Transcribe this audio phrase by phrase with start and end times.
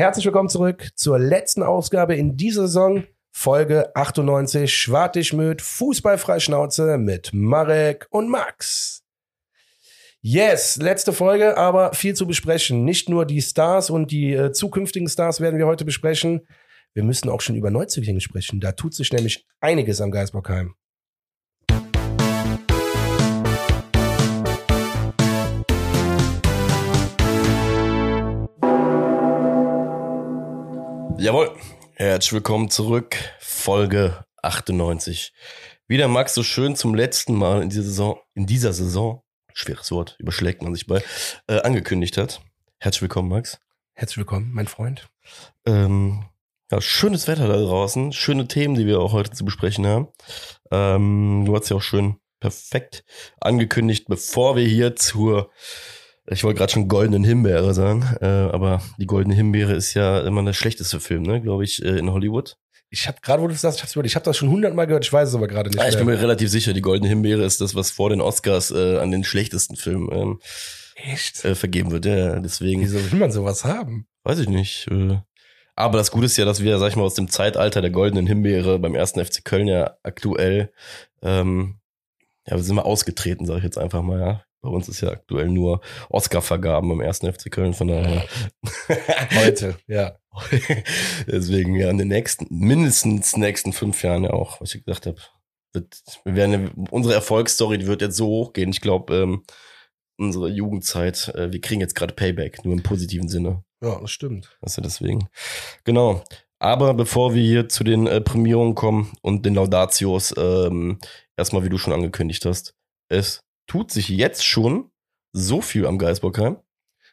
[0.00, 8.06] Herzlich willkommen zurück zur letzten Ausgabe in dieser Saison, Folge 98, Schwartig Fußballfreischnauze mit Marek
[8.08, 9.02] und Max.
[10.22, 12.86] Yes, letzte Folge, aber viel zu besprechen.
[12.86, 16.46] Nicht nur die Stars und die äh, zukünftigen Stars werden wir heute besprechen.
[16.94, 18.58] Wir müssen auch schon über Neuzugänge sprechen.
[18.58, 20.76] Da tut sich nämlich einiges am Geisbockheim.
[31.20, 31.54] Jawohl.
[31.96, 33.14] Herzlich willkommen zurück.
[33.40, 35.34] Folge 98.
[35.86, 40.16] Wieder Max so schön zum letzten Mal in dieser Saison, in dieser Saison, schweres Wort,
[40.18, 41.04] überschlägt man sich bei,
[41.46, 42.40] äh, angekündigt hat.
[42.78, 43.60] Herzlich willkommen, Max.
[43.92, 45.10] Herzlich willkommen, mein Freund.
[45.66, 46.24] Ähm,
[46.72, 50.08] ja, schönes Wetter da draußen, schöne Themen, die wir auch heute zu besprechen haben.
[50.70, 53.04] Ähm, du hast ja auch schön perfekt
[53.42, 55.50] angekündigt, bevor wir hier zur
[56.26, 60.42] ich wollte gerade schon goldenen Himbeere sagen, äh, aber die goldene Himbeere ist ja immer
[60.44, 62.56] der schlechteste Film, ne, glaube ich, äh, in Hollywood.
[62.92, 65.12] Ich habe gerade, wo du sagst, ich habe ich hab das schon hundertmal gehört, ich
[65.12, 65.78] weiß es aber gerade nicht.
[65.78, 68.70] Ja, ich bin mir relativ sicher, die goldene Himbeere ist das, was vor den Oscars
[68.70, 70.40] äh, an den schlechtesten Film ähm,
[71.04, 71.44] Echt?
[71.44, 72.06] Äh, vergeben wird.
[72.06, 72.82] Ja, deswegen.
[72.82, 74.06] Wieso will man sowas haben?
[74.24, 74.88] Weiß ich nicht.
[74.90, 75.18] Äh,
[75.76, 78.26] aber das Gute ist ja, dass wir, sag ich mal, aus dem Zeitalter der goldenen
[78.26, 80.72] Himbeere beim ersten FC Köln ja aktuell,
[81.22, 81.80] ähm,
[82.46, 84.44] ja, wir sind mal ausgetreten, sage ich jetzt einfach mal, ja.
[84.62, 85.80] Bei uns ist ja aktuell nur
[86.10, 88.24] Oscar-Vergaben beim ersten FC Köln, von daher.
[89.34, 90.16] Heute, ja.
[91.26, 95.16] Deswegen ja in den nächsten, mindestens nächsten fünf Jahren ja auch, was ich gesagt habe.
[95.72, 98.70] Wird, wir werden, unsere Erfolgsstory, die wird jetzt so hochgehen.
[98.70, 99.44] Ich glaube, ähm,
[100.18, 103.64] unsere Jugendzeit, äh, wir kriegen jetzt gerade Payback, nur im positiven Sinne.
[103.82, 104.56] Ja, das stimmt.
[104.60, 105.28] Also deswegen.
[105.84, 106.22] Genau.
[106.58, 110.98] Aber bevor wir hier zu den äh, Prämierungen kommen und den Laudatios, ähm,
[111.36, 112.74] erstmal, wie du schon angekündigt hast,
[113.08, 114.90] es tut sich jetzt schon
[115.32, 116.56] so viel am Geisbockheim.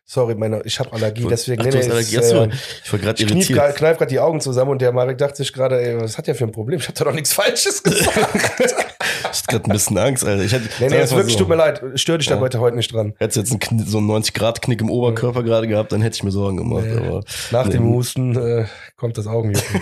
[0.06, 2.18] Sorry, meine, ich habe Allergie, deswegen Ach, nee, nee, Allergie.
[2.18, 2.50] Achso, äh,
[2.84, 3.70] ich war gerade irritiert.
[3.70, 6.26] Ich kneif gerade die Augen zusammen und der Marek dachte sich gerade, ey, was hat
[6.26, 6.80] der für ein Problem?
[6.80, 8.18] Ich habe doch nichts Falsches gesagt.
[8.60, 10.44] ich hatte gerade ein bisschen Angst, Alter.
[10.44, 11.42] Ich hätte, nee, nee, es wirklich, so.
[11.42, 11.84] tut mir leid.
[11.94, 12.38] Stör dich ja.
[12.38, 13.14] da heute, heute nicht dran.
[13.20, 15.46] Hättest jetzt einen, so einen 90-Grad-Knick im Oberkörper ja.
[15.46, 16.86] gerade gehabt, dann hätte ich mir Sorgen gemacht.
[16.88, 17.06] Nee.
[17.06, 17.74] Aber, Nach nee.
[17.74, 19.82] dem Husten äh, kommt das Augenjucken.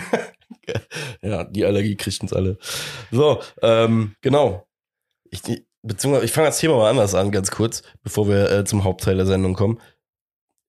[1.22, 2.58] ja, die Allergie kriegt uns alle.
[3.10, 4.66] So, ähm, genau.
[5.30, 5.42] Ich,
[5.86, 9.16] beziehungsweise ich fange das Thema mal anders an, ganz kurz, bevor wir äh, zum Hauptteil
[9.16, 9.80] der Sendung kommen.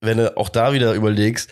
[0.02, 1.52] Wenn du auch da wieder überlegst,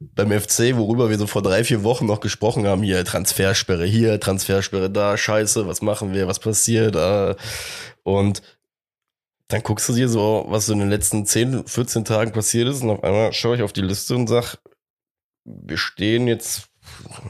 [0.00, 4.20] beim FC, worüber wir so vor drei, vier Wochen noch gesprochen haben, hier Transfersperre hier,
[4.20, 7.34] Transfersperre da, scheiße, was machen wir, was passiert, äh,
[8.04, 8.42] und
[9.48, 12.82] dann guckst du dir so, was so in den letzten 10, 14 Tagen passiert ist,
[12.82, 14.56] und auf einmal schaue ich auf die Liste und sag,
[15.44, 16.67] wir stehen jetzt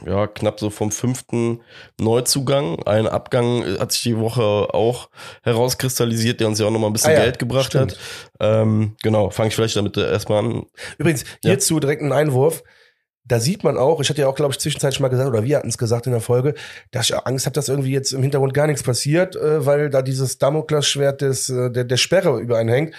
[0.05, 1.61] ja, knapp so vom fünften
[1.99, 2.81] Neuzugang.
[2.83, 5.09] Ein Abgang hat sich die Woche auch
[5.43, 7.91] herauskristallisiert, der uns ja auch nochmal ein bisschen ah, ja, Geld gebracht stimmt.
[7.91, 7.99] hat.
[8.39, 10.65] Ähm, genau, fange ich vielleicht damit erstmal an.
[10.97, 11.79] Übrigens, hierzu ja.
[11.81, 12.63] direkt ein Einwurf.
[13.25, 15.57] Da sieht man auch, ich hatte ja auch, glaube ich, zwischenzeitlich mal gesagt, oder wir
[15.57, 16.55] hatten es gesagt in der Folge,
[16.89, 20.01] dass ich Angst habe, dass irgendwie jetzt im Hintergrund gar nichts passiert, äh, weil da
[20.01, 22.95] dieses Damoklesschwert des, äh, der, der Sperre über einen hängt.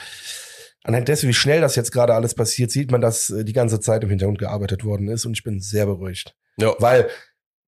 [0.85, 3.81] Anhand dessen, wie schnell das jetzt gerade alles passiert, sieht man, dass äh, die ganze
[3.81, 6.37] Zeit im Hintergrund gearbeitet worden ist und ich bin sehr beruhigt.
[6.61, 6.75] Ja.
[6.79, 7.09] Weil,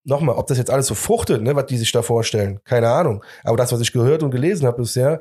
[0.04, 3.24] nochmal, ob das jetzt alles so fruchtet, ne, was die sich da vorstellen, keine Ahnung.
[3.44, 5.20] Aber das, was ich gehört und gelesen habe bisher,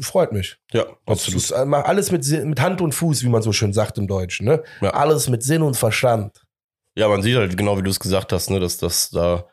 [0.00, 0.58] freut mich.
[0.72, 1.42] Ja, absolut.
[1.42, 4.06] Das ist äh, alles mit, mit Hand und Fuß, wie man so schön sagt im
[4.06, 4.46] Deutschen.
[4.46, 4.62] Ne?
[4.80, 4.90] Ja.
[4.90, 6.44] Alles mit Sinn und Verstand.
[6.96, 9.46] Ja, man sieht halt genau, wie du es gesagt hast, ne, dass das da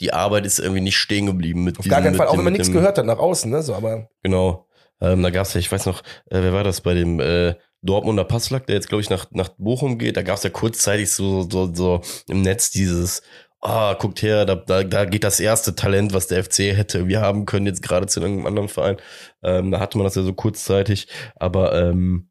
[0.00, 2.44] die Arbeit ist irgendwie nicht stehen geblieben mit Auf diesem, gar keinen Fall, auch wenn
[2.44, 3.62] man nichts gehört hat nach außen, ne?
[3.62, 4.08] So, aber.
[4.22, 4.66] Genau.
[5.00, 7.54] Ähm, da gab es ja, ich weiß noch, äh, wer war das bei dem äh,
[7.86, 11.10] Dortmunder Passlack, der jetzt, glaube ich, nach, nach Bochum geht, da gab es ja kurzzeitig
[11.12, 13.22] so, so, so im Netz dieses,
[13.60, 17.20] ah, guckt her, da, da, da geht das erste Talent, was der FC hätte wir
[17.20, 18.96] haben können, jetzt gerade zu irgendeinem anderen Verein.
[19.42, 22.28] Ähm, da hatte man das ja so kurzzeitig, aber ähm,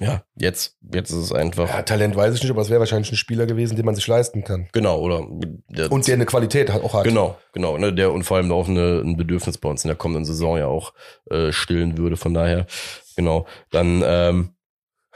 [0.00, 1.68] ja, jetzt, jetzt ist es einfach.
[1.68, 4.06] Ja, Talent weiß ich nicht, aber es wäre wahrscheinlich ein Spieler gewesen, den man sich
[4.06, 4.68] leisten kann.
[4.72, 5.26] Genau, oder?
[5.68, 7.04] Der, und der eine Qualität hat, auch hat.
[7.04, 7.76] Genau, genau.
[7.76, 10.56] Ne, der und vor allem auch eine, ein Bedürfnis bei uns in der kommenden Saison
[10.56, 10.94] ja auch
[11.30, 12.16] äh, stillen würde.
[12.16, 12.66] Von daher,
[13.14, 13.46] genau.
[13.70, 14.54] Dann ähm,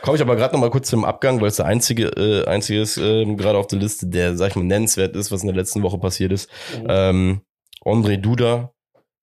[0.04, 2.82] Komme ich aber gerade noch mal kurz zum Abgang, weil es der einzige, äh, einzige
[2.82, 5.56] ist äh, gerade auf der Liste, der, sag ich mal, nennenswert ist, was in der
[5.56, 6.50] letzten Woche passiert ist.
[6.78, 6.86] Mhm.
[6.90, 7.40] Ähm,
[7.86, 8.74] André Duda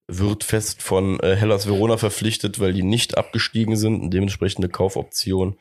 [0.07, 4.71] wird fest von äh, Hellas Verona verpflichtet, weil die nicht abgestiegen sind und dementsprechend eine
[4.71, 5.55] Kaufoption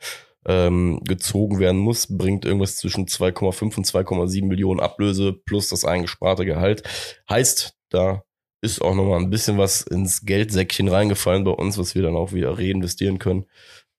[0.47, 6.45] ähm, gezogen werden muss, bringt irgendwas zwischen 2,5 und 2,7 Millionen Ablöse plus das eingesparte
[6.45, 6.81] Gehalt.
[7.29, 8.23] Heißt, da
[8.61, 12.15] ist auch noch mal ein bisschen was ins Geldsäckchen reingefallen bei uns, was wir dann
[12.15, 13.45] auch wieder reinvestieren können.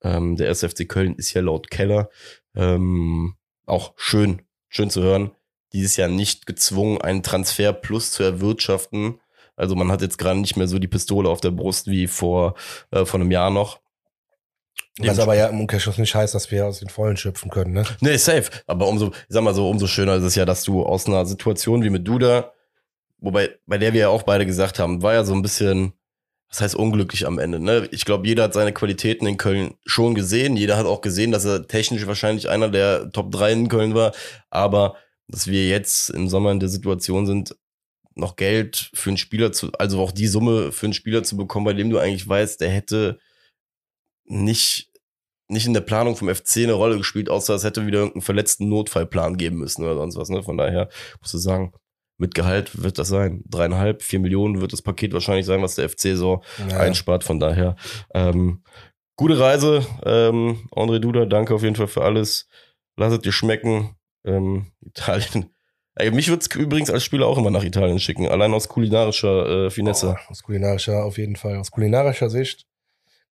[0.02, 2.10] Ähm, der SFC Köln ist ja laut Keller
[2.54, 3.34] ähm,
[3.66, 5.32] auch schön, schön zu hören.
[5.72, 9.20] Dieses Jahr nicht gezwungen, einen Transfer plus zu erwirtschaften.
[9.56, 12.54] Also man hat jetzt gerade nicht mehr so die Pistole auf der Brust wie vor,
[12.90, 13.80] äh, vor einem Jahr noch.
[14.98, 17.84] Was aber ja im Umkehrschluss nicht heißt, dass wir aus den Vollen schöpfen können, ne?
[18.00, 18.50] Nee, safe.
[18.66, 21.24] Aber umso, ich sag mal so, umso schöner ist es ja, dass du aus einer
[21.24, 22.52] Situation wie mit Duda,
[23.18, 25.94] wobei, bei der wir ja auch beide gesagt haben, war ja so ein bisschen,
[26.52, 27.88] was heißt unglücklich am Ende, ne?
[27.92, 30.54] Ich glaube, jeder hat seine Qualitäten in Köln schon gesehen.
[30.54, 34.12] Jeder hat auch gesehen, dass er technisch wahrscheinlich einer der Top 3 in Köln war.
[34.50, 34.96] Aber,
[35.28, 37.56] dass wir jetzt im Sommer in der Situation sind,
[38.14, 41.64] noch Geld für einen Spieler zu, also auch die Summe für einen Spieler zu bekommen,
[41.64, 43.18] bei dem du eigentlich weißt, der hätte
[44.26, 44.90] nicht,
[45.48, 48.68] nicht in der Planung vom FC eine Rolle gespielt, außer es hätte wieder irgendeinen verletzten
[48.68, 50.28] Notfallplan geben müssen oder sonst was.
[50.28, 50.42] Ne?
[50.42, 50.90] Von daher
[51.22, 51.72] musst du sagen,
[52.22, 53.42] mit Gehalt wird das sein.
[53.50, 56.40] Dreieinhalb, vier Millionen wird das Paket wahrscheinlich sein, was der FC so
[56.70, 56.78] ja.
[56.78, 57.24] einspart.
[57.24, 57.74] Von daher,
[58.14, 58.62] ähm,
[59.16, 62.46] gute Reise, ähm, André Duda, danke auf jeden Fall für alles.
[62.96, 63.96] Lass es dir schmecken.
[64.24, 65.50] Ähm, Italien.
[65.96, 69.66] Ey, mich würde es übrigens als Spieler auch immer nach Italien schicken, allein aus kulinarischer
[69.66, 70.16] äh, Finesse.
[70.16, 71.58] Oh, aus kulinarischer, auf jeden Fall.
[71.58, 72.66] Aus kulinarischer Sicht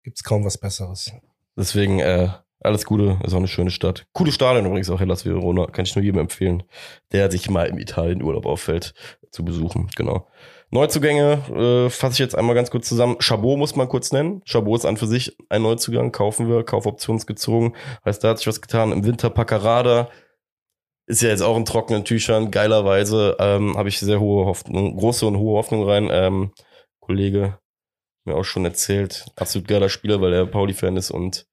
[0.04, 1.12] gibt's kaum was Besseres.
[1.58, 2.30] Deswegen, äh,
[2.62, 4.06] alles Gute, ist auch eine schöne Stadt.
[4.14, 5.68] Coole Stadion übrigens auch, Hellas Verona.
[5.68, 6.64] Kann ich nur jedem empfehlen,
[7.12, 8.94] der sich mal im Italien Urlaub auffällt,
[9.32, 9.90] zu besuchen.
[9.96, 10.28] Genau.
[10.70, 13.18] Neuzugänge äh, fasse ich jetzt einmal ganz kurz zusammen.
[13.20, 14.42] Chabot muss man kurz nennen.
[14.46, 17.76] Chabot ist an für sich ein Neuzugang, kaufen wir, Kaufoptionsgezogen.
[18.06, 18.94] Heißt, da hat sich was getan.
[18.94, 20.10] Im Winter Paccarada
[21.08, 22.52] ist ja jetzt auch in trockenen Tüchern.
[22.52, 26.10] Geilerweise ähm, habe ich sehr hohe Hoffnung, große und hohe Hoffnung rein.
[26.10, 26.52] Ähm,
[27.02, 27.58] Kollege
[28.24, 31.48] mir auch schon erzählt, absolut geiler Spieler, weil er Pauli-Fan ist und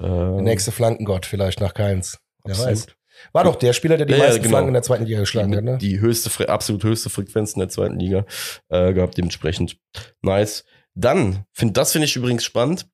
[0.00, 2.18] äh, der nächste Flankengott vielleicht nach Keins.
[2.44, 2.86] Wer weiß.
[3.32, 4.50] War doch der Spieler, der die ja, meisten ja, genau.
[4.50, 5.78] Flanken in der zweiten Liga geschlagen hat, ne?
[5.78, 8.24] Die höchste, absolut höchste Frequenz in der zweiten Liga
[8.68, 9.76] äh, gehabt, dementsprechend
[10.22, 10.64] nice.
[10.94, 12.88] Dann, find, das finde ich übrigens spannend,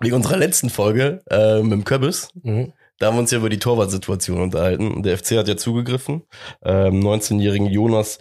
[0.00, 2.30] wegen unserer letzten Folge äh, mit dem Köbbis.
[2.42, 2.72] Mhm.
[2.98, 5.02] Da haben wir uns ja über die Torwartsituation unterhalten.
[5.02, 6.22] Der FC hat ja zugegriffen.
[6.62, 8.18] Ähm, 19-jährigen Jonas,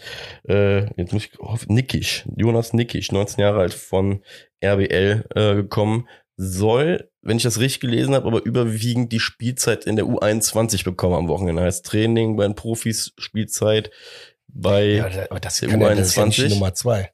[0.48, 4.24] äh, jetzt muss ich, Nickisch, Jonas Nickisch, 19 Jahre alt von
[4.64, 9.96] RBL äh, gekommen, soll, wenn ich das richtig gelesen habe, aber überwiegend die Spielzeit in
[9.96, 11.62] der U21 bekommen am Wochenende.
[11.62, 13.92] Heißt Training bei den Profis, Spielzeit
[14.48, 16.44] bei ja, aber das der U21.
[16.44, 17.12] Ja Nummer zwei.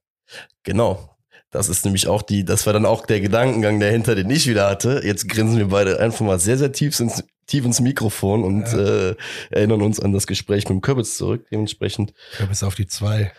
[0.63, 1.17] Genau.
[1.51, 4.69] Das ist nämlich auch die, das war dann auch der Gedankengang dahinter, den ich wieder
[4.69, 5.01] hatte.
[5.03, 9.09] Jetzt grinsen wir beide einfach mal sehr, sehr tief ins, tief ins Mikrofon und ja.
[9.09, 9.15] äh,
[9.49, 11.47] erinnern uns an das Gespräch mit dem Kürbis zurück.
[11.51, 12.13] Dementsprechend.
[12.37, 13.31] Kürbis auf die zwei.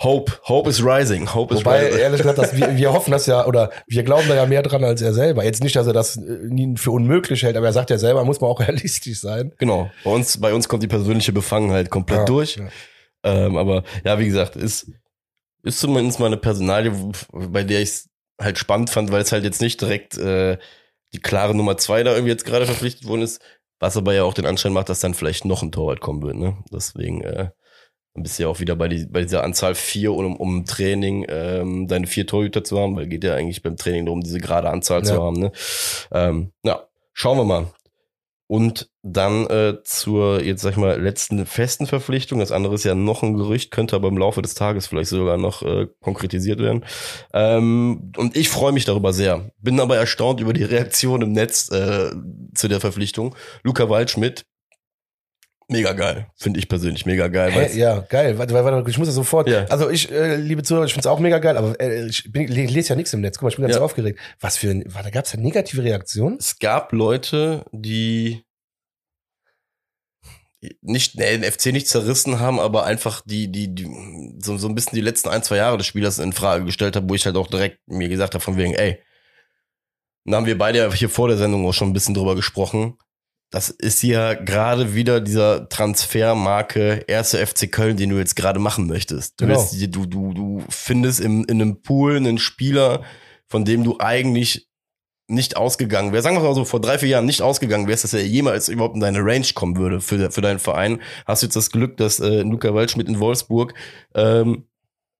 [0.00, 1.34] Hope, Hope is rising.
[1.34, 2.00] Hope is Wobei, rising.
[2.00, 4.84] ehrlich gesagt, dass wir, wir hoffen das ja, oder wir glauben da ja mehr dran
[4.84, 5.44] als er selber.
[5.44, 8.40] Jetzt nicht, dass er das nie für unmöglich hält, aber er sagt ja selber, muss
[8.40, 9.52] man auch realistisch sein.
[9.58, 9.90] Genau.
[10.04, 12.56] Bei uns, bei uns kommt die persönliche Befangenheit komplett ja, durch.
[12.56, 12.68] Ja.
[13.24, 14.92] Ähm, aber ja, wie gesagt, ist,
[15.64, 16.92] ist zumindest mal eine Personalie,
[17.32, 18.08] bei der ich es
[18.40, 20.58] halt spannend fand, weil es halt jetzt nicht direkt äh,
[21.12, 23.42] die klare Nummer zwei da irgendwie jetzt gerade verpflichtet worden ist,
[23.80, 26.36] was aber ja auch den Anschein macht, dass dann vielleicht noch ein Torwart kommen wird.
[26.36, 26.56] Ne?
[26.72, 27.50] Deswegen äh,
[28.22, 31.88] bist du ja auch wieder bei, die, bei dieser Anzahl vier, um, um Training ähm,
[31.88, 35.00] deine vier Torhüter zu haben, weil geht ja eigentlich beim Training darum, diese gerade Anzahl
[35.00, 35.04] ja.
[35.04, 35.40] zu haben.
[35.40, 35.52] Ne?
[36.12, 37.66] Ähm, ja, schauen wir mal.
[38.50, 42.38] Und dann äh, zur, jetzt sag ich mal, letzten festen Verpflichtung.
[42.38, 45.36] Das andere ist ja noch ein Gerücht, könnte aber im Laufe des Tages vielleicht sogar
[45.36, 46.84] noch äh, konkretisiert werden.
[47.34, 49.50] Ähm, und ich freue mich darüber sehr.
[49.58, 52.10] Bin aber erstaunt über die Reaktion im Netz äh,
[52.54, 53.34] zu der Verpflichtung.
[53.62, 54.46] Luca Waldschmidt,
[55.68, 56.26] mega geil.
[56.34, 57.52] Finde ich persönlich mega geil.
[57.52, 57.78] Hä?
[57.78, 58.38] Ja, geil.
[58.38, 59.48] Warte, warte, warte, ich muss das sofort.
[59.48, 59.64] Ja.
[59.66, 62.42] Also ich, äh, liebe Zuhörer, ich finde es auch mega geil, aber äh, ich, bin,
[62.50, 63.36] ich lese ja nichts im Netz.
[63.36, 63.82] Guck mal, ich bin ganz ja.
[63.82, 64.18] aufgeregt.
[64.40, 66.38] Was für ein, warte, gab es da negative Reaktionen?
[66.38, 68.42] Es gab Leute, die
[70.80, 73.86] nicht nee, den FC nicht zerrissen haben, aber einfach die die, die
[74.40, 77.08] so, so ein bisschen die letzten ein zwei Jahre des Spielers in Frage gestellt habe,
[77.08, 78.98] wo ich halt auch direkt mir gesagt habe von wegen, ey,
[80.24, 82.98] da haben wir beide ja hier vor der Sendung auch schon ein bisschen drüber gesprochen.
[83.50, 88.86] Das ist ja gerade wieder dieser Transfermarke erste FC Köln, den du jetzt gerade machen
[88.86, 89.40] möchtest.
[89.40, 89.58] Du, genau.
[89.58, 93.04] willst, du, du, du findest im, in einem Pool einen Spieler,
[93.46, 94.68] von dem du eigentlich
[95.30, 98.14] nicht ausgegangen wäre, sagen wir mal so, vor drei, vier Jahren nicht ausgegangen wärst, dass
[98.14, 101.56] er jemals überhaupt in deine Range kommen würde für, für deinen Verein, hast du jetzt
[101.56, 103.74] das Glück, dass äh, Luca Waldschmidt in Wolfsburg
[104.14, 104.66] ähm,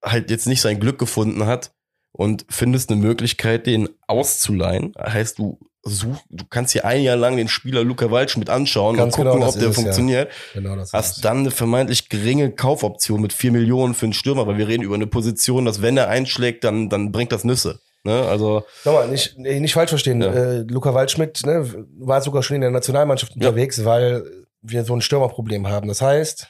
[0.03, 1.75] halt jetzt nicht sein Glück gefunden hat
[2.13, 4.95] und findest eine Möglichkeit, den auszuleihen.
[4.99, 9.17] Heißt, du such, du kannst hier ein Jahr lang den Spieler Luca Waldschmidt anschauen Ganz
[9.17, 10.31] und gucken, genau, ob der funktioniert.
[10.55, 10.61] Ja.
[10.61, 14.59] Genau, das Hast dann eine vermeintlich geringe Kaufoption mit vier Millionen für einen Stürmer, weil
[14.59, 17.81] wir reden über eine Position, dass wenn er einschlägt, dann, dann bringt das Nüsse.
[18.05, 18.23] Ne?
[18.23, 20.21] Also Nochmal, nicht, nicht falsch verstehen.
[20.21, 20.33] Ja.
[20.33, 23.49] Äh, Luca Waldschmidt ne, war sogar schon in der Nationalmannschaft ja.
[23.49, 24.25] unterwegs, weil
[24.63, 25.89] wir so ein Stürmerproblem haben.
[25.89, 26.49] Das heißt,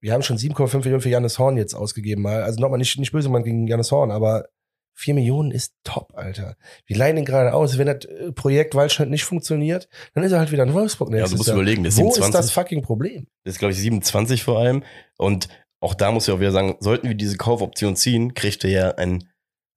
[0.00, 2.26] wir haben schon 7,5 Millionen für Janis Horn jetzt ausgegeben.
[2.26, 4.46] Also nochmal nicht, nicht böse man gegen Janis Horn, aber
[4.94, 6.56] 4 Millionen ist top, Alter.
[6.86, 7.78] Wir leihen ihn gerade aus.
[7.78, 11.12] Wenn das äh, Projekt Waldschmidt nicht funktioniert, dann ist er halt wieder in Wolfsburg.
[11.12, 11.56] Ja, du musst Jahr.
[11.56, 11.84] überlegen.
[11.84, 13.26] Wo 27, ist das fucking Problem?
[13.44, 14.84] Das ist, glaube ich, 27 vor allem.
[15.18, 15.48] Und
[15.80, 18.90] auch da muss ich auch wieder sagen, sollten wir diese Kaufoption ziehen, kriegt er ja
[18.92, 19.28] ein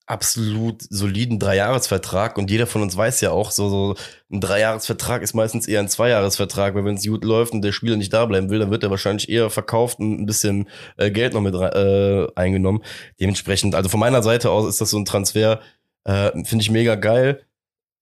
[0.08, 3.96] absolut soliden Dreijahresvertrag und jeder von uns weiß ja auch, so, so
[4.32, 7.98] ein Dreijahresvertrag ist meistens eher ein Zweijahresvertrag, weil wenn es gut läuft und der Spieler
[7.98, 11.34] nicht da bleiben will, dann wird er wahrscheinlich eher verkauft und ein bisschen äh, Geld
[11.34, 12.84] noch mit äh, eingenommen.
[13.20, 15.60] Dementsprechend, also von meiner Seite aus ist das so ein Transfer,
[16.06, 17.44] äh, finde ich mega geil.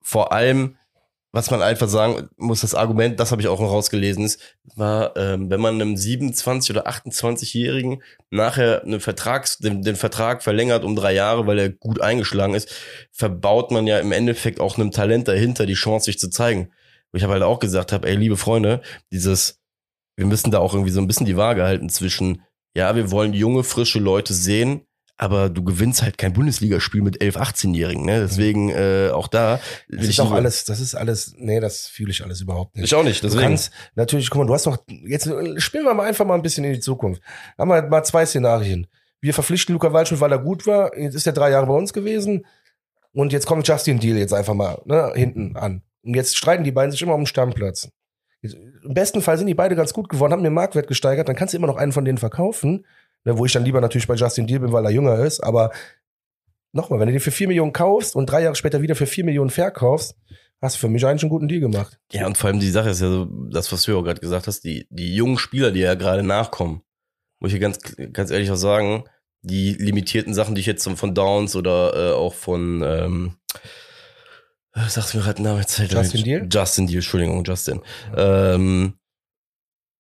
[0.02, 0.78] Vor allem,
[1.36, 4.40] was man einfach sagen muss, das Argument, das habe ich auch noch rausgelesen, ist,
[4.78, 10.86] war, ähm, wenn man einem 27- oder 28-Jährigen nachher einen Vertrags, den, den Vertrag verlängert
[10.86, 12.74] um drei Jahre, weil er gut eingeschlagen ist,
[13.12, 16.72] verbaut man ja im Endeffekt auch einem Talent dahinter die Chance, sich zu zeigen.
[17.12, 19.60] Wo ich habe halt auch gesagt habe, ey, liebe Freunde, dieses,
[20.16, 22.44] wir müssen da auch irgendwie so ein bisschen die Waage halten zwischen,
[22.78, 24.88] ja, wir wollen junge, frische Leute sehen,
[25.18, 28.20] aber du gewinnst halt kein Bundesligaspiel mit 11, 18-Jährigen, ne?
[28.20, 29.60] Deswegen äh, auch da.
[29.88, 32.86] Das ist auch alles, das ist alles, nee, das fühle ich alles überhaupt nicht.
[32.86, 33.42] Ich auch nicht, deswegen.
[33.42, 36.42] Du kannst, natürlich, guck mal, du hast doch, jetzt spielen wir mal einfach mal ein
[36.42, 37.22] bisschen in die Zukunft.
[37.58, 38.88] Haben wir mal zwei Szenarien.
[39.22, 40.98] Wir verpflichten Luca Waldschmidt, weil er gut war.
[40.98, 42.46] Jetzt ist er drei Jahre bei uns gewesen.
[43.14, 45.82] Und jetzt kommt Justin Deal jetzt einfach mal ne, hinten an.
[46.04, 47.90] Und jetzt streiten die beiden sich immer um den Stammplatz.
[48.42, 51.54] Im besten Fall sind die beide ganz gut geworden, haben den Marktwert gesteigert, dann kannst
[51.54, 52.86] du immer noch einen von denen verkaufen
[53.26, 55.42] Ne, wo ich dann lieber natürlich bei Justin Deal bin, weil er jünger ist.
[55.42, 55.72] Aber
[56.72, 59.26] nochmal, wenn du den für 4 Millionen kaufst und drei Jahre später wieder für 4
[59.26, 60.16] Millionen verkaufst,
[60.62, 62.00] hast du für mich eigentlich einen guten Deal gemacht.
[62.12, 64.48] Ja, und vor allem die Sache ist ja so, das, was du auch gerade gesagt
[64.48, 66.82] hast, die, die jungen Spieler, die ja gerade nachkommen,
[67.40, 67.80] muss ich ganz,
[68.14, 69.06] ganz ehrlich auch sagen,
[69.42, 73.36] die limitierten Sachen, die ich jetzt von Downs oder äh, auch von ähm,
[74.76, 76.48] äh, sagst du mir gerade Name Justin Deal?
[76.52, 77.82] Justin Deal, Entschuldigung, Justin.
[78.16, 78.96] Ähm,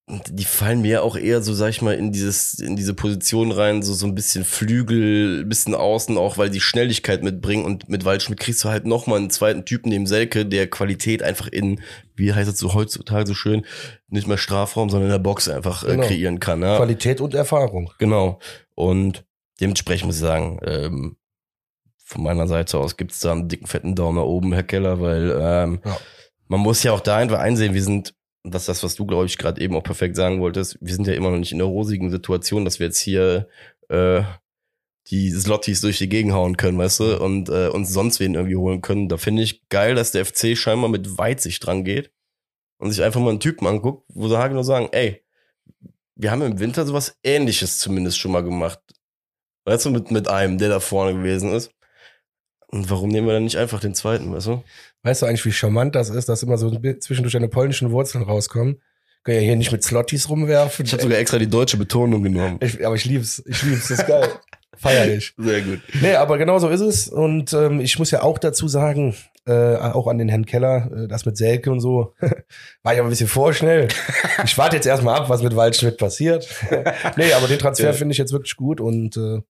[0.07, 3.81] die fallen mir auch eher so, sag ich mal, in dieses, in diese Position rein,
[3.81, 8.05] so, so ein bisschen Flügel, ein bisschen außen, auch weil die Schnelligkeit mitbringen und mit
[8.05, 11.81] Waldschmidt kriegst du halt nochmal einen zweiten Typen neben Selke, der Qualität einfach in,
[12.15, 13.65] wie heißt es so heutzutage so schön,
[14.07, 16.05] nicht mehr Strafraum, sondern in der Box einfach äh, genau.
[16.05, 16.62] kreieren kann.
[16.62, 16.77] Ja?
[16.77, 17.91] Qualität und Erfahrung.
[17.97, 18.39] Genau.
[18.75, 19.25] Und
[19.59, 21.17] dementsprechend muss ich sagen, ähm,
[22.03, 25.31] von meiner Seite aus gibt's da einen dicken, fetten Daumen nach oben, Herr Keller, weil
[25.31, 25.97] ähm, ja.
[26.47, 28.13] man muss ja auch da einfach einsehen, wir sind
[28.51, 31.07] das ist das, was du, glaube ich, gerade eben auch perfekt sagen wolltest, wir sind
[31.07, 33.47] ja immer noch nicht in der rosigen Situation, dass wir jetzt hier
[33.89, 34.21] äh,
[35.07, 38.55] die Slotties durch die Gegend hauen können, weißt du, und äh, uns sonst wen irgendwie
[38.55, 39.09] holen können.
[39.09, 42.11] Da finde ich geil, dass der FC scheinbar mit Weitsicht dran geht
[42.77, 45.23] und sich einfach mal einen Typen anguckt, wo sie halt nur sagen, ey,
[46.15, 48.79] wir haben im Winter sowas ähnliches zumindest schon mal gemacht.
[49.65, 51.71] Weißt du, mit, mit einem, der da vorne gewesen ist.
[52.67, 54.63] Und warum nehmen wir dann nicht einfach den zweiten, weißt du?
[55.03, 58.81] Weißt du eigentlich, wie charmant das ist, dass immer so zwischendurch deine polnischen Wurzeln rauskommen?
[59.24, 60.86] Können ja hier nicht mit Slotties rumwerfen.
[60.86, 62.60] Ich habe sogar extra die deutsche Betonung genommen.
[62.62, 64.29] Ich, aber ich lieb's, ich lieb's, das ist geil.
[64.77, 65.34] Feierlich.
[65.38, 65.79] Sehr gut.
[66.01, 67.07] Nee, aber genau so ist es.
[67.07, 69.15] Und ähm, ich muss ja auch dazu sagen,
[69.48, 72.13] äh, auch an den Herrn Keller, äh, das mit Selke und so,
[72.84, 73.88] war ich aber ein bisschen vorschnell.
[74.43, 76.48] Ich warte jetzt erstmal ab, was mit Waldschmidt passiert.
[77.17, 77.93] nee, aber den Transfer ja.
[77.93, 79.41] finde ich jetzt wirklich gut und äh,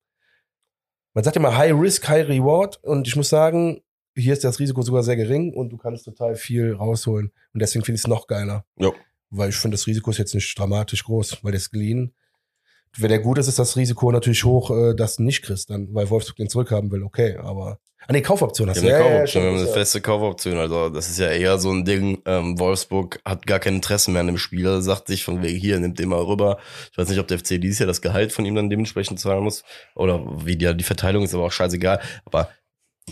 [1.15, 3.81] man sagt immer High Risk, High Reward und ich muss sagen,
[4.15, 7.31] hier ist das Risiko sogar sehr gering und du kannst total viel rausholen.
[7.53, 8.65] Und deswegen finde ich es noch geiler.
[8.77, 8.91] Ja.
[9.29, 12.13] Weil ich finde, das Risiko ist jetzt nicht dramatisch groß, weil der ist geliehen.
[12.97, 15.93] Wenn der gut ist, ist das Risiko natürlich hoch, äh, dass du nicht kriegst, dann,
[15.93, 17.03] weil Wolfsburg den zurückhaben will.
[17.03, 18.87] Okay, aber Ah, nee, Kaufoption hast du.
[18.87, 20.57] Ja, eine Kaufoption, ja, ja, eine feste Kaufoption.
[20.57, 22.21] Also, das ist ja eher so ein Ding.
[22.25, 25.79] Ähm, Wolfsburg hat gar kein Interesse mehr an dem Spieler, sagt sich von wegen hier,
[25.79, 26.59] nimmt den mal rüber.
[26.91, 29.43] Ich weiß nicht, ob der FC dieses Jahr das Gehalt von ihm dann dementsprechend zahlen
[29.43, 29.63] muss.
[29.95, 31.99] Oder wie die, die Verteilung ist aber auch scheißegal.
[32.25, 32.49] Aber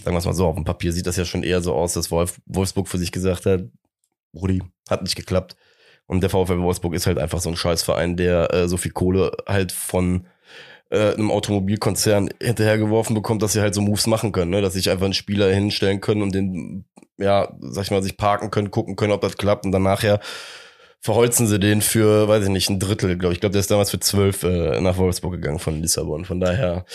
[0.03, 1.93] sagen wir es mal so, auf dem Papier sieht das ja schon eher so aus,
[1.93, 3.62] dass Wolf, Wolfsburg für sich gesagt hat,
[4.35, 5.55] Rudi, hat nicht geklappt.
[6.05, 9.31] Und der VfL Wolfsburg ist halt einfach so ein Scheißverein, der äh, so viel Kohle
[9.47, 10.27] halt von
[10.93, 14.62] äh, einem Automobilkonzern hinterhergeworfen bekommt, dass sie halt so Moves machen können, ne?
[14.62, 16.85] dass sich einfach einen Spieler hinstellen können und den,
[17.17, 20.19] ja, sag ich mal, sich parken können, gucken können, ob das klappt und dann nachher
[21.00, 23.38] verholzen sie den für, weiß ich nicht, ein Drittel, glaube ich.
[23.38, 26.25] Ich glaube, der ist damals für zwölf äh, nach Wolfsburg gegangen von Lissabon.
[26.25, 26.85] Von daher,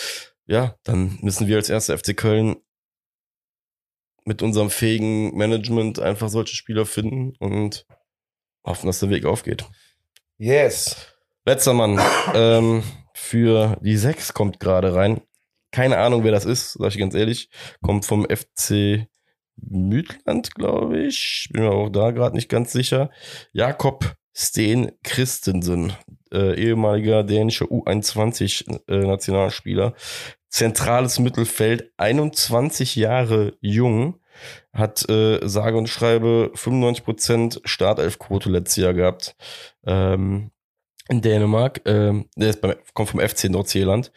[0.47, 2.55] ja, dann müssen wir als erster FC Köln
[4.23, 7.85] mit unserem fähigen Management einfach solche Spieler finden und
[8.65, 9.65] hoffen, dass der Weg aufgeht.
[10.37, 11.07] Yes.
[11.45, 11.99] Letzter Mann.
[12.33, 12.83] ähm,
[13.19, 15.21] für die 6 kommt gerade rein.
[15.71, 17.49] Keine Ahnung, wer das ist, sag ich ganz ehrlich.
[17.81, 19.07] Kommt vom FC
[19.55, 21.49] Mütland, glaube ich.
[21.51, 23.09] Bin mir auch da gerade nicht ganz sicher.
[23.51, 25.93] Jakob Steen Christensen,
[26.31, 29.87] äh, ehemaliger dänischer U21-Nationalspieler.
[29.87, 29.93] Äh,
[30.49, 34.19] Zentrales Mittelfeld, 21 Jahre jung,
[34.73, 39.35] hat äh, sage und schreibe 95% Startelfquote letztes Jahr gehabt.
[39.85, 40.51] Ähm,
[41.09, 41.81] in Dänemark.
[41.85, 44.11] Ähm, der ist beim, kommt vom FC Nordseeland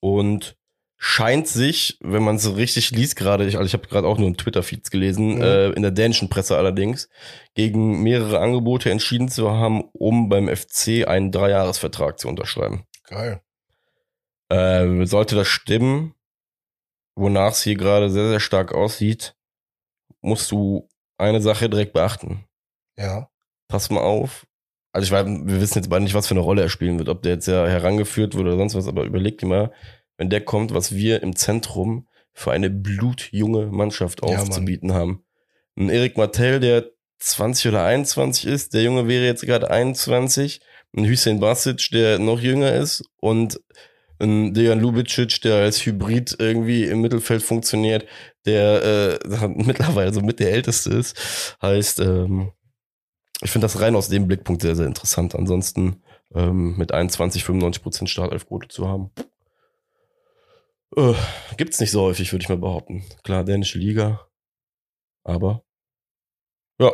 [0.00, 0.56] und
[0.98, 4.28] scheint sich, wenn man es richtig liest gerade, ich, also ich habe gerade auch nur
[4.28, 5.42] in Twitter-Feeds gelesen, mhm.
[5.42, 7.08] äh, in der dänischen Presse allerdings,
[7.54, 12.86] gegen mehrere Angebote entschieden zu haben, um beim FC einen Dreijahresvertrag zu unterschreiben.
[13.04, 13.40] Geil.
[14.48, 16.14] Äh, sollte das stimmen,
[17.14, 19.36] wonach es hier gerade sehr, sehr stark aussieht,
[20.22, 20.88] musst du
[21.18, 22.44] eine Sache direkt beachten.
[22.96, 23.28] Ja.
[23.68, 24.46] Pass mal auf.
[24.96, 27.10] Also ich weiß, wir wissen jetzt beide nicht, was für eine Rolle er spielen wird,
[27.10, 29.70] ob der jetzt ja herangeführt wurde oder sonst was, aber überleg dir mal,
[30.16, 34.40] wenn der kommt, was wir im Zentrum für eine blutjunge Mannschaft Ja, Mann.
[34.40, 35.22] aufzubieten haben.
[35.78, 40.60] Ein Erik Martell, der 20 oder 21 ist, der Junge wäre jetzt gerade 21,
[40.96, 43.60] ein Hüseyin Basic, der noch jünger ist und
[44.18, 48.06] ein Dejan Lubicic, der als Hybrid irgendwie im Mittelfeld funktioniert,
[48.46, 51.56] der äh, mittlerweile so mit der Älteste ist.
[51.60, 52.52] Heißt, ähm,
[53.42, 55.34] ich finde das rein aus dem Blickpunkt sehr, sehr interessant.
[55.34, 56.02] Ansonsten
[56.34, 59.10] ähm, mit 21, 95 Prozent Startelfquote zu haben.
[60.96, 61.14] Äh,
[61.56, 63.04] gibt's nicht so häufig, würde ich mal behaupten.
[63.22, 64.26] Klar, dänische Liga.
[65.24, 65.62] Aber
[66.80, 66.92] ja,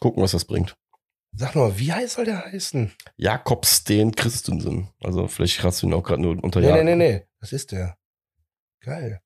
[0.00, 0.76] gucken, was das bringt.
[1.36, 2.92] Sag mal, wie heiß soll der heißen?
[3.16, 4.88] Jakob Steen Christensen.
[5.00, 6.84] Also vielleicht hast du ihn auch gerade nur unter Nee, Jakob.
[6.84, 7.26] nee, nee, nee.
[7.40, 7.98] Das ist der.
[8.80, 9.20] Geil.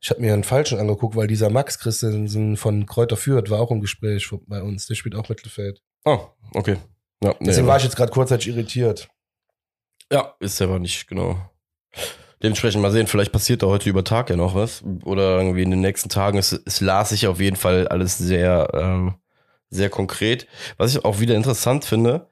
[0.00, 3.70] Ich habe mir einen falschen angeguckt, weil dieser Max Christensen von Kräuter Fürth war auch
[3.70, 4.86] im Gespräch bei uns.
[4.86, 5.82] Der spielt auch Mittelfeld.
[6.04, 6.18] Ah,
[6.54, 6.76] okay.
[7.22, 9.08] Ja, nee, Deswegen war ich jetzt gerade kurzzeitig irritiert.
[10.12, 11.38] Ja, ist aber nicht, genau.
[12.42, 14.84] Dementsprechend mal sehen, vielleicht passiert da heute über Tag ja noch was.
[15.04, 16.38] Oder irgendwie in den nächsten Tagen.
[16.38, 19.14] Es, es las sich auf jeden Fall alles sehr, ähm,
[19.70, 20.46] sehr konkret.
[20.76, 22.30] Was ich auch wieder interessant finde,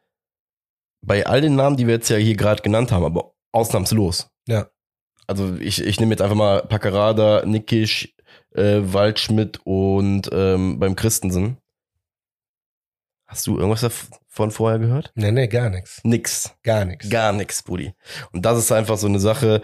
[1.01, 4.31] bei all den Namen, die wir jetzt ja hier gerade genannt haben, aber ausnahmslos.
[4.47, 4.69] Ja.
[5.27, 8.15] Also ich, ich nehme jetzt einfach mal Packerada, Nickisch,
[8.55, 11.59] äh, Waldschmidt und ähm, beim Christensen.
[13.27, 15.11] Hast du irgendwas davon vorher gehört?
[15.15, 16.01] Nee, nee, gar nichts.
[16.05, 16.55] Nix.
[16.63, 17.09] Gar nichts.
[17.09, 17.95] Gar nix, Brudi.
[18.33, 19.63] Und das ist einfach so eine Sache.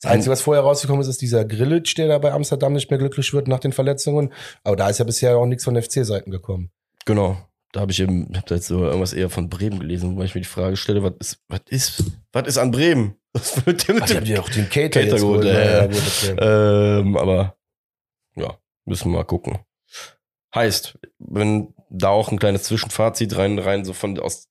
[0.00, 2.98] Das Einzige, was vorher rausgekommen ist, ist dieser Grillitsch, der da bei Amsterdam nicht mehr
[2.98, 4.32] glücklich wird nach den Verletzungen.
[4.64, 6.70] Aber da ist ja bisher auch nichts von FC-Seiten gekommen.
[7.04, 7.36] Genau.
[7.72, 10.22] Da habe ich eben, ich hab da jetzt so irgendwas eher von Bremen gelesen, wo
[10.22, 13.16] ich mir die Frage stelle, was ist, was ist, was ist an Bremen?
[13.32, 16.36] Was dem, Ach, mit haben dem ja auch den Cater, Cater jetzt geholt, geholt.
[16.36, 17.56] ja, ähm, aber
[18.34, 19.60] ja, müssen wir mal gucken.
[20.52, 24.48] Heißt, wenn da auch ein kleines Zwischenfazit rein, rein so von aus,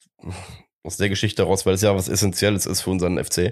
[0.84, 3.51] aus der Geschichte raus, weil es ja was Essentielles ist für unseren FC.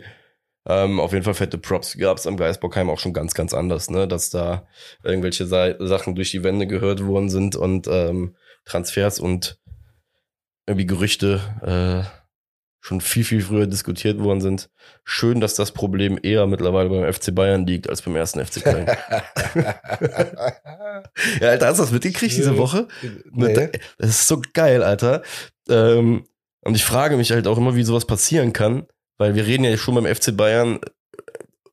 [0.65, 3.89] Ähm, auf jeden Fall fette Props gab es am Geisbockheim auch schon ganz, ganz anders,
[3.89, 4.07] ne?
[4.07, 4.67] Dass da
[5.03, 8.35] irgendwelche Sa Sachen durch die Wände gehört worden sind und ähm,
[8.67, 9.59] Transfers und
[10.67, 12.03] irgendwie Gerüchte äh,
[12.79, 14.69] schon viel, viel früher diskutiert worden sind.
[15.03, 18.85] Schön, dass das Problem eher mittlerweile beim FC Bayern liegt als beim ersten FC Köln.
[21.41, 22.87] ja, Alter, hast du das mitgekriegt diese Woche?
[23.31, 23.69] nee.
[23.97, 25.21] Das ist so geil, Alter.
[25.67, 26.25] Ähm,
[26.61, 29.75] und ich frage mich halt auch immer, wie sowas passieren kann, weil wir reden ja
[29.77, 30.79] schon beim FC Bayern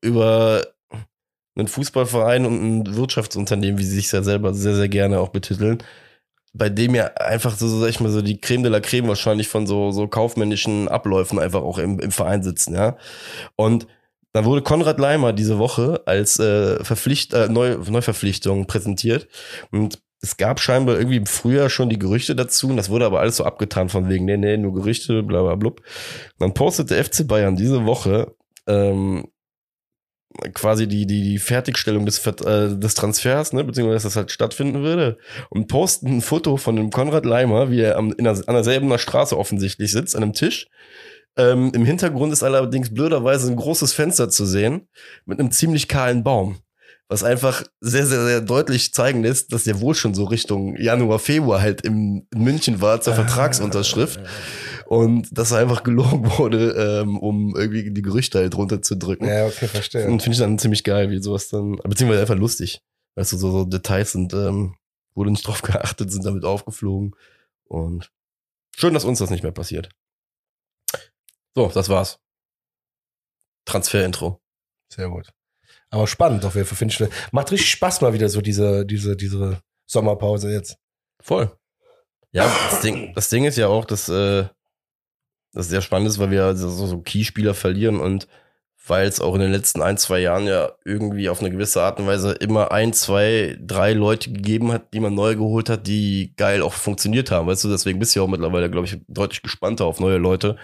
[0.01, 0.67] über
[1.57, 5.83] einen Fußballverein und ein Wirtschaftsunternehmen, wie sie sich ja selber sehr, sehr gerne auch betiteln,
[6.55, 9.49] bei dem ja einfach so, sag ich mal, so die Creme de la Creme wahrscheinlich
[9.49, 12.97] von so, so kaufmännischen Abläufen einfach auch im, im Verein sitzen, ja.
[13.57, 13.87] Und
[14.33, 19.29] dann wurde Konrad Leimer diese Woche als äh, Verpflicht, äh, Neu, Neuverpflichtung präsentiert.
[19.71, 22.69] Und es gab scheinbar irgendwie im Frühjahr schon die Gerüchte dazu.
[22.69, 25.55] Und das wurde aber alles so abgetan von wegen, nee, nee, nur Gerüchte, bla bla
[25.55, 25.83] blub.
[26.39, 28.35] Dann postete FC Bayern diese Woche
[28.67, 29.29] ähm,
[30.53, 34.83] quasi die, die, die Fertigstellung des, äh, des Transfers, ne, beziehungsweise dass das halt stattfinden
[34.83, 35.19] würde.
[35.49, 38.97] Und posten ein Foto von dem Konrad Leimer, wie er am, in der, an derselben
[38.99, 40.69] Straße offensichtlich sitzt, an einem Tisch.
[41.37, 44.89] Ähm, Im Hintergrund ist allerdings blöderweise ein großes Fenster zu sehen
[45.25, 46.59] mit einem ziemlich kahlen Baum.
[47.09, 51.19] Was einfach sehr, sehr, sehr deutlich zeigen lässt, dass der wohl schon so Richtung Januar,
[51.19, 54.21] Februar halt im, in München war zur Vertragsunterschrift.
[54.87, 59.27] Und dass einfach gelogen wurde, ähm, um irgendwie die Gerüchte halt runterzudrücken.
[59.27, 60.07] Ja, okay, verstehe.
[60.07, 62.83] Und finde ich dann ziemlich geil, wie sowas dann, beziehungsweise einfach lustig.
[63.17, 64.77] Weißt du, so, so Details sind, ähm,
[65.15, 67.15] wurde nicht drauf geachtet, sind damit aufgeflogen.
[67.65, 68.11] Und
[68.77, 69.89] schön, dass uns das nicht mehr passiert.
[71.55, 72.19] So, das war's.
[73.67, 74.41] Transfer-Intro.
[74.93, 75.33] Sehr gut.
[75.91, 77.33] Aber spannend auf jeden Fall, finde ich.
[77.33, 80.77] Macht richtig Spaß mal wieder so diese, diese, diese Sommerpause jetzt.
[81.21, 81.57] Voll.
[82.33, 84.49] Ja, das Ding, das Ding ist ja auch, dass äh,
[85.55, 88.29] das sehr spannend ist, weil wir so, so Keyspieler verlieren und
[88.87, 91.99] weil es auch in den letzten ein, zwei Jahren ja irgendwie auf eine gewisse Art
[91.99, 96.35] und Weise immer ein, zwei, drei Leute gegeben hat, die man neu geholt hat, die
[96.37, 97.47] geil auch funktioniert haben.
[97.47, 100.57] Weißt du, deswegen bist du ja auch mittlerweile, glaube ich, deutlich gespannter auf neue Leute.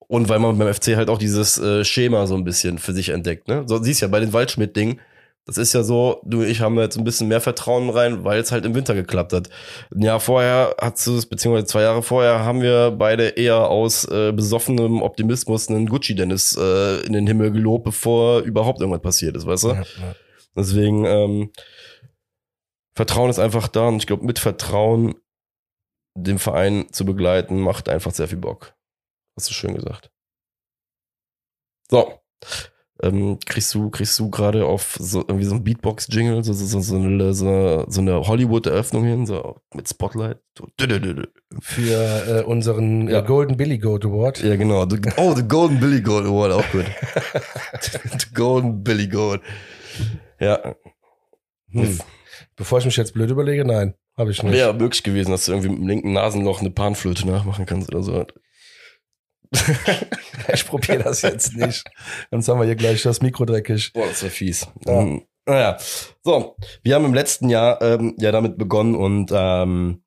[0.00, 3.08] Und weil man beim FC halt auch dieses äh, Schema so ein bisschen für sich
[3.08, 3.48] entdeckt.
[3.48, 3.64] Ne?
[3.66, 5.00] So siehst ja bei den Waldschmidt-Dingen,
[5.46, 8.40] das ist ja so, du und ich haben jetzt ein bisschen mehr Vertrauen rein, weil
[8.40, 9.48] es halt im Winter geklappt hat.
[9.94, 14.32] Ein Jahr vorher hat es, beziehungsweise zwei Jahre vorher, haben wir beide eher aus äh,
[14.32, 19.64] besoffenem Optimismus einen Gucci-Dennis äh, in den Himmel gelobt, bevor überhaupt irgendwas passiert ist, weißt
[19.64, 19.68] du?
[19.68, 20.14] Ja, ja.
[20.56, 21.52] Deswegen, ähm,
[22.96, 25.14] Vertrauen ist einfach da und ich glaube, mit Vertrauen
[26.16, 28.74] den Verein zu begleiten, macht einfach sehr viel Bock.
[29.36, 30.10] Hast du schön gesagt.
[31.90, 32.20] So.
[33.02, 36.96] Ähm, kriegst du, kriegst du gerade auf so irgendwie so ein Beatbox-Jingle, so, so, so,
[36.96, 40.38] eine, so, so eine Hollywood-Eröffnung hin, so mit Spotlight.
[40.58, 40.68] So.
[41.60, 43.20] Für äh, unseren ja.
[43.20, 44.42] äh, Golden Billy Goat Award.
[44.42, 44.86] Ja, genau.
[45.16, 46.86] Oh, the Golden Billy Goat Award, auch gut.
[48.18, 49.40] the Golden Billy Goat.
[50.40, 50.74] Ja.
[51.70, 51.98] Hm.
[52.56, 54.52] Bevor ich mich jetzt blöd überlege, nein, habe ich nicht.
[54.52, 58.02] Wäre möglich gewesen, dass du irgendwie mit dem linken Nasenloch eine Panflöte nachmachen kannst oder
[58.02, 58.24] so.
[60.52, 61.84] ich probiere das jetzt nicht.
[62.30, 63.92] Sonst haben wir hier gleich das Mikro dreckig.
[63.92, 64.66] Boah, das wäre fies.
[64.86, 64.92] Ja.
[64.92, 65.78] Um, naja,
[66.22, 70.02] so, wir haben im letzten Jahr ähm, ja damit begonnen und ähm,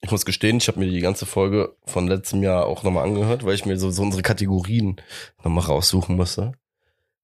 [0.00, 3.44] ich muss gestehen, ich habe mir die ganze Folge von letztem Jahr auch nochmal angehört,
[3.44, 5.00] weil ich mir so, so unsere Kategorien
[5.42, 6.52] nochmal raussuchen musste.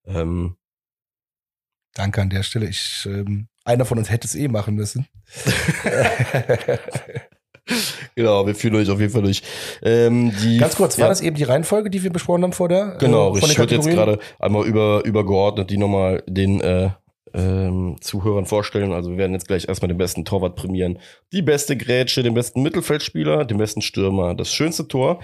[0.05, 0.57] Ähm,
[1.93, 2.67] Danke an der Stelle.
[2.67, 5.07] Ich, ähm, einer von uns hätte es eh machen müssen.
[8.15, 9.41] genau, wir fühlen euch auf jeden Fall durch.
[9.81, 11.09] Ähm, die, Ganz kurz, war ja.
[11.09, 12.97] das eben die Reihenfolge, die wir besprochen haben vor der?
[12.99, 16.89] Genau, äh, ich würde jetzt gerade einmal über, übergeordnet die nochmal den äh,
[17.33, 18.93] ähm, Zuhörern vorstellen.
[18.93, 20.99] Also wir werden jetzt gleich erstmal den besten Torwart prämieren,
[21.31, 25.19] die beste Grätsche, den besten Mittelfeldspieler, den besten Stürmer, das schönste Tor,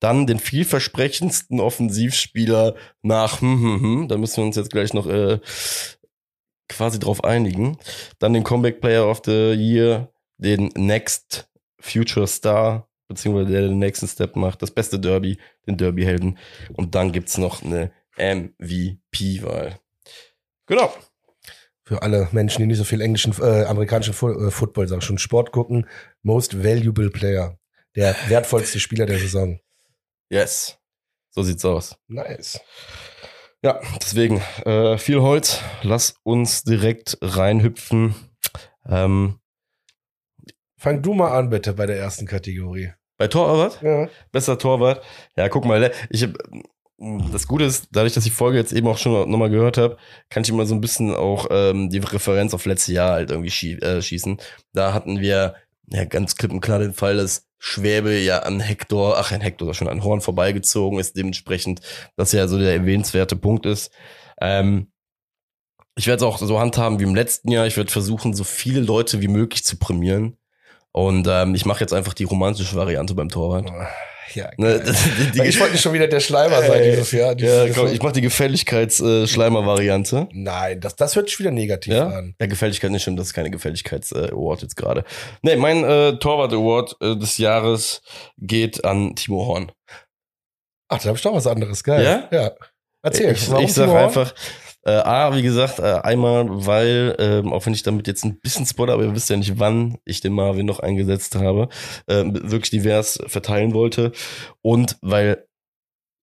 [0.00, 5.06] dann den vielversprechendsten Offensivspieler nach, hm, hm, hm, da müssen wir uns jetzt gleich noch
[5.06, 5.38] äh,
[6.68, 7.78] quasi drauf einigen.
[8.18, 14.08] Dann den Comeback Player of the Year, den Next Future Star, beziehungsweise der den nächsten
[14.08, 16.38] Step macht, das beste Derby, den Derby-Helden.
[16.74, 19.78] Und dann gibt's noch eine MVP-Wahl.
[20.66, 20.92] Genau.
[21.84, 25.18] Für alle Menschen, die nicht so viel englischen, äh, amerikanischen Fu äh, Football, sag schon
[25.18, 25.86] Sport gucken,
[26.22, 27.58] Most Valuable Player.
[27.94, 29.60] Der wertvollste Spieler der Saison.
[30.28, 30.78] Yes.
[31.30, 31.96] So sieht's aus.
[32.08, 32.60] Nice.
[33.62, 35.60] Ja, deswegen äh, viel Holz.
[35.82, 38.14] Lass uns direkt reinhüpfen.
[38.88, 39.38] Ähm,
[40.78, 42.92] Fang du mal an, bitte, bei der ersten Kategorie.
[43.18, 43.80] Bei Torwart?
[43.82, 44.08] Ja.
[44.30, 45.02] Besser Torwart.
[45.36, 46.34] Ja, guck mal, ich hab,
[47.32, 49.96] das Gute ist, dadurch, dass ich die Folge jetzt eben auch schon nochmal gehört habe,
[50.28, 53.50] kann ich immer so ein bisschen auch ähm, die Referenz auf letztes Jahr halt irgendwie
[53.50, 54.38] schie äh, schießen.
[54.72, 55.54] Da hatten wir
[55.88, 59.72] ja ganz klipp und klar den Fall, dass Schwäbe ja an Hector, ach, ein Hector
[59.74, 61.80] schon an Horn vorbeigezogen ist, dementsprechend,
[62.16, 63.90] dass ja so der erwähnenswerte Punkt ist.
[64.40, 64.92] Ähm,
[65.98, 67.66] ich werde es auch so handhaben wie im letzten Jahr.
[67.66, 70.36] Ich werde versuchen, so viele Leute wie möglich zu prämieren.
[70.96, 73.70] Und ähm, ich mache jetzt einfach die romantische Variante beim Torwart.
[74.32, 77.34] Ja, ne, die, die, ich wollte nicht schon wieder der Schleimer sein dieses Jahr.
[77.34, 80.28] Dieses ja, komm, ich mache die Gefälligkeits-Schleimer-Variante.
[80.30, 82.06] Äh, Nein, das, das hört sich wieder negativ ja?
[82.06, 82.34] an.
[82.40, 85.04] Ja, Gefälligkeit nicht stimmt, das ist keine Gefälligkeits-Award jetzt gerade.
[85.42, 88.00] Nee, mein äh, Torwart-Award äh, des Jahres
[88.38, 89.72] geht an Timo Horn.
[90.88, 92.04] Ach, da habe ich doch was anderes, geil.
[92.04, 92.26] Ja?
[92.32, 92.52] Ja.
[93.02, 93.32] Erzähl.
[93.32, 94.32] Ich, ich sag einfach,
[94.86, 98.66] äh, A, wie gesagt, äh, einmal, weil, ähm, auch wenn ich damit jetzt ein bisschen
[98.66, 101.68] spoiler, aber ihr wisst ja nicht, wann ich den Marvin noch eingesetzt habe,
[102.06, 104.12] äh, wirklich divers verteilen wollte.
[104.62, 105.44] Und weil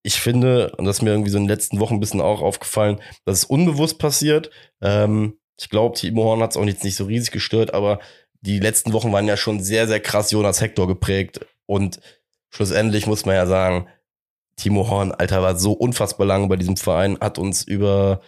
[0.01, 2.41] ich finde, und das ist mir irgendwie so in den letzten Wochen ein bisschen auch
[2.41, 4.49] aufgefallen, dass es unbewusst passiert.
[4.81, 7.99] Ähm, ich glaube, Timo Horn hat es auch jetzt nicht so riesig gestört, aber
[8.41, 11.45] die letzten Wochen waren ja schon sehr, sehr krass Jonas Hector geprägt.
[11.65, 11.99] Und
[12.49, 13.87] schlussendlich muss man ja sagen,
[14.55, 18.21] Timo Horn, Alter, war so unfassbar lange bei diesem Verein, hat uns über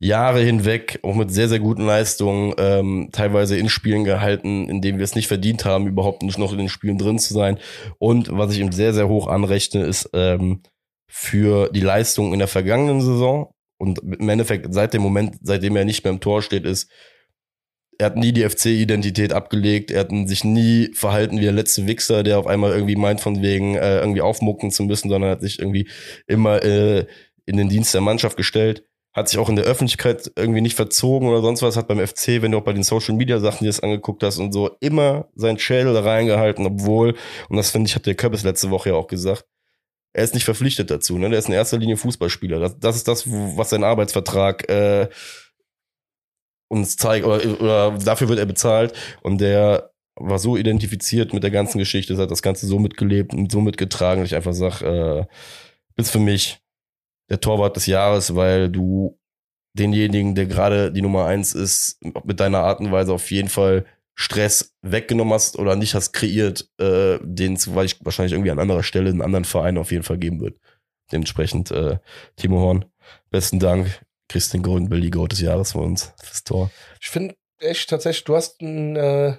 [0.00, 4.98] Jahre hinweg auch mit sehr, sehr guten Leistungen ähm, teilweise in Spielen gehalten, in denen
[4.98, 7.58] wir es nicht verdient haben, überhaupt nicht noch in den Spielen drin zu sein.
[7.98, 10.62] Und was ich ihm sehr, sehr hoch anrechne, ist ähm,
[11.08, 13.52] für die Leistung in der vergangenen Saison.
[13.76, 16.90] Und im Endeffekt seit dem Moment, seitdem er nicht mehr im Tor steht, ist,
[17.98, 22.22] er hat nie die FC-Identität abgelegt, er hat sich nie verhalten wie der letzte Wichser,
[22.22, 25.58] der auf einmal irgendwie meint, von wegen äh, irgendwie aufmucken zu müssen, sondern hat sich
[25.58, 25.88] irgendwie
[26.28, 27.06] immer äh,
[27.46, 31.28] in den Dienst der Mannschaft gestellt hat sich auch in der Öffentlichkeit irgendwie nicht verzogen
[31.28, 33.70] oder sonst was, hat beim FC, wenn du auch bei den Social Media Sachen dir
[33.70, 37.14] das angeguckt hast und so, immer sein Schädel reingehalten, obwohl,
[37.48, 39.44] und das finde ich, hat der Köppes letzte Woche ja auch gesagt,
[40.12, 41.30] er ist nicht verpflichtet dazu, ne?
[41.30, 42.58] Der ist in erster Linie Fußballspieler.
[42.58, 45.08] Das, das ist das, was sein Arbeitsvertrag äh,
[46.68, 48.94] uns zeigt, oder, oder dafür wird er bezahlt.
[49.22, 53.52] Und der war so identifiziert mit der ganzen Geschichte, hat das Ganze so mitgelebt und
[53.52, 55.26] so mitgetragen, dass ich einfach sag, äh,
[55.94, 56.60] bist für mich
[57.28, 59.18] der Torwart des Jahres, weil du
[59.74, 63.84] denjenigen, der gerade die Nummer eins ist, mit deiner Art und Weise auf jeden Fall
[64.14, 69.10] Stress weggenommen hast oder nicht hast kreiert, äh, den es wahrscheinlich irgendwie an anderer Stelle
[69.10, 70.58] in anderen Verein auf jeden Fall geben wird.
[71.12, 71.98] Dementsprechend, äh,
[72.36, 72.84] Timo Horn,
[73.30, 74.00] besten Dank.
[74.52, 76.70] Den Golden Billy Goat des Jahres für uns, fürs Tor.
[77.00, 79.38] Ich finde echt tatsächlich, du hast einen, äh,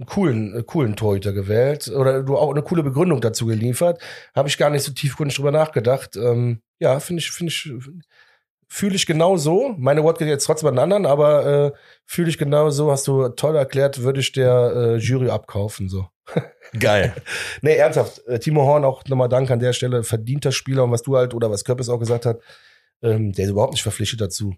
[0.00, 4.00] einen coolen, einen coolen Torhüter gewählt oder du auch eine coole Begründung dazu geliefert.
[4.34, 6.16] Habe ich gar nicht so tiefgründig drüber nachgedacht.
[6.16, 7.70] Ähm, ja, finde ich, finde ich,
[8.66, 9.74] fühle ich genau so.
[9.76, 11.72] Meine Wort geht jetzt trotzdem an den anderen, aber äh,
[12.06, 16.08] fühle ich genau so, hast du toll erklärt, würde ich der äh, Jury abkaufen, so.
[16.78, 17.14] Geil.
[17.60, 18.26] nee, ernsthaft.
[18.26, 21.34] Äh, Timo Horn, auch nochmal Dank an der Stelle, verdienter Spieler und was du halt,
[21.34, 22.40] oder was Köppes auch gesagt hat,
[23.02, 24.54] Ähm, der ist überhaupt nicht verpflichtet dazu.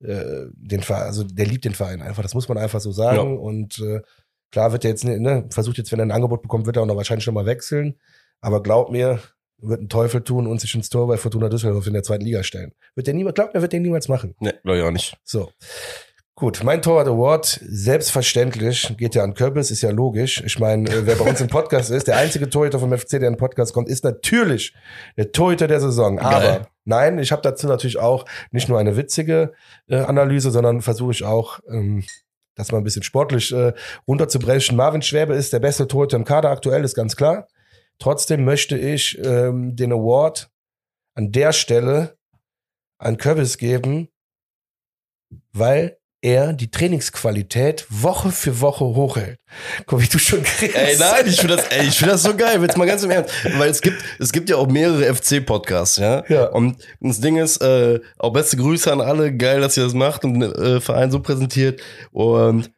[0.00, 2.22] Äh, den Verein, also der liebt den Verein einfach.
[2.22, 3.34] Das muss man einfach so sagen.
[3.34, 3.40] Ja.
[3.40, 4.00] Und äh,
[4.50, 6.86] klar wird er jetzt, ne, versucht jetzt, wenn er ein Angebot bekommt, wird er auch
[6.86, 7.98] noch wahrscheinlich noch mal wechseln.
[8.40, 9.20] Aber glaub mir,
[9.60, 12.42] wird ein Teufel tun und sich ins Tor bei Fortuna Düsseldorf in der zweiten Liga
[12.42, 12.72] stellen.
[12.94, 14.34] Wird der niemals, glaubt mir, wird der niemals machen.
[14.40, 15.16] Ne, glaube ich auch nicht.
[15.24, 15.50] So.
[16.38, 20.40] Gut, mein Torwart Award, selbstverständlich, geht ja an Köppels, ist ja logisch.
[20.46, 23.22] Ich meine, äh, wer bei uns im Podcast ist, der einzige Torhüter vom FC, der
[23.22, 24.72] in den Podcast kommt, ist natürlich
[25.16, 26.20] der Torhüter der Saison.
[26.20, 26.66] Aber Geil.
[26.84, 29.52] nein, ich habe dazu natürlich auch nicht nur eine witzige
[29.88, 32.04] äh, Analyse, sondern versuche ich auch, ähm,
[32.58, 33.72] das mal ein bisschen sportlich äh,
[34.06, 34.76] runterzubrechen.
[34.76, 37.48] Marvin Schwäbe ist der beste Torhüter im Kader aktuell, ist ganz klar.
[37.98, 40.50] Trotzdem möchte ich ähm, den Award
[41.14, 42.16] an der Stelle
[42.98, 44.08] an Köppels geben,
[45.52, 49.38] weil er die Trainingsqualität Woche für Woche hochhält.
[49.86, 50.76] Guck, wie du schon kriegst.
[50.76, 53.10] Ey, nein, ich finde das, ey, ich finde das so geil, jetzt mal ganz im
[53.10, 53.32] Ernst.
[53.56, 56.24] Weil es gibt, es gibt ja auch mehrere FC-Podcasts, ja.
[56.28, 56.46] Ja.
[56.46, 60.24] Und das Ding ist, äh, auch beste Grüße an alle, geil, dass ihr das macht
[60.24, 61.80] und den äh, Verein so präsentiert.
[62.10, 62.70] Und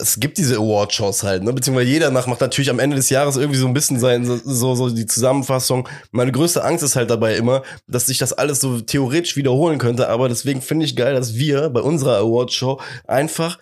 [0.00, 1.52] es gibt diese Award-Shows halt, ne?
[1.52, 4.74] Beziehungsweise jeder nach macht natürlich am Ende des Jahres irgendwie so ein bisschen sein, so,
[4.74, 5.88] so, die Zusammenfassung.
[6.10, 10.08] Meine größte Angst ist halt dabei immer, dass sich das alles so theoretisch wiederholen könnte,
[10.08, 13.58] aber deswegen finde ich geil, dass wir bei unserer Award-Show einfach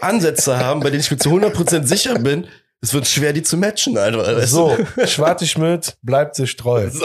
[0.00, 2.46] Ansätze haben, bei denen ich mir zu 100% sicher bin,
[2.82, 4.46] es wird schwer, die zu matchen, Alter.
[4.46, 4.76] So?
[5.04, 6.90] Schwarte Schmidt bleibt sich treu.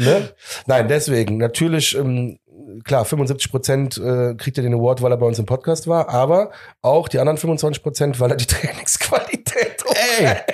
[0.00, 0.04] So.
[0.04, 0.28] Ne?
[0.66, 2.38] Nein, deswegen, natürlich, ähm,
[2.84, 6.08] klar, 75 Prozent äh, kriegt er den Award, weil er bei uns im Podcast war,
[6.08, 6.50] aber
[6.82, 10.44] auch die anderen 25 Prozent, weil er die Trainingsqualität hochhält.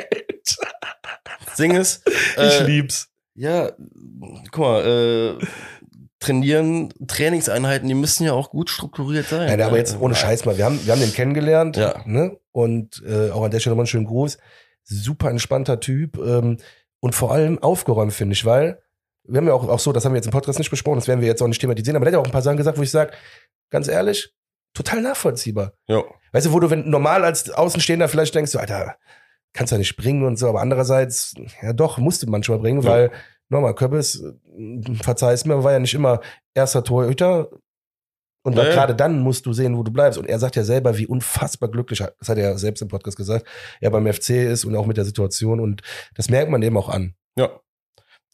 [1.59, 2.03] Ding ist,
[2.37, 3.09] Ich äh, lieb's.
[3.35, 3.71] ja,
[4.51, 5.45] guck mal, äh,
[6.21, 9.47] trainieren, Trainingseinheiten, die müssen ja auch gut strukturiert sein.
[9.47, 12.01] Nein, aber jetzt ohne Scheiß mal, wir haben, wir haben den kennengelernt, Ja.
[12.07, 12.39] ne?
[12.51, 14.39] Und äh, auch an der Stelle nochmal einen schönen Gruß.
[14.85, 16.59] Super entspannter Typ ähm,
[17.01, 18.81] und vor allem aufgeräumt, finde ich, weil
[19.27, 21.09] wir haben ja auch, auch so, das haben wir jetzt im Podcast nicht besprochen, das
[21.09, 22.79] werden wir jetzt auch nicht thematisieren, aber der hat ja auch ein paar Sachen gesagt,
[22.79, 23.13] wo ich sage,
[23.71, 24.33] ganz ehrlich,
[24.75, 25.73] total nachvollziehbar.
[25.87, 26.03] Ja.
[26.33, 28.97] Weißt du, wo du wenn normal als Außenstehender vielleicht denkst, Alter,
[29.53, 32.83] kannst du ja nicht bringen und so, aber andererseits, ja doch, musst du manchmal bringen,
[32.83, 32.89] Ja.
[32.91, 33.11] weil,
[33.49, 36.21] nochmal, Köppes, äh, verzeih's mir, war ja nicht immer
[36.55, 37.51] erster Torhüter.
[38.47, 38.73] Und Ja, ja.
[38.75, 40.19] gerade dann musst du sehen, wo du bleibst.
[40.19, 43.17] Und er sagt ja selber, wie unfassbar glücklich, das hat er ja selbst im Podcast
[43.17, 43.47] gesagt,
[43.81, 45.61] er beim FC ist und auch mit der Situation.
[45.61, 45.81] Und
[46.15, 47.15] das merkt man eben auch an.
[47.39, 47.59] Ja.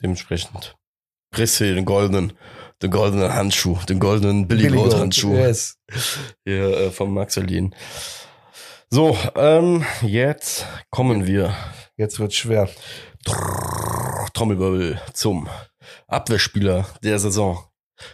[0.03, 0.77] Dementsprechend.
[1.31, 2.33] Presse den goldenen,
[2.83, 5.35] den goldenen Handschuh, den goldenen Billy Gold Handschuh.
[5.35, 5.79] Yes.
[6.45, 7.75] Hier äh, vom Maxelin.
[8.91, 11.55] So, ähm, jetzt kommen wir
[11.97, 12.67] Jetzt wird's schwer.
[14.33, 15.49] Trommelwirbel zum
[16.09, 17.63] Abwehrspieler der Saison.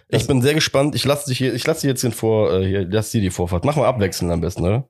[0.08, 0.96] Ich Das- bin sehr gespannt.
[0.96, 3.30] Ich lasse dich hier, ich lasse dir jetzt den vor, äh, hier, lass dir die
[3.30, 3.64] Vorfahrt.
[3.64, 4.88] Machen wir abwechselnd am besten, oder?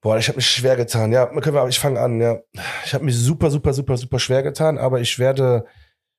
[0.00, 1.12] Boah, ich habe mich schwer getan.
[1.12, 2.20] Ja, können wir, ich fange an.
[2.20, 2.38] Ja,
[2.84, 5.64] ich habe mich super, super, super, super schwer getan, aber ich werde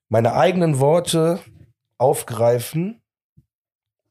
[0.09, 1.39] meine eigenen Worte
[1.97, 3.01] aufgreifen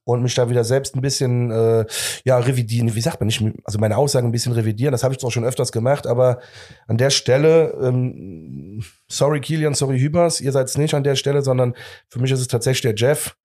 [0.05, 1.85] und mich da wieder selbst ein bisschen, äh,
[2.25, 2.95] ja, revidieren.
[2.95, 3.43] Wie sagt man nicht?
[3.65, 4.93] Also meine Aussagen ein bisschen revidieren.
[4.93, 6.39] Das habe ich zwar schon öfters gemacht, aber
[6.87, 11.43] an der Stelle, ähm, sorry Kilian, sorry Hübers, ihr seid es nicht an der Stelle,
[11.43, 11.75] sondern
[12.09, 13.37] für mich ist es tatsächlich der Jeff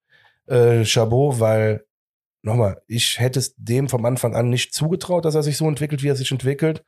[0.46, 1.84] äh, Chabot, weil
[2.42, 6.04] nochmal, ich hätte es dem vom Anfang an nicht zugetraut, dass er sich so entwickelt,
[6.04, 6.84] wie er sich entwickelt.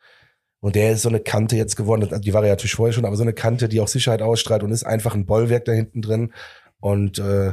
[0.65, 3.17] Und der ist so eine Kante jetzt geworden, die war ja natürlich vorher schon, aber
[3.17, 6.33] so eine Kante, die auch Sicherheit ausstrahlt und ist einfach ein Bollwerk da hinten drin.
[6.81, 7.53] Und äh,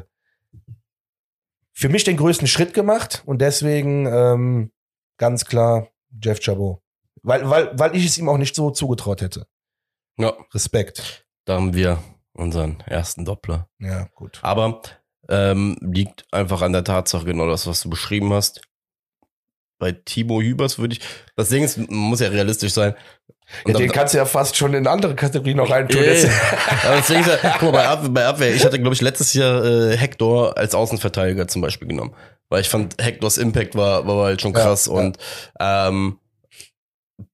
[1.73, 4.71] für mich den größten Schritt gemacht und deswegen ähm,
[5.17, 5.89] ganz klar
[6.23, 6.79] Jeff Chabot.
[7.21, 9.45] Weil, weil, weil ich es ihm auch nicht so zugetraut hätte.
[10.17, 10.33] Ja.
[10.53, 11.25] Respekt.
[11.43, 13.67] Da haben wir unseren ersten Doppler.
[13.79, 14.39] Ja, gut.
[14.41, 14.83] Aber
[15.27, 18.61] ähm, liegt einfach an der Tatsache, genau das, was du beschrieben hast.
[19.81, 21.01] Bei Timo Hübers würde ich,
[21.35, 22.93] das Ding ist, muss ja realistisch sein.
[23.65, 26.03] Ja, Und den kannst du ja fast schon in andere Kategorien noch reintun.
[26.03, 26.29] Ja, ja.
[26.83, 29.01] Aber das Ding ist ja, guck mal, bei Abwehr, bei Abwehr ich hatte, glaube ich,
[29.01, 32.13] letztes Jahr äh, Hector als Außenverteidiger zum Beispiel genommen.
[32.49, 34.85] Weil ich fand, Hectors Impact war, war halt schon Ja, krass.
[34.85, 34.91] ja.
[34.91, 35.17] Und
[35.59, 36.19] ähm,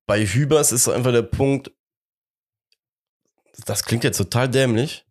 [0.06, 1.72] bei Hübers ist einfach der Punkt,
[3.66, 5.06] das klingt jetzt total dämlich.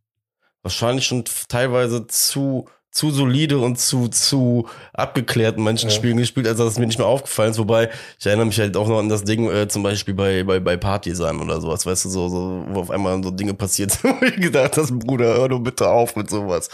[0.63, 5.95] Wahrscheinlich schon teilweise zu, zu solide und zu, zu abgeklärten manchen Ja.
[5.95, 7.59] Spielen gespielt, als dass es mir nicht mehr aufgefallen ist.
[7.59, 10.61] Wobei, ich erinnere mich halt auch noch an das Ding, äh, zum Beispiel bei, bei,
[10.61, 14.05] bei Partisan oder sowas, weißt du, so, so, wo auf einmal so Dinge passiert sind,
[14.21, 16.71] wo ich gedacht hast, Bruder, hör doch bitte auf mit sowas.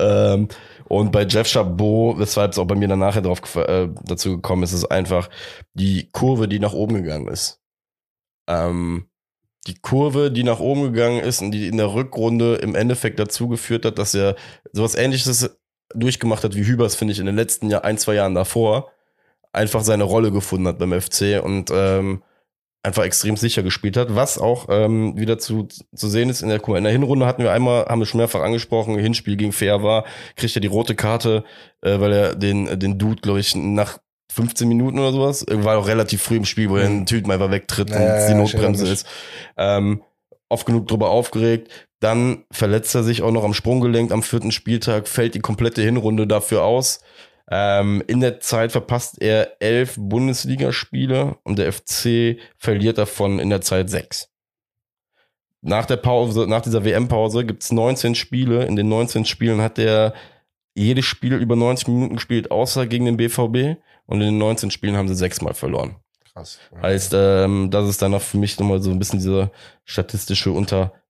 [0.00, 0.48] Ähm,
[0.88, 4.64] und bei Jeff Chabot, weshalb es auch bei mir dann nachher drauf äh, dazu gekommen
[4.64, 5.30] ist, ist einfach
[5.74, 7.60] die Kurve, die nach oben gegangen ist.
[8.48, 9.06] Ähm,
[9.66, 13.46] die Kurve, die nach oben gegangen ist und die in der Rückrunde im Endeffekt dazu
[13.46, 14.34] geführt hat, dass er
[14.72, 15.59] sowas ähnliches
[15.94, 18.90] durchgemacht hat wie Hübers, finde ich, in den letzten Jahr, ein, zwei Jahren davor,
[19.52, 22.22] einfach seine Rolle gefunden hat beim FC und ähm,
[22.82, 26.66] einfach extrem sicher gespielt hat, was auch ähm, wieder zu, zu sehen ist in der,
[26.66, 30.04] in der Hinrunde hatten wir einmal, haben wir schon mehrfach angesprochen, Hinspiel gegen Fair war,
[30.36, 31.44] kriegt er die rote Karte,
[31.82, 33.98] äh, weil er den, den Dude, glaube ich, nach
[34.32, 37.30] 15 Minuten oder sowas, äh, war auch relativ früh im Spiel, wo er den Typen
[37.30, 39.06] einfach wegtritt Ja, und ja, die Notbremse ist.
[39.56, 40.02] Ähm,
[40.48, 41.88] oft genug drüber aufgeregt.
[42.00, 46.26] Dann verletzt er sich auch noch am Sprunggelenk am vierten Spieltag, fällt die komplette Hinrunde
[46.26, 47.00] dafür aus.
[47.50, 53.60] Ähm, in der Zeit verpasst er elf Bundesligaspiele und der FC verliert davon in der
[53.60, 54.30] Zeit sechs.
[55.62, 58.64] Nach der Pause, nach dieser WM-Pause gibt's 19 Spiele.
[58.64, 60.14] In den 19 Spielen hat er
[60.74, 63.78] jedes Spiel über 90 Minuten gespielt, außer gegen den BVB.
[64.06, 65.96] Und in den 19 Spielen haben sie sechsmal verloren.
[66.32, 66.58] Krass.
[66.80, 69.50] Heißt, ähm, das ist dann auch für mich nochmal so ein bisschen diese
[69.84, 70.50] statistische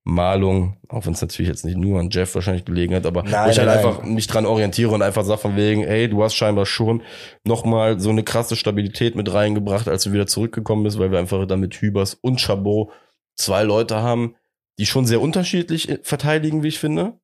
[0.05, 3.51] Untermalung, auch wenn es natürlich jetzt nicht nur an Jeff wahrscheinlich gelegen hat, aber Nein,
[3.51, 6.35] ich halt nein, einfach mich dran orientiere und einfach sag von wegen, ey, du hast
[6.35, 7.03] scheinbar schon
[7.45, 11.47] nochmal so eine krasse Stabilität mit reingebracht, als du wieder zurückgekommen bist, weil wir einfach
[11.47, 12.91] dann mit Hübers und Chabot
[13.37, 14.37] zwei Leute haben,
[14.79, 17.19] die schon sehr unterschiedlich verteidigen, wie ich finde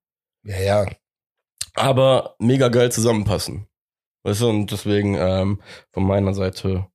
[0.44, 0.86] Ja, ja.
[1.74, 3.66] aber mega geil zusammenpassen.
[4.22, 5.62] Weißt du, und deswegen ähm,
[5.92, 6.86] von meiner Seite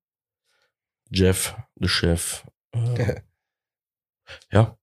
[1.09, 2.45] Jeff, der Chef.
[2.73, 3.21] Äh,
[4.51, 4.77] ja.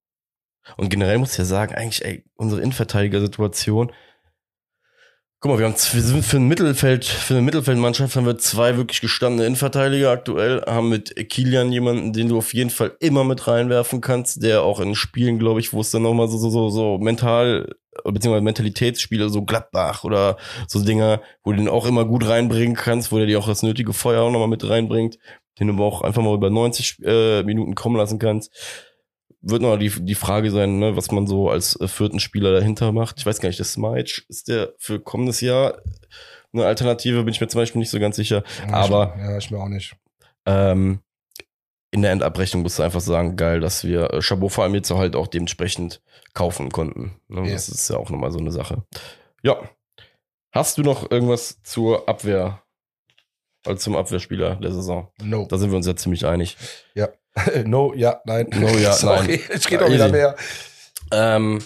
[0.77, 3.93] Und generell muss ich ja sagen, eigentlich, ey, unsere Innenverteidiger-Situation.
[5.41, 8.77] Guck mal, wir haben wir sind für ein Mittelfeld, für eine Mittelfeldmannschaft haben wir zwei
[8.77, 13.47] wirklich gestandene Innenverteidiger aktuell, haben mit Kilian jemanden, den du auf jeden Fall immer mit
[13.47, 16.71] reinwerfen kannst, der auch in Spielen, glaube ich, wo es dann nochmal so, so, so,
[16.71, 22.27] so mental, beziehungsweise Mentalitätsspiele, so Gladbach oder so Dinger, wo du den auch immer gut
[22.27, 25.21] reinbringen kannst, wo der dir auch das nötige Feuer auch nochmal mit reinbringt,
[25.61, 28.53] den du auch einfach mal über 90 äh, Minuten kommen lassen kannst.
[29.41, 32.91] Wird noch die, die Frage sein, ne, was man so als äh, vierten Spieler dahinter
[32.93, 33.17] macht.
[33.19, 35.81] Ich weiß gar nicht, der Smice, ist der für kommendes Jahr
[36.53, 38.43] eine Alternative, bin ich mir zum Beispiel nicht so ganz sicher.
[38.67, 39.95] Ja, Aber- Ich, ja, ich mir auch nicht.
[40.47, 41.01] Ähm,
[41.91, 44.91] in der Endabrechnung musst du einfach sagen, geil, dass wir äh, Chabot vor allem jetzt
[44.91, 46.03] halt auch dementsprechend
[46.35, 47.21] kaufen konnten.
[47.29, 47.47] Ne?
[47.47, 47.53] Ja.
[47.53, 48.83] Das ist ja auch nochmal so eine Sache.
[49.43, 49.57] Ja.
[50.53, 52.63] Hast du noch irgendwas zur Abwehr,
[53.67, 55.13] also zum Abwehrspieler der Saison?
[55.23, 55.47] No.
[55.49, 56.57] Da sind wir uns ja ziemlich einig.
[57.65, 58.49] no, ja, nein.
[58.55, 59.41] No, ja, Sorry, nein.
[59.51, 60.37] es geht auch wieder mehr.
[61.13, 61.61] Ähm,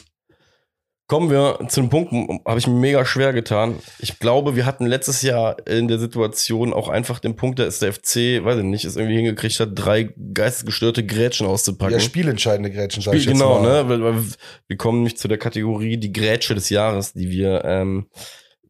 [1.13, 2.13] kommen wir zu einem Punkt,
[2.47, 3.77] habe ich mir mega schwer getan.
[3.99, 7.83] Ich glaube, wir hatten letztes Jahr in der Situation auch einfach den Punkt, da ist
[7.83, 11.93] der FC, weiß ich nicht, es irgendwie hingekriegt hat, drei geistesgestörte Grätschen auszupacken.
[11.93, 13.85] Ja, spielentscheidende Grätschen, sag ich Spiel, jetzt genau, mal.
[13.85, 14.25] ne?
[14.69, 18.09] Wir kommen nämlich zu der Kategorie die Grätsche des Jahres, die wir ähm,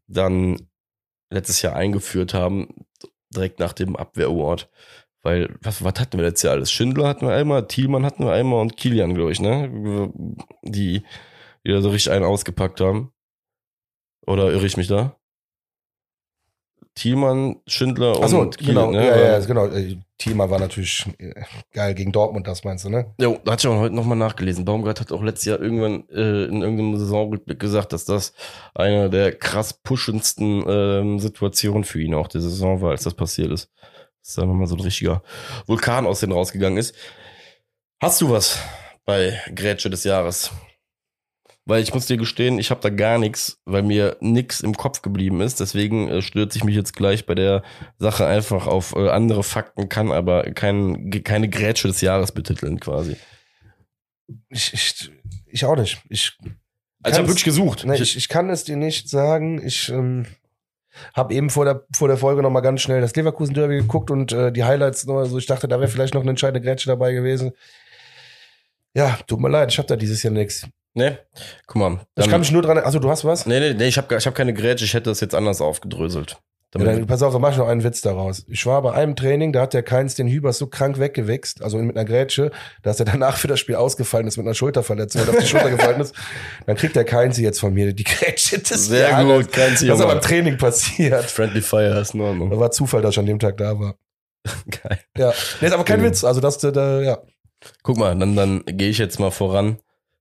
[0.09, 0.69] dann
[1.31, 2.87] letztes Jahr eingeführt haben,
[3.31, 4.69] direkt nach dem Abwehr-Award.
[5.23, 6.73] Weil, was, was hatten wir letztes Jahr alles?
[6.73, 10.13] Schindler hatten wir einmal, Thielmann hatten wir einmal und Kilian, glaube ich, ne?
[10.63, 11.03] Die,
[11.65, 13.13] die da so richtig einen ausgepackt haben.
[14.27, 15.17] Oder irre ich mich da?
[16.95, 18.91] Thielmann, Schindler und Achso, genau.
[18.91, 19.07] ne?
[19.07, 19.67] Ja, ja, genau.
[19.67, 21.33] Äh, Thema war natürlich äh,
[21.73, 23.15] geil gegen Dortmund, das meinst du, ne?
[23.19, 24.65] Jo, da hatte ich auch heute nochmal nachgelesen.
[24.65, 28.35] Baumgart hat auch letztes Jahr irgendwann äh, in irgendeinem Saisonrückblick gesagt, dass das
[28.75, 33.51] eine der krass puschendsten ähm, Situationen für ihn auch der Saison war, als das passiert
[33.51, 33.71] ist.
[34.25, 35.23] Dass da nochmal so ein richtiger
[35.67, 36.95] Vulkan aus denen rausgegangen ist.
[38.01, 38.59] Hast du was
[39.05, 40.51] bei Grätsche des Jahres?
[41.65, 45.03] Weil ich muss dir gestehen, ich habe da gar nichts, weil mir nix im Kopf
[45.03, 45.61] geblieben ist.
[45.61, 47.63] Deswegen äh, stürze ich mich jetzt gleich bei der
[47.99, 53.17] Sache einfach auf äh, andere Fakten, kann aber kein, keine Grätsche des Jahres betiteln quasi.
[54.49, 55.11] Ich, ich,
[55.47, 56.01] ich auch nicht.
[56.09, 56.37] Ich,
[57.03, 57.85] Also ich habe wirklich gesucht.
[57.85, 59.65] ne, ich, ich, ich kann es dir nicht sagen.
[59.65, 60.27] Ich ähm,
[61.15, 64.11] habe eben vor der, vor der Folge noch mal ganz schnell das Leverkusen Derby geguckt
[64.11, 65.39] und äh, die Highlights noch mal so.
[65.39, 67.53] Ich dachte, da wäre vielleicht noch eine entscheidende Grätsche dabei gewesen.
[68.95, 70.67] Ja, tut mir leid, ich habe da dieses Jahr nichts.
[70.95, 71.19] ne?
[71.67, 72.01] Guck mal.
[72.19, 72.79] Ich kann mich nur dran.
[72.79, 73.47] Also du hast was?
[73.47, 76.39] nee, nee, nee, ich habe ich hab keine Grätsche, ich hätte das jetzt anders aufgedröselt.
[76.75, 78.45] Ja, dann, pass auf, dann mach ich noch einen Witz daraus.
[78.49, 81.77] Ich war bei einem Training, da hat der Keins den Hübers so krank weggewichst, also
[81.77, 82.51] mit einer Grätsche,
[82.83, 85.71] dass er danach für das Spiel ausgefallen ist mit einer Schulterverletzung und auf die Schulter
[85.71, 86.15] gefallen ist.
[86.67, 89.45] Dann kriegt der Keins jetzt von mir die Grätsche des Sehr Jahres.
[89.45, 91.25] gut, kein Das ist aber im Training passiert.
[91.25, 92.49] Friendly Fire ist in Ordnung.
[92.51, 93.95] Das war Zufall, dass ich an dem Tag da war.
[94.71, 94.99] Geil.
[95.19, 95.33] Ja.
[95.61, 96.07] Nee, ist aber kein Ja.
[96.07, 96.25] Witz.
[96.25, 97.19] Also das, da, da, ja.
[97.83, 99.77] Guck mal, dann, dann gehe ich jetzt mal voran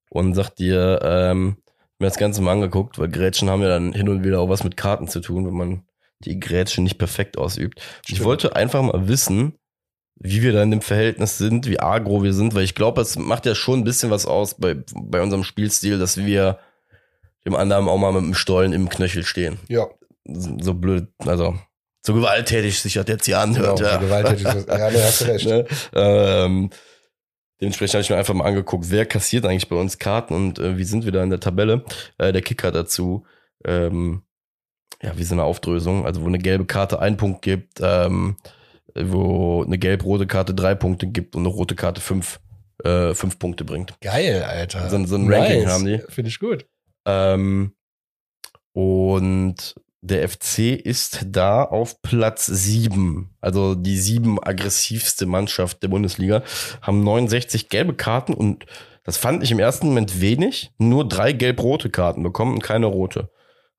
[0.09, 1.55] und sag dir, ähm,
[1.97, 4.63] mir das Ganze mal angeguckt, weil Grätschen haben ja dann hin und wieder auch was
[4.65, 5.83] mit Karten zu tun, wenn man
[6.25, 7.81] die Grätsche nicht perfekt ausübt.
[8.07, 9.55] Ich wollte einfach mal wissen,
[10.15, 13.17] wie wir da in dem Verhältnis sind, wie agro wir sind, weil ich glaube, es
[13.17, 16.59] macht ja schon ein bisschen was aus bei, bei unserem Spielstil, dass wir
[17.45, 19.57] dem anderen auch mal mit dem Stollen im Knöchel stehen.
[19.67, 19.87] Ja.
[20.25, 21.55] So blöd, also
[22.05, 23.77] so gewalttätig sich das jetzt hier anhört.
[23.77, 23.97] Genau, ja.
[23.97, 24.43] gewalttätig.
[24.43, 25.45] ja, nee, hast du recht.
[25.45, 25.65] Ne?
[25.93, 26.69] Ähm,
[27.59, 30.77] dementsprechend habe ich mir einfach mal angeguckt, wer kassiert eigentlich bei uns Karten und äh,
[30.77, 31.83] wie sind wir da in der Tabelle.
[32.17, 33.25] Äh, der Kicker dazu,
[33.65, 34.23] ähm,
[35.01, 38.37] ja, wie so eine Aufdrösung, also wo eine gelbe Karte einen Punkt gibt, ähm,
[38.95, 42.39] wo eine gelb-rote Karte drei Punkte gibt und eine rote Karte fünf,
[42.83, 43.99] äh, fünf Punkte bringt.
[44.01, 44.89] Geil, Alter.
[44.89, 45.99] So, so ein Ranking haben die.
[46.09, 46.65] Finde ich gut.
[47.05, 47.73] Ähm,
[48.73, 56.43] und der FC ist da auf Platz sieben, also die sieben aggressivste Mannschaft der Bundesliga,
[56.81, 58.65] haben 69 gelbe Karten und
[59.03, 63.29] das fand ich im ersten Moment wenig, nur drei gelb-rote Karten bekommen und keine rote.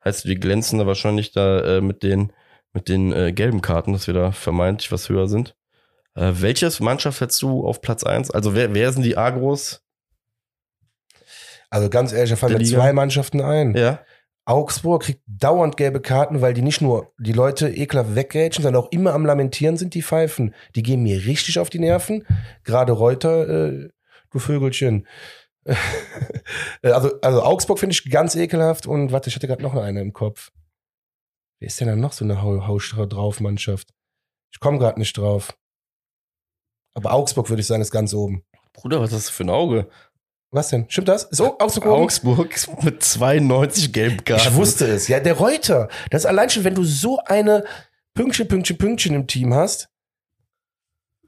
[0.04, 2.32] Heißt, wir glänzen da wahrscheinlich da äh, mit den,
[2.72, 5.54] mit den äh, gelben Karten, dass wir da vermeintlich was höher sind.
[6.14, 8.30] Äh, welches Mannschaft hättest du auf Platz eins?
[8.30, 9.82] Also wer, wer sind die Agros?
[11.70, 13.74] Also ganz ehrlich, da fallen mir zwei Mannschaften ein.
[13.74, 14.00] Ja.
[14.44, 18.90] Augsburg kriegt dauernd gelbe Karten, weil die nicht nur die Leute ekelhaft weggrätschen, sondern auch
[18.90, 20.54] immer am Lamentieren sind, die Pfeifen.
[20.74, 22.26] Die gehen mir richtig auf die Nerven.
[22.64, 23.88] Gerade Reuter, äh,
[24.30, 25.06] du Vögelchen.
[25.64, 30.00] Äh, also, also Augsburg finde ich ganz ekelhaft und warte, ich hatte gerade noch eine
[30.00, 30.50] im Kopf.
[31.60, 33.94] Wer ist denn da noch so eine Hau Haus drauf Mannschaft?
[34.52, 35.56] Ich komme gerade nicht drauf.
[36.94, 38.42] Aber Augsburg würde ich sagen, ist ganz oben.
[38.72, 39.88] Bruder, was hast du für ein Auge?
[40.50, 40.84] Was denn?
[40.90, 41.24] Stimmt das?
[41.24, 42.02] Ist Au- Augsburg oben?
[42.02, 42.50] Augsburg
[42.82, 44.42] mit 92 gelben Karten.
[44.48, 45.08] Ich wusste es.
[45.08, 45.88] Ja, der Reuter.
[46.10, 47.64] Das ist allein schon, wenn du so eine
[48.14, 49.88] Pünktchen, Pünktchen, Pünktchen im Team hast,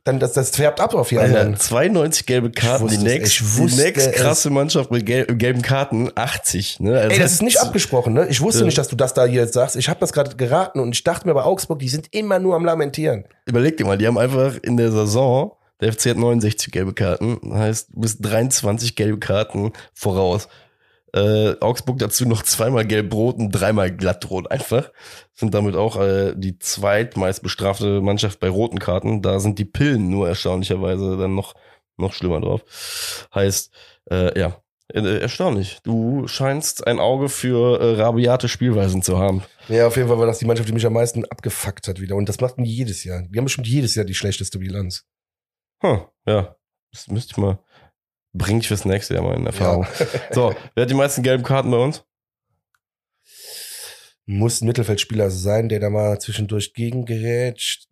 [0.05, 1.57] dann das, das färbt ab auf die Alter, anderen.
[1.59, 2.85] 92 gelbe Karten.
[2.85, 6.81] wusste Die nächst, die nächst krasse Mannschaft mit gel gelben Karten 80.
[6.81, 6.99] Ne?
[6.99, 8.27] Also Ey, das ist nicht abgesprochen, ne?
[8.29, 8.67] Ich wusste Ja.
[8.67, 9.77] nicht, dass du das da jetzt sagst.
[9.77, 12.55] Ich habe das gerade geraten und ich dachte mir bei Augsburg, die sind immer nur
[12.55, 13.25] am Lamentieren.
[13.47, 17.41] Überleg dir mal, die haben einfach in der Saison, der FC hat 69 gelbe Karten,
[17.55, 20.49] heißt, du bist 23 gelbe Karten voraus.
[21.15, 24.91] Äh, Augsburg dazu noch zweimal gelb-rot und dreimal glattrot einfach.
[25.33, 29.23] Sind damit auch äh, die zweitmeist bestrafte Mannschaft bei roten Karten.
[29.23, 31.55] Da sind die Pillen nur erstaunlicherweise dann noch,
[31.97, 33.29] noch schlimmer drauf.
[33.33, 33.73] Heißt,
[34.11, 34.61] äh, ja,
[34.93, 35.79] äh, erstaunlich.
[35.85, 39.43] Du scheinst ein Auge für äh, rabiate Spielweisen zu haben.
[39.69, 42.17] Ja, auf jeden Fall war das die Mannschaft, die mich am meisten abgefuckt hat wieder.
[42.17, 43.23] Und das macht die jedes Jahr.
[43.23, 45.05] Die haben bestimmt jedes Jahr die schlechteste Bilanz.
[45.81, 46.57] Hm, ja,
[46.93, 47.59] das müsste ich mal,
[48.35, 49.87] bring ich fürs nächste Jahr mal in Erfahrung.
[50.33, 52.05] So, wer hat die meisten gelben Karten bei uns?
[54.27, 57.89] Muss ein Mittelfeldspieler sein, der da mal zwischendurch gegengerätscht.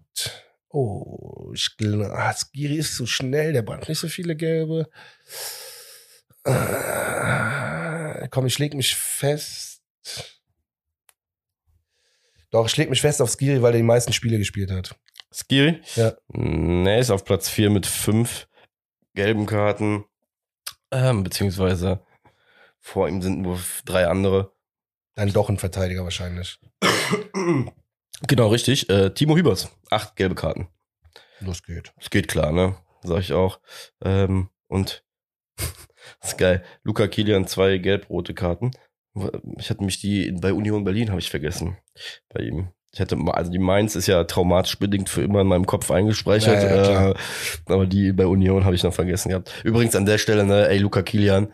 [0.68, 4.88] Oh, ich glaube, ah, Skiri ist so schnell, der braucht nicht so viele gelbe.
[6.44, 9.82] Ah, komm, ich leg mich fest.
[12.50, 14.96] Doch, ich leg mich fest auf Skiri, weil er die meisten Spiele gespielt hat.
[15.32, 15.80] Skiri?
[15.96, 16.14] Ja.
[16.28, 18.48] Ne, ist auf Platz 4 mit fünf
[19.14, 20.04] gelben Karten.
[20.92, 22.04] Ähm, beziehungsweise
[22.78, 24.52] vor ihm sind nur drei andere.
[25.14, 26.58] Dann doch ein Verteidiger wahrscheinlich.
[28.26, 28.88] Genau, richtig.
[28.88, 30.68] Äh, Timo Hübers, acht gelbe Karten.
[31.40, 31.92] Los geht.
[31.96, 32.76] Das geht klar, ne?
[33.02, 33.60] Sag ich auch.
[34.04, 35.04] Ähm, und
[35.56, 35.72] das
[36.30, 36.64] ist geil.
[36.82, 38.70] Luca Kilian, zwei gelb-rote Karten.
[39.58, 41.76] Ich hatte mich die bei Union Berlin habe ich vergessen.
[42.28, 42.72] Bei ihm.
[42.94, 45.90] Ich hatte mal, also die Mainz ist ja traumatisch bedingt für immer in meinem Kopf
[45.90, 46.62] eingespeichert.
[46.62, 47.14] Ja, äh,
[47.66, 49.50] aber die bei Union habe ich noch vergessen gehabt.
[49.64, 51.48] Übrigens an der Stelle, ne, ey, Luca Kilian,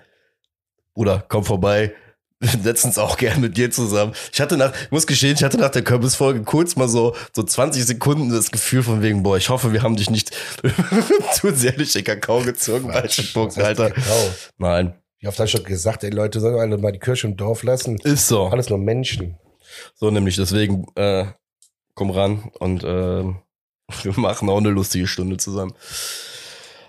[0.94, 1.94] Bruder, komm vorbei.
[2.40, 4.14] Wir setzen uns auch gern mit dir zusammen.
[4.32, 7.42] Ich hatte nach, ich muss gestehen, ich hatte nach der Kürbisfolge kurz mal so, so
[7.44, 10.30] 20 Sekunden das Gefühl von wegen, boah, ich hoffe, wir haben dich nicht
[11.34, 13.90] zu sehr durch den Kakao gezogen heißt Alter.
[13.90, 14.30] Kakao?
[14.58, 14.94] Nein.
[15.20, 17.36] Wie oft habe ich schon gesagt, ey Leute, sollen wir alle mal die Kirche im
[17.36, 17.98] Dorf lassen?
[17.98, 18.46] Ist so.
[18.46, 19.36] Alles nur Menschen.
[19.94, 21.26] So nämlich, deswegen, äh,
[21.94, 23.38] komm ran und ähm,
[24.02, 25.74] wir machen auch eine lustige Stunde zusammen.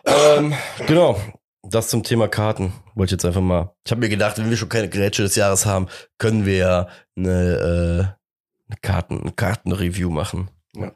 [0.06, 0.54] Ähm,
[0.88, 1.20] genau.
[1.62, 2.74] Das zum Thema Karten.
[2.96, 3.76] Wollte ich jetzt einfach mal.
[3.86, 5.88] Ich habe mir gedacht, wenn wir schon keine Grätsche des Jahres haben,
[6.18, 6.88] können wir ja
[7.18, 10.50] eine, äh, eine Karten, eine Kartenreview machen.
[10.76, 10.94] Ja.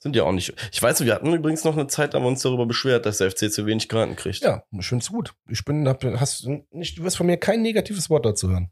[0.00, 0.54] Sind ja auch nicht.
[0.72, 3.18] Ich weiß, wir hatten übrigens noch eine Zeit, da haben wir uns darüber beschwert, dass
[3.18, 4.40] der FC zu wenig Karten kriegt.
[4.40, 5.34] Ja, ich find's gut.
[5.48, 8.70] Ich bin, hab, hast nicht, du wirst von mir kein negatives Wort dazu hören.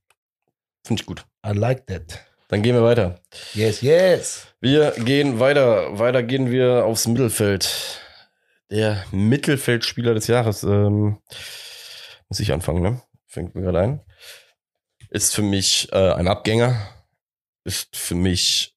[0.85, 1.27] Finde ich gut.
[1.45, 2.26] I like that.
[2.49, 3.21] Dann gehen wir weiter.
[3.55, 4.47] Yes, yes.
[4.61, 5.99] Wir gehen weiter.
[5.99, 8.01] Weiter gehen wir aufs Mittelfeld.
[8.71, 10.63] Der Mittelfeldspieler des Jahres.
[10.63, 11.19] Ähm,
[12.29, 13.03] muss ich anfangen, ne?
[13.27, 14.01] Fängt mir gerade ein.
[15.11, 16.89] Ist für mich äh, ein Abgänger.
[17.65, 18.77] Ist für mich,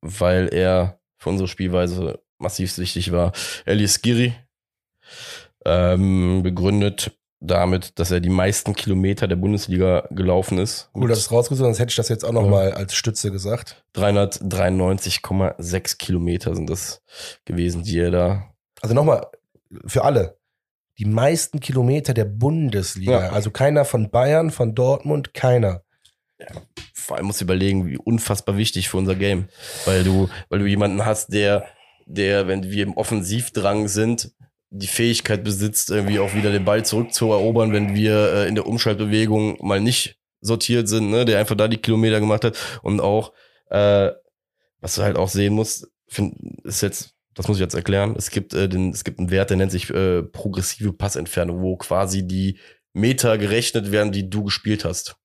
[0.00, 3.32] weil er für unsere Spielweise massiv wichtig war.
[3.66, 4.34] Elias Giri.
[5.64, 7.12] Ähm, begründet
[7.44, 10.90] damit, dass er die meisten Kilometer der Bundesliga gelaufen ist.
[10.94, 12.50] Cool, dass es rausgesucht sonst hätte ich das jetzt auch noch Ja.
[12.50, 13.84] mal als Stütze gesagt.
[13.96, 17.02] 393,6 Kilometer sind das
[17.44, 18.44] gewesen, die er da.
[18.80, 19.26] Also nochmal,
[19.86, 20.38] für alle.
[20.98, 23.26] Die meisten Kilometer der Bundesliga.
[23.26, 23.30] Ja.
[23.30, 25.82] Also keiner von Bayern, von Dortmund, keiner.
[26.94, 29.48] Vor allem musst du überlegen, wie unfassbar wichtig für unser Game.
[29.84, 31.64] Weil du, weil du jemanden hast, der,
[32.06, 34.32] der, wenn wir im Offensivdrang sind,
[34.74, 39.58] die Fähigkeit besitzt, irgendwie auch wieder den Ball zurückzuerobern, wenn wir äh, in der Umschaltbewegung
[39.60, 42.56] mal nicht sortiert sind, ne, der einfach da die Kilometer gemacht hat.
[42.82, 43.32] Und auch,
[43.70, 44.10] äh,
[44.80, 48.14] was du halt auch sehen musst, find, ist jetzt das muss ich jetzt erklären.
[48.16, 51.76] Es gibt, äh, den, es gibt einen Wert, der nennt sich äh, progressive Passentfernung, wo
[51.76, 52.58] quasi die
[52.92, 55.16] Meter gerechnet werden, die du gespielt hast.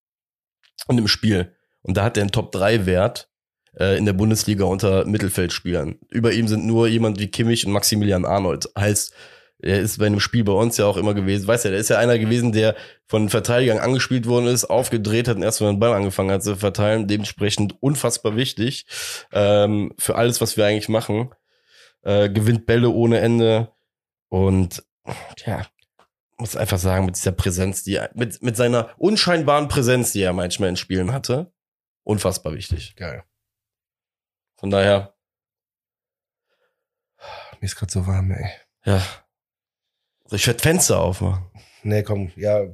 [0.87, 1.53] Und im Spiel.
[1.81, 3.29] Und da hat er einen Top-3-Wert
[3.77, 5.99] äh, in der Bundesliga unter Mittelfeldspielern.
[6.09, 8.69] Über ihm sind nur jemand wie Kimmich und Maximilian Arnold.
[8.77, 9.13] Heißt,
[9.59, 11.47] er ist bei einem Spiel bei uns ja auch immer gewesen.
[11.47, 12.75] Weißt ja, der ist ja einer gewesen, der
[13.07, 16.55] von Verteidigern angespielt worden ist, aufgedreht hat und erst mal den Ball angefangen hat zu
[16.55, 17.07] verteilen.
[17.07, 18.85] Dementsprechend unfassbar wichtig
[19.31, 21.33] ähm, für alles, was wir eigentlich machen.
[22.03, 23.71] Äh, gewinnt Bälle ohne Ende
[24.29, 24.83] und
[25.45, 25.65] ja,
[26.37, 30.33] muss einfach sagen, mit dieser Präsenz, die er, mit, mit seiner unscheinbaren Präsenz, die er
[30.33, 31.51] manchmal in Spielen hatte,
[32.03, 32.95] unfassbar wichtig.
[32.95, 33.23] Geil.
[34.57, 35.15] Von daher,
[37.59, 38.51] Mir ist gerade so warm, ey.
[38.85, 39.01] ja.
[40.31, 41.45] Ich werde Fenster aufmachen.
[41.83, 42.65] Nee, komm, ja.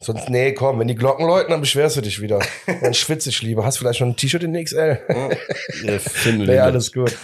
[0.00, 2.40] Sonst, nee, komm, wenn die Glocken läuten, dann beschwerst du dich wieder.
[2.66, 3.64] Dann schwitze ich lieber.
[3.64, 5.00] Hast vielleicht schon ein T-Shirt in XL?
[5.08, 5.98] Ja.
[6.26, 7.16] Nee, alles gut.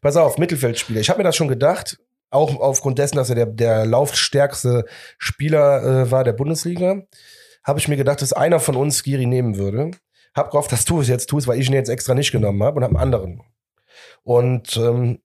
[0.00, 1.00] Pass auf, Mittelfeldspieler.
[1.00, 1.98] Ich habe mir das schon gedacht,
[2.30, 4.84] auch aufgrund dessen, dass er der, der laufstärkste
[5.18, 7.02] Spieler äh, war der Bundesliga,
[7.64, 9.90] habe ich mir gedacht, dass einer von uns Giri nehmen würde.
[10.34, 12.76] Hab gehofft, dass du es jetzt tust, weil ich ihn jetzt extra nicht genommen habe
[12.76, 13.42] und habe einen anderen.
[14.22, 15.20] Und ähm,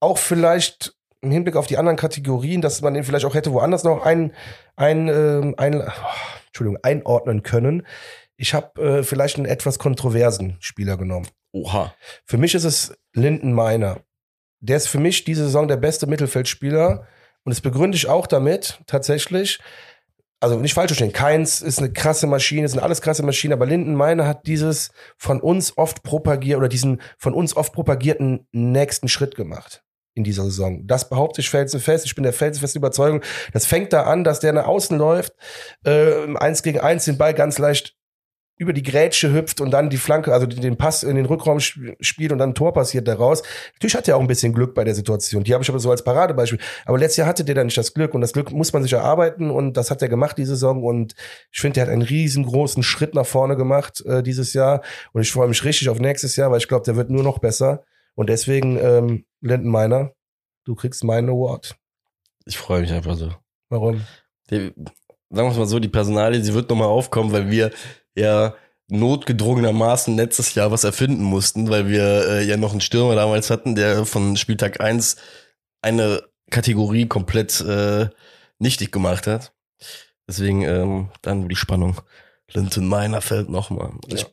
[0.00, 0.95] auch vielleicht
[1.26, 4.32] im Hinblick auf die anderen Kategorien, dass man den vielleicht auch hätte woanders noch ein,
[4.76, 5.90] ein, ähm, ein, oh,
[6.46, 7.86] Entschuldigung, einordnen können.
[8.36, 11.26] Ich habe äh, vielleicht einen etwas kontroversen Spieler genommen.
[11.52, 11.94] Oha.
[12.24, 14.00] Für mich ist es Linden Meiner.
[14.60, 17.06] Der ist für mich diese Saison der beste Mittelfeldspieler.
[17.44, 19.60] Und das begründe ich auch damit, tatsächlich.
[20.38, 23.94] Also nicht falsch verstehen, Keins ist eine krasse Maschine, sind alles krasse Maschinen, aber Linden
[23.94, 29.34] Meiner hat dieses von uns oft propagiert oder diesen von uns oft propagierten nächsten Schritt
[29.34, 29.85] gemacht
[30.16, 30.86] in dieser Saison.
[30.86, 32.06] Das behaupte ich felsenfest.
[32.06, 33.20] Ich bin der felsenfesten Überzeugung.
[33.52, 35.34] Das fängt da an, dass der nach außen läuft,
[35.84, 37.94] äh, Eins gegen Eins den Ball ganz leicht
[38.58, 41.92] über die Grätsche hüpft und dann die Flanke, also den Pass in den Rückraum sp-
[42.00, 43.42] spielt und dann ein Tor passiert daraus.
[43.74, 45.44] Natürlich hat er auch ein bisschen Glück bei der Situation.
[45.44, 46.58] Die habe ich aber so als Paradebeispiel.
[46.86, 48.94] Aber letztes Jahr hatte der da nicht das Glück und das Glück muss man sich
[48.94, 51.14] erarbeiten und das hat er gemacht die Saison und
[51.52, 54.80] ich finde, der hat einen riesengroßen Schritt nach vorne gemacht äh, dieses Jahr
[55.12, 57.40] und ich freue mich richtig auf nächstes Jahr, weil ich glaube, der wird nur noch
[57.40, 57.84] besser
[58.16, 60.12] und deswegen ähm, Lindenmeiner,
[60.64, 61.76] du kriegst meinen Award.
[62.44, 63.32] Ich freue mich einfach so.
[63.68, 64.04] Warum?
[64.50, 64.72] Die,
[65.30, 67.70] sagen wir es mal so, die Personalie, sie wird nochmal aufkommen, weil wir
[68.16, 68.54] ja
[68.88, 73.74] notgedrungenermaßen letztes Jahr was erfinden mussten, weil wir äh, ja noch einen Stürmer damals hatten,
[73.74, 75.16] der von Spieltag 1
[75.82, 78.08] eine Kategorie komplett äh,
[78.58, 79.52] nichtig gemacht hat.
[80.28, 82.00] Deswegen ähm, dann die Spannung.
[82.52, 83.92] Linton Meiner fällt nochmal.
[84.06, 84.28] Ich, Ja.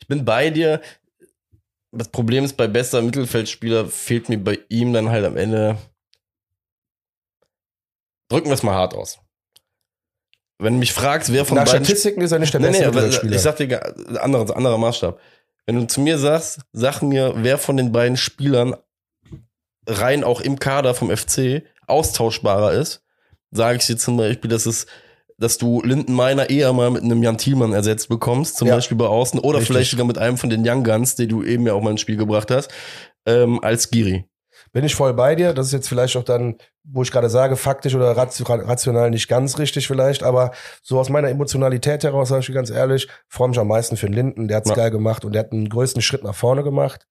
[0.00, 0.80] ich bin bei dir.
[1.92, 5.78] Das Problem ist, bei bester Mittelfeldspieler fehlt mir bei ihm dann halt am Ende.
[8.28, 9.18] Drücken wir es mal hart aus.
[10.58, 12.82] Wenn du mich fragst, wer von Nach beiden Statistiken ist er nicht der Nee, beste
[12.82, 13.36] nee, Mittelfeldspieler.
[13.36, 15.18] ich sag dir, anderer, anderer Maßstab.
[15.66, 18.76] Wenn du zu mir sagst, sag mir, wer von den beiden Spielern
[19.86, 23.02] rein auch im Kader vom FC austauschbarer ist,
[23.50, 24.86] sage ich dir zum Beispiel, dass es,
[25.38, 28.74] dass du Linden Meiner eher mal mit einem Jan Thielmann ersetzt bekommst, zum Ja.
[28.74, 29.68] Beispiel bei Außen, oder Richtig.
[29.68, 32.00] vielleicht sogar mit einem von den Young Guns, den du eben ja auch mal ins
[32.00, 32.70] Spiel gebracht hast,
[33.26, 34.24] ähm, als Giri.
[34.72, 35.54] Bin ich voll bei dir.
[35.54, 39.28] Das ist jetzt vielleicht auch dann, wo ich gerade sage, faktisch oder ratio- rational nicht
[39.28, 40.50] ganz richtig vielleicht, aber
[40.82, 44.14] so aus meiner Emotionalität heraus, sage ich ganz ehrlich, freue mich am meisten für den
[44.14, 44.48] Linden.
[44.48, 44.74] Der hat's Ja.
[44.76, 47.06] geil gemacht und der hat einen größten Schritt nach vorne gemacht.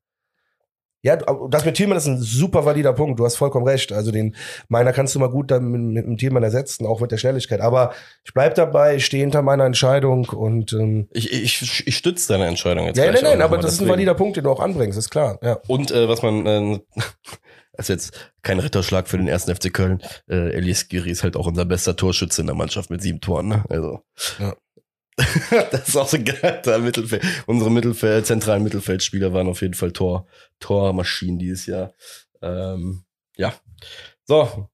[1.03, 3.19] Ja, das mit Thielmann ist ein super valider Punkt.
[3.19, 3.93] Du hast vollkommen recht.
[3.93, 4.35] Also den
[4.67, 7.61] meiner kannst du mal gut dann mit, mit dem Thielmann ersetzen, auch mit der Schnelligkeit.
[7.61, 7.93] Aber
[8.25, 12.47] ich bleib dabei, ich stehe hinter meiner Entscheidung und ähm, Ich, ich, ich stütze deine
[12.47, 12.97] Entscheidung jetzt.
[12.97, 13.89] ja, nein, nein, aber das ist ein deswegen.
[13.91, 15.37] valider Punkt, den du auch anbringst, ist klar.
[15.43, 15.59] Ja.
[15.67, 16.79] Und äh, was man, äh,
[17.77, 20.01] ist jetzt kein Ritterschlag für den ersten FC Köln.
[20.27, 23.47] Äh, Elias Giri ist halt auch unser bester Torschütze in der Mannschaft mit sieben Toren.
[23.49, 23.63] Ne?
[23.69, 24.01] Also.
[24.39, 24.55] Ja.
[25.71, 26.61] das ist auch so geil.
[26.79, 30.27] Mittelfeld, unsere Mittelfeld, zentralen Mittelfeldspieler waren auf jeden Fall Tor,
[30.59, 31.93] Tormaschinen dieses Jahr.
[32.41, 33.03] Ähm,
[33.35, 33.53] ja.
[34.25, 34.69] So.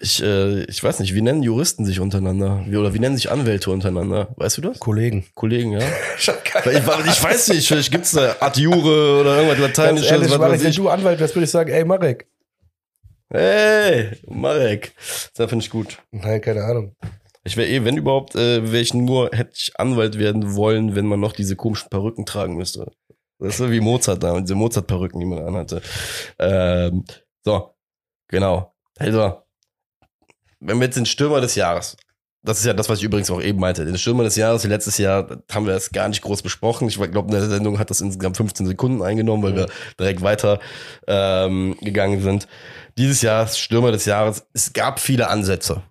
[0.00, 2.64] Ich, äh, ich weiß nicht, wie nennen Juristen sich untereinander?
[2.68, 4.28] Wie, oder wie nennen sich Anwälte untereinander?
[4.36, 4.78] Weißt du das?
[4.78, 5.26] Kollegen.
[5.34, 5.80] Kollegen, ja?
[6.18, 10.70] Ich Ich, weiß nicht, vielleicht gibt's da Adjure oder irgendwas Lateinisches, ehrlich, was Marek, wenn
[10.70, 10.76] ich.
[10.76, 12.28] du Anwalt wärst, würde ich sagen, ey Marek.
[13.30, 14.92] Hey, Marek.
[15.34, 15.98] Das finde ich gut.
[16.12, 16.94] Nein, keine Ahnung.
[17.48, 21.06] Ich wäre eh, wenn überhaupt, äh, wäre ich nur, hätte ich Anwalt werden wollen, wenn
[21.06, 22.92] man noch diese komischen Perücken tragen müsste.
[23.38, 25.80] Das ist so wie Mozart da, diese Mozart-Perücken, die man anhatte.
[26.38, 27.04] Ähm,
[27.44, 27.74] so,
[28.28, 28.74] genau.
[28.98, 29.42] Also,
[30.60, 31.96] wenn wir jetzt den Stürmer des Jahres,
[32.42, 34.98] das ist ja das, was ich übrigens auch eben meinte, den Stürmer des Jahres, letztes
[34.98, 36.88] Jahr haben wir das gar nicht groß besprochen.
[36.88, 39.56] Ich glaube, in der Sendung hat das insgesamt 15 Sekunden eingenommen, weil Mhm.
[39.56, 39.68] wir
[39.98, 40.60] direkt weiter
[41.06, 42.46] ähm, gegangen sind.
[42.96, 45.82] Dieses Jahr Stürmer des Jahres, es gab viele Ansätze.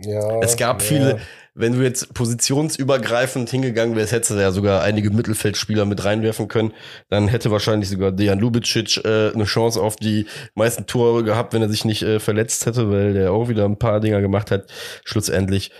[0.00, 0.88] Ja, Es gab ja.
[0.88, 1.20] viele,
[1.54, 6.72] wenn du jetzt positionsübergreifend hingegangen wärst, hättest du ja sogar einige Mittelfeldspieler mit reinwerfen können.
[7.08, 11.62] Dann hätte wahrscheinlich sogar Dejan Lubicic äh, eine Chance auf die meisten Tore gehabt, wenn
[11.62, 14.70] er sich nicht äh, verletzt hätte, weil der auch wieder ein paar Dinger gemacht hat.
[15.04, 15.72] Schlussendlich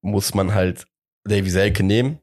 [0.00, 0.86] muss man halt
[1.24, 2.20] Davy Selke nehmen,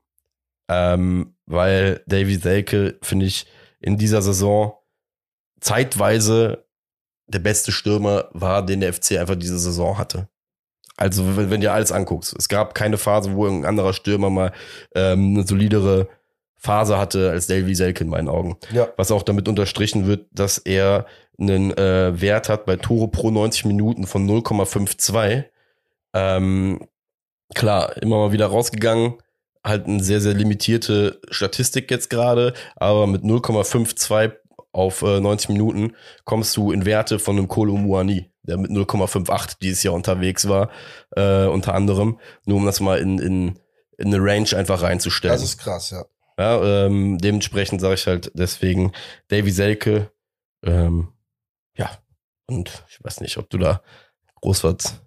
[0.69, 3.45] ähm, weil Davy Selke, finde ich,
[3.79, 4.73] in dieser Saison
[5.59, 6.65] zeitweise
[7.27, 10.29] der beste Stürmer war, den der FC einfach diese Saison hatte.
[10.97, 14.29] Also wenn, wenn du dir alles anguckst, es gab keine Phase, wo ein anderer Stürmer
[14.29, 14.51] mal
[14.95, 16.07] ähm, eine solidere
[16.55, 18.57] Phase hatte als Davy Selke in meinen Augen.
[18.71, 18.87] Ja.
[18.95, 21.05] Was auch damit unterstrichen wird, dass er
[21.37, 25.43] einen äh, Wert hat bei Tore pro 90 Minuten von 0,52.
[26.13, 26.87] Ähm,
[27.53, 29.15] klar, immer mal wieder rausgegangen.
[29.65, 34.33] Halt eine sehr, sehr limitierte Statistik jetzt gerade, aber mit 0,52
[34.71, 39.57] auf äh, 90 Minuten kommst du in Werte von einem Kolo Muani, der mit 0,58
[39.61, 40.69] dieses Jahr unterwegs war,
[41.15, 43.59] äh, unter anderem, nur um das mal in, in,
[43.97, 45.33] in eine Range einfach reinzustellen.
[45.33, 46.05] Das ist krass, ja.
[46.37, 48.91] Ja, ähm, dementsprechend sage ich halt deswegen
[49.27, 50.11] Davy Selke.
[50.63, 51.09] Ähm,
[51.77, 51.91] ja,
[52.47, 53.81] und ich weiß nicht, ob du da
[54.41, 54.99] groß was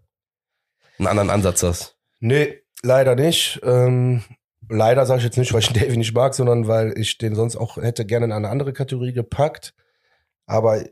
[0.99, 1.97] einen anderen Ansatz hast.
[2.20, 3.61] Nee, leider nicht.
[3.64, 4.22] Ähm,
[4.68, 7.57] leider sage ich jetzt nicht, weil ich Davy nicht mag, sondern weil ich den sonst
[7.57, 9.74] auch hätte gerne in eine andere Kategorie gepackt.
[10.47, 10.84] Aber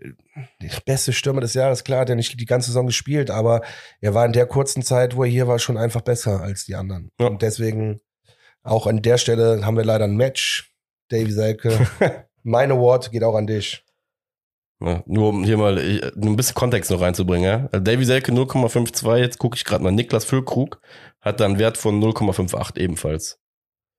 [0.00, 3.62] der beste Stürmer des Jahres, klar, hat er nicht die ganze Saison gespielt, aber
[4.00, 6.74] er war in der kurzen Zeit, wo er hier war, schon einfach besser als die
[6.74, 7.10] anderen.
[7.18, 7.26] Ja.
[7.26, 8.00] Und deswegen
[8.62, 10.72] auch an der Stelle haben wir leider ein Match.
[11.08, 11.86] Davy Selke.
[12.42, 13.84] mein Award geht auch an dich.
[14.80, 17.68] Ja, nur um hier mal ein bisschen Kontext noch reinzubringen.
[17.72, 17.78] Ja?
[17.78, 19.90] Davy Selke 0,52, jetzt gucke ich gerade mal.
[19.90, 20.80] Niklas Füllkrug
[21.20, 23.40] hat da einen Wert von 0,58 ebenfalls.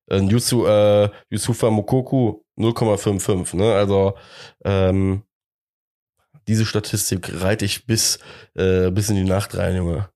[0.10, 3.58] Äh, Yusu, äh, Yusufa Mokoku 0,55.
[3.58, 3.74] Ne?
[3.74, 4.14] Also
[4.64, 5.24] ähm,
[6.50, 8.18] diese Statistik reite ich bis,
[8.56, 10.10] äh, bis in die Nacht rein, Junge.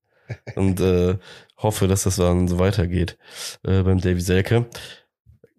[0.55, 1.17] Und äh,
[1.57, 3.17] hoffe, dass das dann so weitergeht
[3.63, 4.65] äh, beim Davy Selke.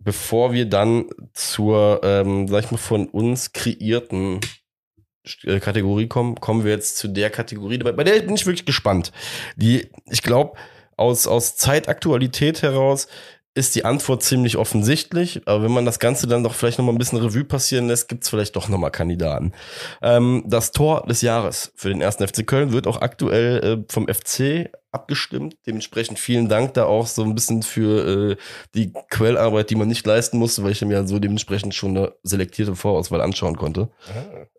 [0.01, 4.41] Bevor wir dann zur, ähm, sag ich mal, von uns kreierten
[5.45, 9.13] äh, Kategorie kommen, kommen wir jetzt zu der Kategorie, bei, der bin ich wirklich gespannt.
[9.55, 10.59] Die, ich glaube,
[10.97, 13.07] aus, aus Zeitaktualität heraus
[13.55, 16.93] ist die Antwort ziemlich offensichtlich, aber wenn man das Ganze dann doch vielleicht noch mal
[16.93, 19.53] ein bisschen Revue passieren lässt, gibt's vielleicht doch noch mal Kandidaten.
[20.03, 24.09] Ähm, das Tor des Jahres für den ersten FC Köln wird auch aktuell äh, vom
[24.09, 25.57] FC abgestimmt.
[25.67, 28.37] Dementsprechend vielen Dank da auch so ein bisschen für äh,
[28.75, 32.75] die Quellarbeit, die man nicht leisten musste, weil ich mir so dementsprechend schon eine selektierte
[32.75, 33.89] Vorauswahl anschauen konnte.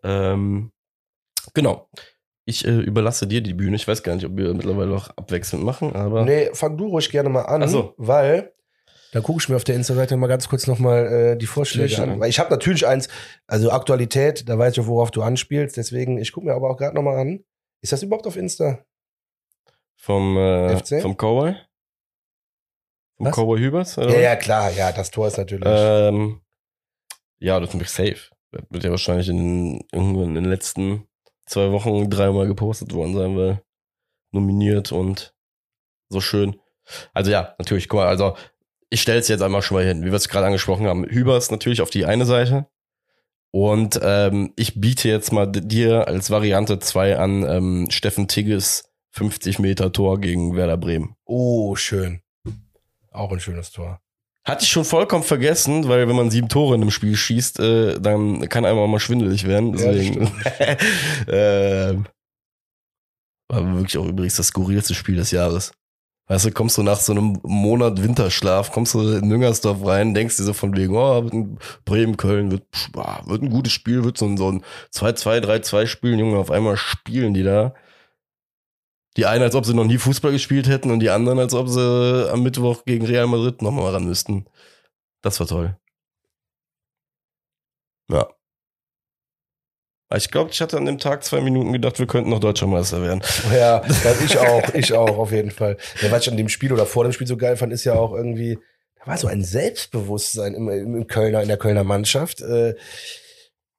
[0.02, 0.72] Ähm,
[1.52, 1.88] genau.
[2.46, 3.76] Ich äh, überlasse dir die Bühne.
[3.76, 6.24] Ich weiß gar nicht, ob wir mittlerweile auch abwechselnd machen, aber.
[6.24, 7.94] Nee, fang du ruhig gerne mal an, so.
[7.96, 8.52] weil
[9.12, 12.02] dann gucke ich mir auf der Insta-Seite mal ganz kurz nochmal äh, die Vorschläge Schläge
[12.02, 12.10] an.
[12.14, 12.20] an.
[12.20, 13.08] Weil ich habe natürlich eins,
[13.46, 15.76] also Aktualität, da weiß ich auch, worauf du anspielst.
[15.76, 17.44] Deswegen, ich gucke mir aber auch gerade nochmal an.
[17.82, 18.84] Ist das überhaupt auf Insta?
[19.96, 21.00] Vom, äh, FC?
[21.00, 21.54] vom Cowboy?
[23.16, 23.34] Vom Was?
[23.34, 23.98] Cowboy Hübers?
[23.98, 25.64] oder Ja, ja, klar, ja, das Tor ist natürlich.
[25.66, 26.40] Ähm,
[27.38, 28.30] ja, das ist safe.
[28.50, 31.06] Das wird ja wahrscheinlich in, irgendwo in den letzten
[31.46, 33.62] zwei Wochen dreimal gepostet worden sein, weil
[34.32, 35.34] nominiert und
[36.08, 36.60] so schön.
[37.12, 38.36] Also ja, natürlich, guck mal, also
[38.90, 41.04] ich stelle es jetzt einmal schon mal hin, wie wir es gerade angesprochen haben.
[41.04, 42.66] Hübers natürlich auf die eine Seite.
[43.50, 49.58] Und ähm, ich biete jetzt mal dir als Variante zwei an ähm, Steffen Tigges 50
[49.58, 51.16] Meter Tor gegen Werder Bremen.
[51.24, 52.20] oh, schön.
[53.12, 54.00] Auch ein schönes Tor.
[54.44, 57.98] Hatte ich schon vollkommen vergessen, weil wenn man sieben Tore in einem Spiel schießt, äh,
[57.98, 59.76] dann kann einem auch mal schwindelig werden.
[59.76, 60.20] Ja, Deswegen.
[61.28, 62.06] ähm,
[63.48, 65.72] war wirklich auch übrigens das skurrilste Spiel des Jahres.
[66.28, 70.36] Weißt du, kommst du nach so einem Monat Winterschlaf, kommst du in Müngersdorf rein, denkst
[70.36, 71.22] dir so von wegen, oh,
[71.84, 72.64] Bremen, Köln, wird,
[73.26, 76.76] wird ein gutes Spiel, wird so ein, so ein 2-2, 3-2 spielen, Junge, auf einmal
[76.76, 77.74] spielen die da.
[79.16, 81.68] Die einen, als ob sie noch nie Fußball gespielt hätten und die anderen, als ob
[81.68, 84.46] sie am Mittwoch gegen Real Madrid nochmal ran müssten.
[85.22, 85.76] Das war toll.
[88.08, 88.35] Ja.
[90.14, 93.02] Ich glaube, ich hatte an dem Tag zwei Minuten gedacht, wir könnten noch Deutscher Meister
[93.02, 93.22] werden.
[93.52, 95.76] Ja, das ich auch, ich auch, auf jeden Fall.
[96.00, 97.94] Ja, was ich an dem Spiel oder vor dem Spiel so geil fand, ist ja
[97.94, 98.58] auch irgendwie,
[99.00, 102.40] da war so ein Selbstbewusstsein im, im Kölner, in der Kölner Mannschaft.
[102.40, 102.74] Äh,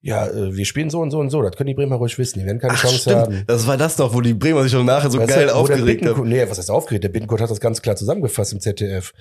[0.08, 2.40] ja, äh, wir spielen so und so und so, das können die Bremer ruhig wissen,
[2.40, 3.16] die werden keine Ach, Chance stimmt.
[3.18, 3.44] haben.
[3.46, 6.06] Das war das doch, wo die Bremer sich schon nachher so Weißt geil der aufgeregt
[6.06, 6.30] haben.
[6.30, 7.04] Nee, was heißt aufgeregt?
[7.04, 9.12] Der Bittenkurt hat das ganz klar zusammengefasst im ZDF.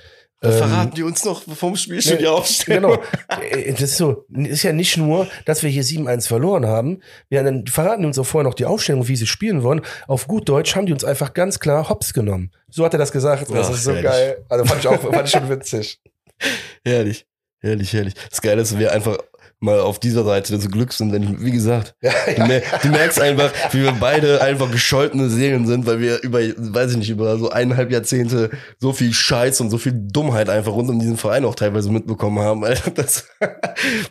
[0.42, 2.82] Ähm, verraten die uns noch vom Spielstudio Nee, aufstellen.
[2.82, 2.98] Genau.
[3.50, 7.00] Äh, Das ist so, ist ja nicht nur, dass wir hier 7-1 verloren haben.
[7.30, 9.80] Wir haben dann verraten die uns auch vorher noch die Aufstellung, wie sie spielen wollen.
[10.06, 12.52] Auf gut Deutsch haben die uns einfach ganz klar hops genommen.
[12.70, 13.50] So hat er das gesagt.
[13.50, 14.04] Das Ach, ist so herrlich.
[14.04, 14.44] geil.
[14.48, 16.00] Also fand ich auch, fand ich schon witzig.
[16.84, 17.26] Herrlich,
[17.58, 18.14] herrlich, herrlich.
[18.30, 19.16] Das Geile ist, wir einfach
[19.58, 23.20] mal auf dieser Seite des Glücks sind, denn wie gesagt, Ja, du, mer du merkst
[23.20, 27.38] einfach, wie wir beide einfach gescholtene Seelen sind, weil wir über, weiß ich nicht, über
[27.38, 31.44] so eineinhalb Jahrzehnte so viel Scheiß und so viel Dummheit einfach rund um diesen Verein
[31.44, 33.46] auch teilweise mitbekommen haben, Alter, dass du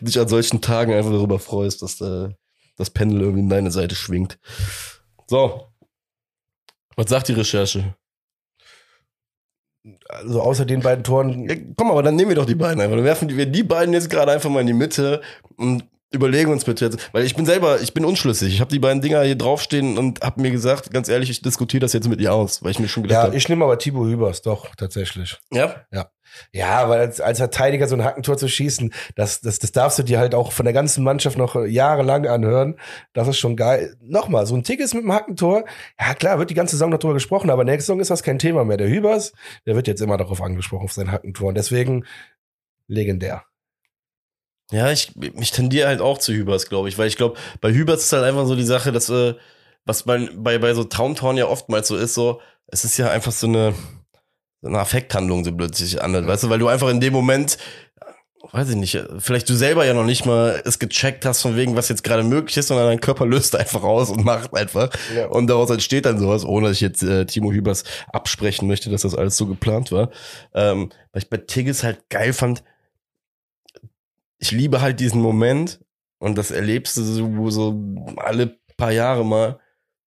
[0.04, 2.28] dich an solchen Tagen einfach darüber freust, dass äh,
[2.76, 4.38] das Pendel irgendwie in deine Seite schwingt.
[5.28, 5.68] So.
[6.96, 7.94] Was sagt die Recherche?
[10.08, 11.48] Also außer den beiden Toren.
[11.48, 12.96] Ja, komm, aber dann nehmen wir doch die beiden einfach.
[12.96, 15.20] Dann werfen wir die beiden jetzt gerade einfach mal in die Mitte
[15.56, 17.10] und überlegen uns bitte jetzt.
[17.12, 18.52] Weil ich bin selber, ich bin unschlüssig.
[18.54, 21.80] Ich habe die beiden Dinger hier draufstehen und habe mir gesagt, ganz ehrlich, ich diskutiere
[21.80, 23.36] das jetzt mit ihr aus, weil ich mir schon gedacht Ja, habe.
[23.36, 25.36] ich nehme aber Thibaut Hübers, doch, tatsächlich.
[25.52, 25.74] Ja?
[25.92, 26.08] Ja,
[26.88, 30.18] weil als, als Verteidiger so ein Hackentor zu schießen, das, das, das darfst du dir
[30.18, 32.78] halt auch von der ganzen Mannschaft noch jahrelang anhören.
[33.12, 33.96] Das ist schon geil.
[34.00, 35.64] Nochmal, so ein Tickets mit dem Hackentor.
[36.00, 38.38] Ja, klar, wird die ganze Saison noch drüber gesprochen, aber nächste Saison ist das kein
[38.38, 38.76] Thema mehr.
[38.76, 39.32] Der Hübers,
[39.66, 41.48] der wird jetzt immer darauf angesprochen, auf sein Hackentor.
[41.48, 42.04] Und deswegen
[42.88, 43.44] legendär.
[44.72, 48.04] Ja, ich, ich tendiere halt auch zu Hübers, glaube ich, weil ich glaube, bei Hübers
[48.04, 49.34] ist halt einfach so die Sache, dass, äh,
[49.84, 53.30] was bei, bei, bei so Traumtoren ja oftmals so ist, so, es ist ja einfach
[53.30, 53.74] so eine,
[54.62, 57.58] so eine Affekthandlung so plötzlich an, weißt du, weil du einfach in dem Moment,
[58.52, 61.76] weiß ich nicht, vielleicht du selber ja noch nicht mal es gecheckt hast von wegen,
[61.76, 64.90] was jetzt gerade möglich ist, sondern dein Körper löst einfach aus und macht einfach.
[65.14, 65.26] Ja.
[65.26, 69.02] Und daraus entsteht dann sowas, ohne dass ich jetzt äh, Timo Hübers absprechen möchte, dass
[69.02, 70.10] das alles so geplant war.
[70.54, 72.62] Ähm, weil ich bei Tigges halt geil fand,
[74.38, 75.80] ich liebe halt diesen Moment
[76.18, 77.82] und das erlebst du so, so
[78.16, 79.58] alle paar Jahre mal,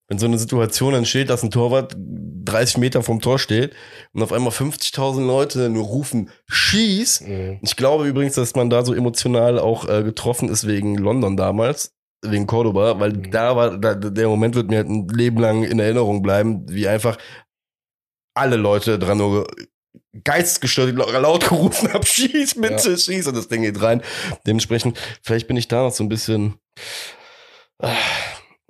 [0.10, 3.74] wenn so eine Situation entsteht, dass ein Torwart 30 Meter vom Tor steht
[4.12, 7.22] und auf einmal 50.000 Leute nur rufen, schieß.
[7.22, 7.60] Mhm.
[7.62, 11.94] Ich glaube übrigens, dass man da so emotional auch äh, getroffen ist wegen London damals,
[12.26, 13.32] wegen Cordoba, weil Mhm.
[13.32, 16.88] da war, da, der Moment wird mir halt ein Leben lang in Erinnerung bleiben, wie
[16.88, 17.18] einfach
[18.34, 19.48] alle Leute dran nur
[20.24, 24.02] geistesgestört laut gerufen haben, schieß bitte, schieß und das Ding geht rein.
[24.48, 26.56] Dementsprechend, vielleicht bin ich da noch so ein bisschen
[27.80, 27.88] äh,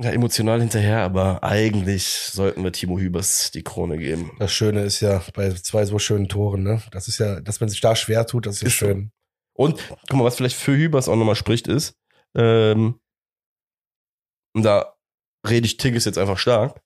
[0.02, 4.32] ja, emotional hinterher, aber eigentlich sollten wir Timo Hübers die Krone geben.
[4.40, 6.82] Das Schöne ist ja bei zwei so schönen Toren, ne?
[6.92, 8.86] Das ist ja, dass man sich da schwer tut, das ist, Ist so.
[8.86, 9.12] schön.
[9.54, 9.78] Und
[10.10, 11.96] guck mal, was vielleicht für Hübers auch nochmal spricht, ist,
[12.34, 13.00] ähm,
[14.56, 14.96] und da
[15.48, 16.82] rede ich Tigges jetzt einfach stark,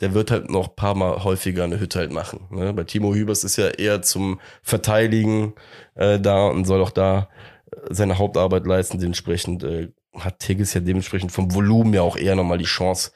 [0.00, 2.46] der wird halt noch ein paar Mal häufiger eine Hütte halt machen.
[2.50, 2.72] Ne?
[2.72, 5.54] Bei Timo Hübers ist ja eher zum Verteidigen
[5.94, 7.28] äh, da und soll auch da
[7.70, 8.98] äh, seine Hauptarbeit leisten.
[8.98, 13.12] Dementsprechend äh, hat Tigges ja dementsprechend vom Volumen ja auch eher nochmal die Chance,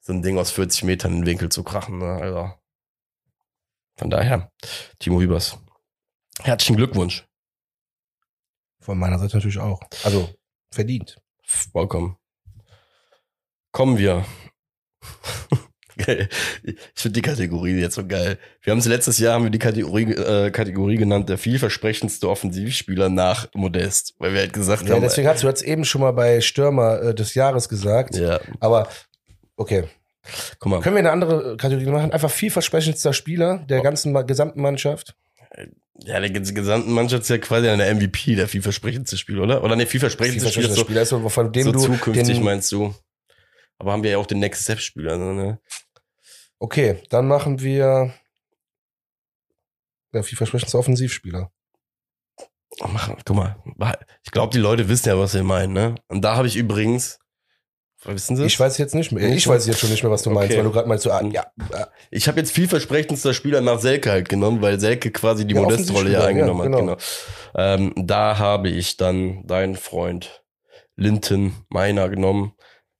[0.00, 1.98] so ein Ding aus 40 Metern in den Winkel zu krachen.
[1.98, 2.06] Ne?
[2.06, 2.52] Also,
[3.96, 4.50] von daher,
[4.98, 5.58] Timo Hübers.
[6.40, 7.26] Herzlichen Glückwunsch.
[8.80, 9.80] Von meiner Seite natürlich auch.
[10.02, 10.34] Also,
[10.72, 11.20] verdient.
[11.44, 12.16] Vollkommen.
[13.70, 14.26] Kommen wir.
[16.06, 16.28] Geil.
[16.62, 18.38] ich finde die Kategorie jetzt so geil.
[18.62, 23.08] Wir haben es letztes Jahr haben wir die Kategorie, äh, Kategorie genannt, der vielversprechendste Offensivspieler
[23.08, 25.02] nach Modest, weil wir halt gesagt Ja, haben.
[25.02, 28.16] deswegen hast du jetzt eben schon mal bei Stürmer äh, des Jahres gesagt.
[28.16, 28.88] ja, Aber,
[29.56, 29.84] okay.
[30.58, 30.80] guck mal.
[30.80, 32.12] Können wir eine andere Kategorie machen?
[32.12, 33.82] Einfach vielversprechendster Spieler der Oh.
[33.82, 35.14] ganzen gesamten Mannschaft.
[36.04, 39.62] Ja, der gesamten Mannschaft ist ja quasi der MVP, der vielversprechendste Spieler, oder?
[39.62, 42.72] Oder ne, vielversprechendste Spieler, Vielversprechendster so, Spieler ist so, von dem so du zukünftig meinst
[42.72, 42.94] du.
[43.78, 45.58] Aber haben wir ja auch den Next Step Spieler, ne?
[46.62, 48.14] Okay, dann machen wir
[50.14, 51.50] der vielversprechendste Offensivspieler.
[52.86, 53.56] Mach, guck mal,
[54.22, 55.96] ich glaube, die Leute wissen ja, was wir meinen, ne?
[56.06, 57.18] Und da habe ich übrigens,
[58.04, 58.44] wissen Sie?
[58.44, 59.28] Ich weiß jetzt nicht mehr.
[59.28, 60.58] Ich weiß jetzt schon nicht mehr, was du meinst, Okay.
[60.58, 64.12] weil du gerade meinst, so, ah, ja, ah, Ich habe jetzt vielversprechendster Spieler nach Selke
[64.12, 66.78] halt genommen, weil Selke quasi die Ja, Modestrolle ja eingenommen ja, hat.
[66.78, 66.94] genau.
[66.94, 67.02] Genau.
[67.56, 70.44] Ähm, da habe ich dann deinen Freund
[70.94, 72.52] Linton Meiner genommen,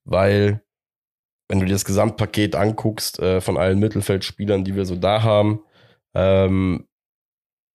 [0.03, 0.62] weil
[1.53, 5.63] wenn du dir das Gesamtpaket anguckst äh, von allen Mittelfeldspielern, die wir so da haben,
[6.15, 6.89] ähm,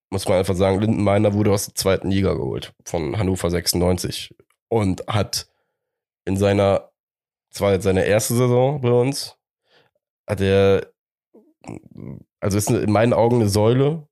[0.09, 4.35] muss man einfach sagen, Linden Meiner wurde aus der zweiten Liga geholt von Hannover 96
[4.67, 5.47] und hat
[6.25, 6.89] in seiner,
[7.51, 9.37] das war jetzt seine erste Saison bei uns,
[10.27, 10.91] hat er,
[12.39, 14.07] also ist in meinen Augen eine Säule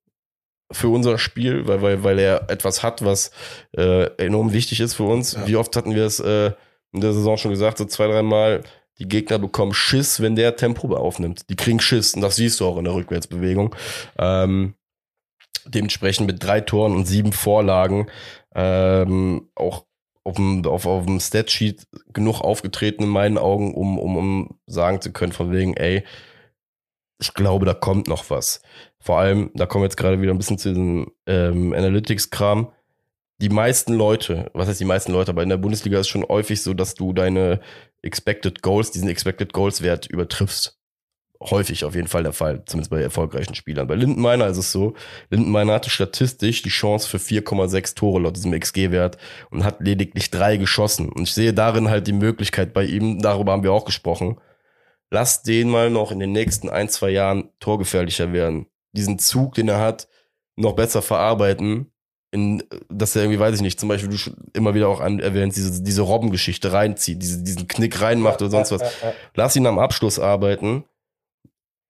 [0.72, 3.32] für unser Spiel, weil, weil, weil er etwas hat, was
[3.76, 5.34] äh, enorm wichtig ist für uns.
[5.34, 5.48] Ja.
[5.48, 6.52] Wie oft hatten wir es äh,
[6.92, 8.64] in der Saison schon gesagt, so zwei, dreimal,
[9.00, 11.50] die Gegner bekommen Schiss, wenn der Tempo aufnimmt.
[11.50, 13.76] Die kriegen Schiss und das siehst du auch in der Rückwärtsbewegung.
[14.18, 14.76] Ähm,
[15.66, 18.08] dementsprechend mit drei Toren und sieben Vorlagen
[18.54, 19.86] ähm, auch
[20.24, 25.02] auf dem, auf, auf dem Statsheet genug aufgetreten in meinen Augen, um, um, um sagen
[25.02, 26.04] zu können, von wegen, ey,
[27.20, 28.62] ich glaube, da kommt noch was.
[29.00, 32.72] Vor allem, da kommen wir jetzt gerade wieder ein bisschen zu diesem ähm, Analytics-Kram.
[33.42, 36.62] Die meisten Leute, was heißt die meisten Leute, aber in der Bundesliga ist schon häufig
[36.62, 37.60] so, dass du deine
[38.02, 40.80] Expected Goals, diesen Expected Goals-Wert übertriffst.
[41.42, 43.88] häufig auf jeden Fall der Fall, zumindest bei erfolgreichen Spielern.
[43.88, 44.94] Bei Lindenmeiner ist es so,
[45.30, 49.18] Lindenmeiner hatte statistisch die Chance für 4,6 Tore laut diesem XG-Wert
[49.52, 51.10] und hat lediglich drei geschossen.
[51.10, 54.40] Und ich sehe darin halt die Möglichkeit bei ihm, darüber haben wir auch gesprochen,
[55.12, 58.68] lass den mal noch in den nächsten ein, zwei Jahren torgefährlicher werden.
[58.94, 60.08] Diesen Zug, den er hat,
[60.56, 61.92] noch besser verarbeiten
[62.36, 64.18] in, dass er irgendwie, weiß ich nicht, zum Beispiel du
[64.52, 68.72] immer wieder auch an, erwähnst, diese, diese Robbengeschichte reinzieht, diese, diesen Knick reinmacht oder sonst
[68.72, 68.82] was.
[69.36, 70.84] Lass ihn am Abschluss arbeiten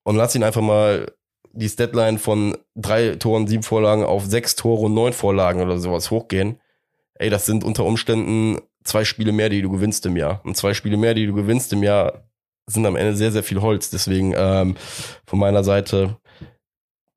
[0.04, 1.12] und lass ihn einfach mal
[1.52, 6.12] die Statline von drei Toren, sieben Vorlagen auf sechs Tore und neun Vorlagen oder sowas
[6.12, 6.60] hochgehen.
[7.16, 10.42] Ey, das sind unter Umständen zwei Spiele mehr, die du gewinnst im Jahr.
[10.44, 12.30] Und zwei Spiele mehr, die du gewinnst im Jahr,
[12.68, 13.90] sind am Ende sehr, sehr viel Holz.
[13.90, 14.76] Deswegen ähm,
[15.26, 16.18] von meiner Seite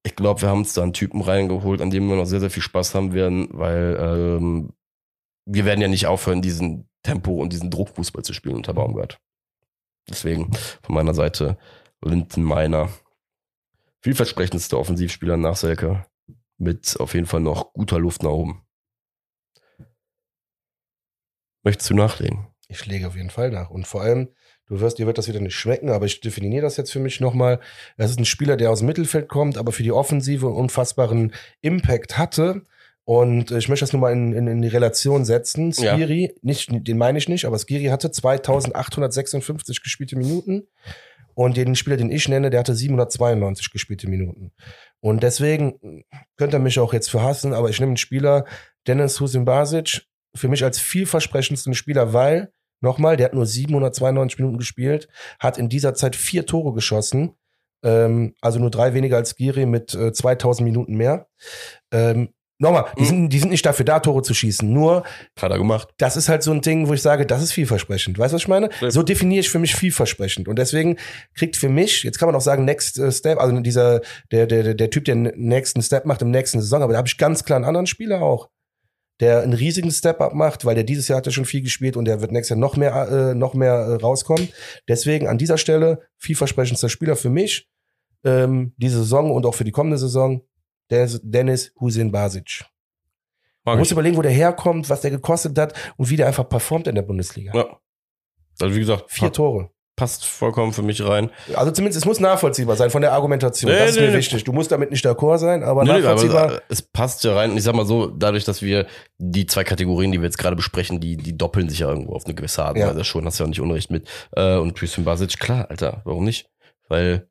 [0.09, 2.50] ich glaube, wir haben uns da einen Typen reingeholt, an dem wir noch sehr, sehr
[2.50, 4.72] viel Spaß haben werden, weil ähm,
[5.44, 9.20] wir werden ja nicht aufhören, diesen Tempo und diesen Druckfußball zu spielen unter Baumgart.
[10.09, 10.50] Deswegen
[10.82, 11.59] von meiner Seite
[12.02, 12.88] Linton Meiner.
[14.00, 16.06] Vielversprechendste Offensivspieler nach Selke.
[16.56, 18.66] Mit auf jeden Fall noch guter Luft nach oben.
[21.64, 22.46] Möchtest du nachlegen?
[22.68, 23.68] Ich lege auf jeden Fall nach.
[23.68, 24.32] Und vor allem,
[24.69, 27.21] Du wirst, dir wird das wieder nicht schmecken, aber ich definiere das jetzt für mich
[27.21, 27.59] nochmal.
[27.97, 31.33] Es ist ein Spieler, der aus dem Mittelfeld kommt, aber für die Offensive einen unfassbaren
[31.62, 32.62] Impact hatte.
[33.05, 35.73] Und ich möchte das nur mal in, in, in die Relation setzen.
[35.73, 36.33] Skiri, ja.
[36.43, 40.69] nicht, den meine ich nicht, aber Skiri hatte 2856 gespielte Minuten.
[41.33, 44.53] Und den Spieler, den ich nenne, der hatte 792 gespielte Minuten.
[45.01, 46.05] Und deswegen
[46.37, 48.45] könnt ihr mich auch jetzt für hassen, aber ich nehme einen Spieler,
[48.87, 50.03] Dennis Husin Basic,
[50.35, 55.09] für mich als vielversprechendsten Spieler, weil Nochmal, der hat nur 792 Minuten gespielt,
[55.39, 57.35] hat in dieser Zeit vier Tore geschossen.
[57.85, 61.29] Ähm, also nur drei weniger als Giri mit äh, 2000 Minuten mehr.
[61.93, 63.07] Ähm, Nochmal, die, mhm.
[63.07, 64.70] sind, die sind nicht dafür da, Tore zu schießen.
[64.70, 65.05] Nur,
[65.41, 65.91] hat er gemacht.
[65.99, 68.18] Das ist halt so ein Ding, wo ich sage, das ist vielversprechend.
[68.18, 68.68] Weißt du, was ich meine?
[68.81, 68.91] Ja.
[68.91, 70.49] So definiere ich für mich vielversprechend.
[70.49, 70.97] Und deswegen
[71.35, 74.01] kriegt für mich, jetzt kann man auch sagen, Next äh, Step, also dieser,
[74.33, 77.07] der, der, der Typ, der den nächsten Step macht im nächsten Saison, aber da habe
[77.07, 78.49] ich ganz klar einen anderen Spieler auch
[79.21, 82.05] der einen riesigen Step-up macht, weil der dieses Jahr hat er schon viel gespielt und
[82.05, 84.49] der wird nächstes Jahr noch mehr, äh, noch mehr äh, rauskommen.
[84.87, 87.69] Deswegen an dieser Stelle vielversprechendster Spieler für mich
[88.25, 90.43] ähm, diese Saison und auch für die kommende Saison,
[90.91, 92.64] der Dennis Husin Basic.
[93.64, 96.87] Man muss überlegen, wo der herkommt, was der gekostet hat und wie der einfach performt
[96.87, 97.53] in der Bundesliga.
[97.55, 97.81] Ja.
[98.61, 101.30] Also wie gesagt, vier Tore passt vollkommen für mich rein.
[101.55, 103.70] Also zumindest, es muss nachvollziehbar sein von der Argumentation.
[103.70, 104.18] Nee, das ist nee, mir nee.
[104.18, 104.44] wichtig.
[104.44, 106.44] Du musst damit nicht d'accord sein, aber nachvollziehbar.
[106.44, 107.51] Aber es passt ja rein.
[107.51, 108.86] Und ich sag mal so, dadurch, dass wir
[109.18, 112.24] die zwei Kategorien, die wir jetzt gerade besprechen, die, die doppeln sich ja irgendwo auf
[112.24, 112.88] eine gewisse Art und ja.
[112.88, 113.26] Weise schon.
[113.26, 114.09] Hast du ja auch nicht Unrecht mit.
[114.36, 116.49] Äh, und Tristan Basic, klar, Alter, warum nicht?
[116.88, 117.28] Weil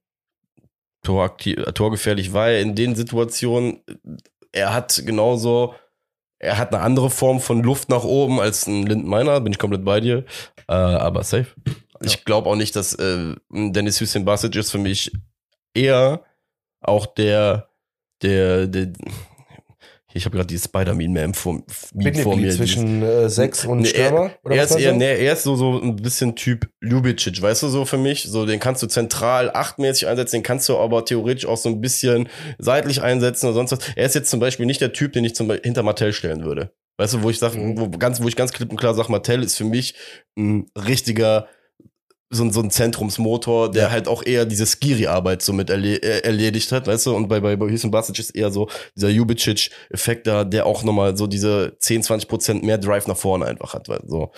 [1.04, 3.82] Toraktiv, torgefährlich war er in den Situationen,
[4.52, 5.74] er hat genauso,
[6.38, 9.86] er hat eine andere Form von Luft nach oben als ein Lindmeiner, bin ich komplett
[9.86, 10.26] bei dir.
[10.68, 11.48] Äh, aber safe.
[12.04, 15.12] Ich glaube auch nicht, dass äh, Dennis Hussein Basic ist für mich
[15.74, 16.24] eher
[16.82, 17.70] auch der,
[18.22, 18.94] der, der
[20.14, 22.52] ich habe gerade die Spider-Man vor, vor mir.
[22.52, 24.32] zwischen äh, Sex und nee, Stürmer?
[24.44, 27.68] Er, er ist eher, nee, er ist so, so ein bisschen Typ Ljubicic, weißt du,
[27.68, 28.24] so für mich.
[28.24, 31.82] So, den kannst du zentral achtmäßig einsetzen, den kannst du aber theoretisch auch so ein
[31.82, 33.80] bisschen seitlich einsetzen oder sonst was.
[33.96, 36.44] Er ist jetzt zum Beispiel nicht der Typ, den ich zum Beispiel hinter Martell stellen
[36.44, 36.72] würde.
[36.98, 37.78] Weißt du, wo ich sage, mhm.
[37.78, 39.94] wo, ganz, wo ich ganz klipp und klar sage, Martell ist für mich
[40.36, 41.48] ein richtiger
[42.30, 43.92] so, so ein Zentrumsmotor, der ja.
[43.92, 47.16] halt auch eher diese Skiri-Arbeit so mit erle äh, erledigt hat, weißt du?
[47.16, 51.16] Und bei, bei, bei Houston Basic ist eher so dieser Jubicic-Effekt da, der auch nochmal
[51.16, 53.88] so diese 10, 20 Prozent mehr Drive nach vorne einfach hat.
[53.88, 54.32] Weil, so.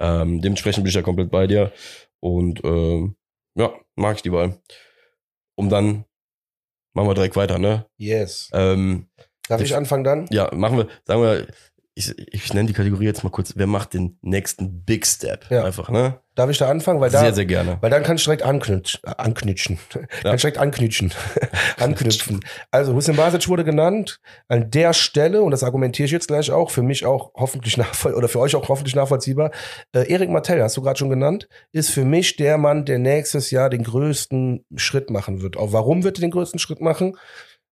[0.00, 1.72] Ähm, dementsprechend bin ich ja komplett bei dir.
[2.20, 3.16] Und ähm,
[3.54, 4.60] ja, mag ich die Wahl.
[5.56, 6.04] Um dann
[6.92, 7.86] machen wir direkt weiter, ne?
[7.96, 8.50] Yes.
[8.52, 9.08] Ähm,
[9.48, 10.26] Darf ich anfangen dann?
[10.30, 11.46] Ja, machen wir, sagen wir,
[11.94, 15.50] ich, ich nenne die Kategorie jetzt mal kurz, wer macht den nächsten Big Step?
[15.50, 15.64] Ja.
[15.64, 16.20] Einfach, ne?
[16.36, 17.00] Darf ich da anfangen?
[17.00, 17.78] Weil da, sehr, sehr gerne.
[17.80, 19.00] Weil dann kann ich direkt anknütschen.
[19.04, 19.78] Äh, anknütschen.
[19.94, 20.00] Ja.
[20.22, 21.12] kann ich direkt anknütschen.
[21.78, 22.40] anknüpfen.
[22.70, 24.20] Also Hussein Basic wurde genannt.
[24.48, 28.18] An der Stelle, und das argumentiere ich jetzt gleich auch, für mich auch hoffentlich nachvollziehbar,
[28.18, 29.50] oder für euch auch hoffentlich nachvollziehbar,
[29.92, 33.50] äh, Erik Martell, hast du gerade schon genannt, ist für mich der Mann, der nächstes
[33.50, 35.56] Jahr den größten Schritt machen wird.
[35.56, 37.16] Auch warum wird er den größten Schritt machen?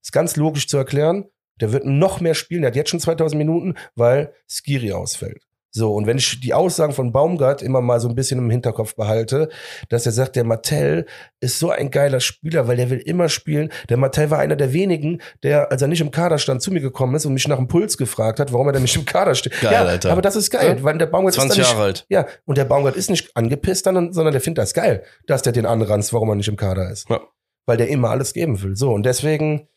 [0.03, 1.25] Ist ganz logisch zu erklären.
[1.61, 2.61] Der wird noch mehr spielen.
[2.61, 5.47] Der hat jetzt schon 2000 Minuten, weil Skiri ausfällt.
[5.77, 8.95] So, und wenn ich die Aussagen von Baumgart immer mal so ein bisschen im Hinterkopf
[8.95, 9.49] behalte,
[9.89, 11.05] dass er sagt, der Martell
[11.39, 13.71] ist so ein geiler Spieler, weil der will immer spielen.
[13.87, 16.79] Der Martell war einer der wenigen, der, als er nicht im Kader stand, zu mir
[16.79, 19.35] gekommen ist und mich nach dem Puls gefragt hat, warum er denn nicht im Kader
[19.35, 19.59] steht.
[19.61, 20.11] Geil, ja, Alter.
[20.11, 20.83] Aber das ist geil, ja?
[20.83, 22.05] weil der Baumgart 20 ist Jahre alt.
[22.09, 25.53] Ja, und der Baumgart ist nicht angepisst, dann, sondern der findet das geil, dass der
[25.53, 27.07] den anranzt, warum er nicht im Kader ist.
[27.07, 27.21] Ja.
[27.67, 28.75] Weil der immer alles geben will.
[28.75, 29.67] So, und deswegen,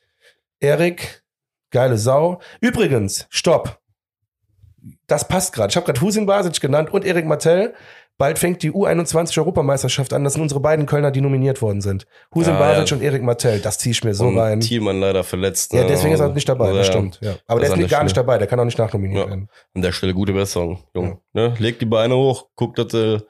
[0.61, 1.20] Erik,
[1.71, 2.41] Geile Sau.
[2.61, 3.79] Übrigens, stopp.
[5.07, 5.71] Das passt gerade.
[5.71, 7.75] Ich habe gerade Husin Basic genannt und Erik Martell.
[8.17, 10.25] Bald fängt die U21-Europameisterschaft an.
[10.25, 12.07] Das sind unsere beiden Kölner, die nominiert worden sind.
[12.35, 12.97] Husin Ah, Basic ja.
[12.97, 13.61] und Erik Martell.
[13.61, 14.61] Das ziehe ich mir so und rein.
[14.61, 15.73] Thielmann leider verletzt.
[15.73, 15.87] Ja, ne?
[15.89, 16.93] deswegen ist er nicht dabei, das Ja.
[16.93, 17.19] stimmt.
[17.23, 17.35] Ja.
[17.47, 19.29] Aber Das der ist gar nicht dabei, der kann auch nicht nachnominiert Ja.
[19.31, 19.49] werden.
[19.75, 21.19] An der Stelle gute Besserung, Junge.
[21.33, 21.55] Ne?
[21.59, 23.25] Leg die Beine hoch, guck, dass du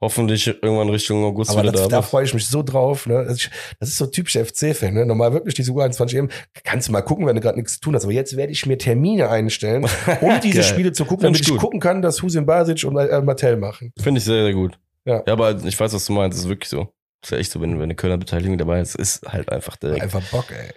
[0.00, 3.06] hoffentlich irgendwann Richtung August Aber wieder das, da da freue ich mich so drauf.
[3.06, 3.24] Ne?
[3.24, 4.94] Das ist- das ist so typisch FC-Fan.
[4.94, 5.04] Ne?
[5.06, 6.28] Normal wirklich diese U21 eben.
[6.64, 8.04] Kannst du mal gucken, wenn du gerade nichts zu tun hast.
[8.04, 9.84] Aber jetzt werde ich mir Termine einstellen,
[10.20, 10.62] um diese.
[10.62, 11.58] Spiele zu gucken, Find damit ich gut.
[11.60, 13.92] gucken kann, dass Husin Basic und äh, Martell machen.
[14.00, 14.78] Finde ich sehr, sehr gut.
[15.04, 15.22] Ja.
[15.26, 16.36] ja, aber ich weiß, was du meinst.
[16.38, 16.88] Das ist wirklich so.
[17.22, 20.02] ist ja echt so, wenn, wenn eine Kölner Beteiligung dabei ist, ist halt einfach direkt.
[20.02, 20.72] Einfach Bock, ey.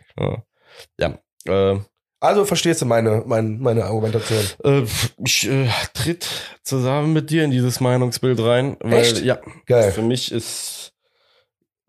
[0.99, 1.17] Ja.
[1.45, 1.71] ja.
[1.73, 1.79] Äh,
[2.23, 4.39] Also verstehst du meine, meine, meine Argumentation.
[4.63, 4.83] äh,
[5.25, 6.25] ich äh, tritt
[6.63, 8.77] zusammen mit dir in dieses Meinungsbild rein.
[8.79, 9.21] Weil, Echt?
[9.23, 9.91] Ja, Geil.
[9.91, 10.93] für mich ist,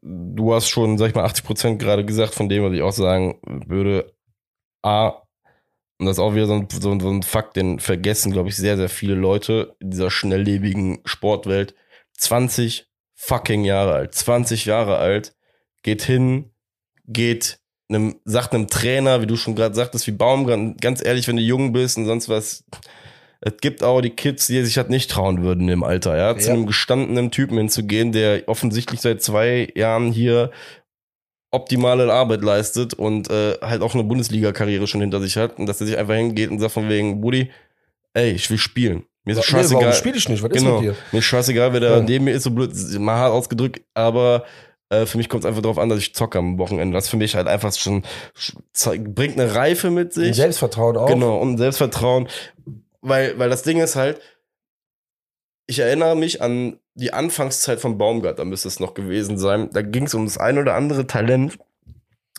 [0.02, 2.92] du hast schon, sag ich mal, 80 Prozent gerade gesagt von dem, was ich auch
[2.92, 4.12] sagen würde.
[4.82, 5.22] A,
[6.00, 8.48] und das ist auch wieder so ein, so, ein- so ein Fakt, den vergessen, glaube
[8.48, 11.76] ich, sehr, sehr viele Leute in dieser schnelllebigen Sportwelt.
[12.18, 15.36] 20 fucking Jahre alt, 20 Jahre alt,
[15.84, 16.50] geht hin,
[17.06, 21.36] geht einem, sagt einem Trainer, wie du schon gerade sagtest, wie Baumgart, ganz ehrlich, wenn
[21.36, 22.64] du jung bist und sonst was,
[23.40, 26.48] es gibt auch die Kids, die sich halt nicht trauen würden im Alter, ja, zu
[26.48, 26.54] Ja.
[26.54, 30.50] einem gestandenen Typen hinzugehen, der offensichtlich seit zwei Jahren hier
[31.50, 35.80] optimale Arbeit leistet und äh, halt auch eine Bundesliga-Karriere schon hinter sich hat und dass
[35.80, 37.50] er sich einfach hingeht und sagt von wegen, Buddy,
[38.14, 39.04] ey, ich will spielen.
[39.24, 39.92] Mir ist es Nee, warum scheißegal.
[39.92, 40.42] spiele ich nicht?
[40.42, 40.76] Was Genau.
[40.78, 40.96] ist mit dir?
[41.12, 42.02] Mir ist scheißegal, wer da Ja.
[42.02, 44.44] neben mir ist, so blöd, mal hart ausgedrückt, aber
[45.02, 46.94] äh, für mich kommt es einfach darauf an, dass ich zocke am Wochenende.
[46.94, 48.02] Das für mich halt einfach schon
[49.14, 50.36] bringt eine Reife mit sich.
[50.36, 51.06] Selbstvertrauen auch.
[51.06, 52.28] Genau, und Selbstvertrauen.
[53.00, 54.20] Weil, weil das Ding ist halt,
[55.66, 59.68] ich erinnere mich an die Anfangszeit von Baumgart, da müsste es noch gewesen sein.
[59.72, 61.58] Da ging es um das ein oder andere Talent,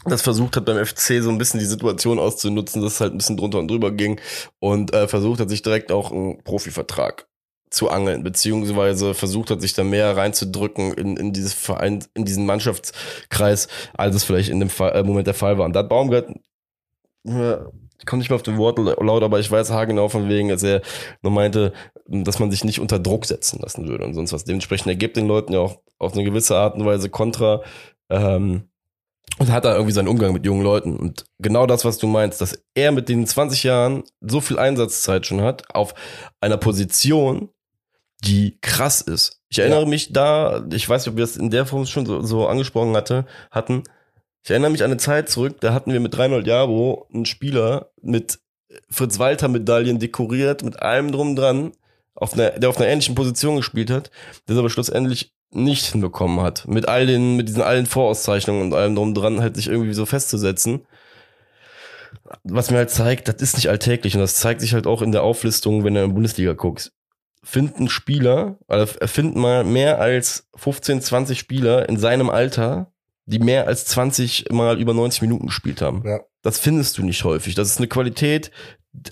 [0.06, 3.18] das versucht hat beim FC so ein bisschen die Situation auszunutzen, dass es halt ein
[3.18, 4.20] bisschen drunter und drüber ging
[4.60, 7.28] und äh, versucht hat, sich direkt auch einen Profivertrag
[7.76, 12.46] zu angeln, beziehungsweise versucht hat, sich da mehr reinzudrücken in, in dieses Verein, in diesen
[12.46, 15.66] Mannschaftskreis, als es vielleicht in dem Fall, äh, Moment der Fall war.
[15.66, 16.30] Und da hat Baumgart,
[17.28, 17.58] äh,
[18.00, 20.64] ich komme nicht mehr auf den Wort laut, aber ich weiß haargenau von wegen, dass
[20.64, 20.82] er
[21.22, 21.74] nur meinte,
[22.08, 24.44] dass man sich nicht unter Druck setzen lassen würde und sonst was.
[24.44, 27.62] Dementsprechend ergibt den Leuten ja auch auf eine gewisse Art und Weise Kontra.
[28.10, 28.70] Ähm,
[29.38, 30.96] und hat da irgendwie seinen Umgang mit jungen Leuten.
[30.96, 35.26] Und genau das, was du meinst, dass er mit den 20 Jahren so viel Einsatzzeit
[35.26, 35.94] schon hat, auf
[36.40, 37.50] einer Position,
[38.24, 39.42] die krass ist.
[39.50, 42.22] Ich erinnere mich da, ich weiß nicht, ob wir das in der Form schon so,
[42.22, 43.84] so angesprochen hatte, hatten.
[44.44, 47.92] Ich erinnere mich an eine Zeit zurück, da hatten wir mit Reinhold Jabo einen Spieler
[48.02, 48.40] mit
[48.90, 51.72] Fritz Walter Medaillen dekoriert, mit allem drum dran,
[52.16, 54.12] auf einer, der auf einer ähnlichen Position gespielt hat,
[54.48, 58.74] der es aber schlussendlich nicht hinbekommen hat, mit all den, mit diesen allen Vorauszeichnungen und
[58.74, 60.86] allem drum dran, halt sich irgendwie so festzusetzen.
[62.44, 65.12] Was mir halt zeigt, das ist nicht alltäglich und das zeigt sich halt auch in
[65.12, 66.92] der Auflistung, wenn du in der Bundesliga guckst.
[67.46, 72.92] Finden Spieler, also finden mal mehr als 15, 20 Spieler in seinem Alter,
[73.28, 76.04] die mehr als 20 mal über 90 Minuten gespielt haben.
[76.06, 76.22] Ja.
[76.42, 77.54] Das findest du nicht häufig.
[77.54, 78.52] Das ist eine Qualität,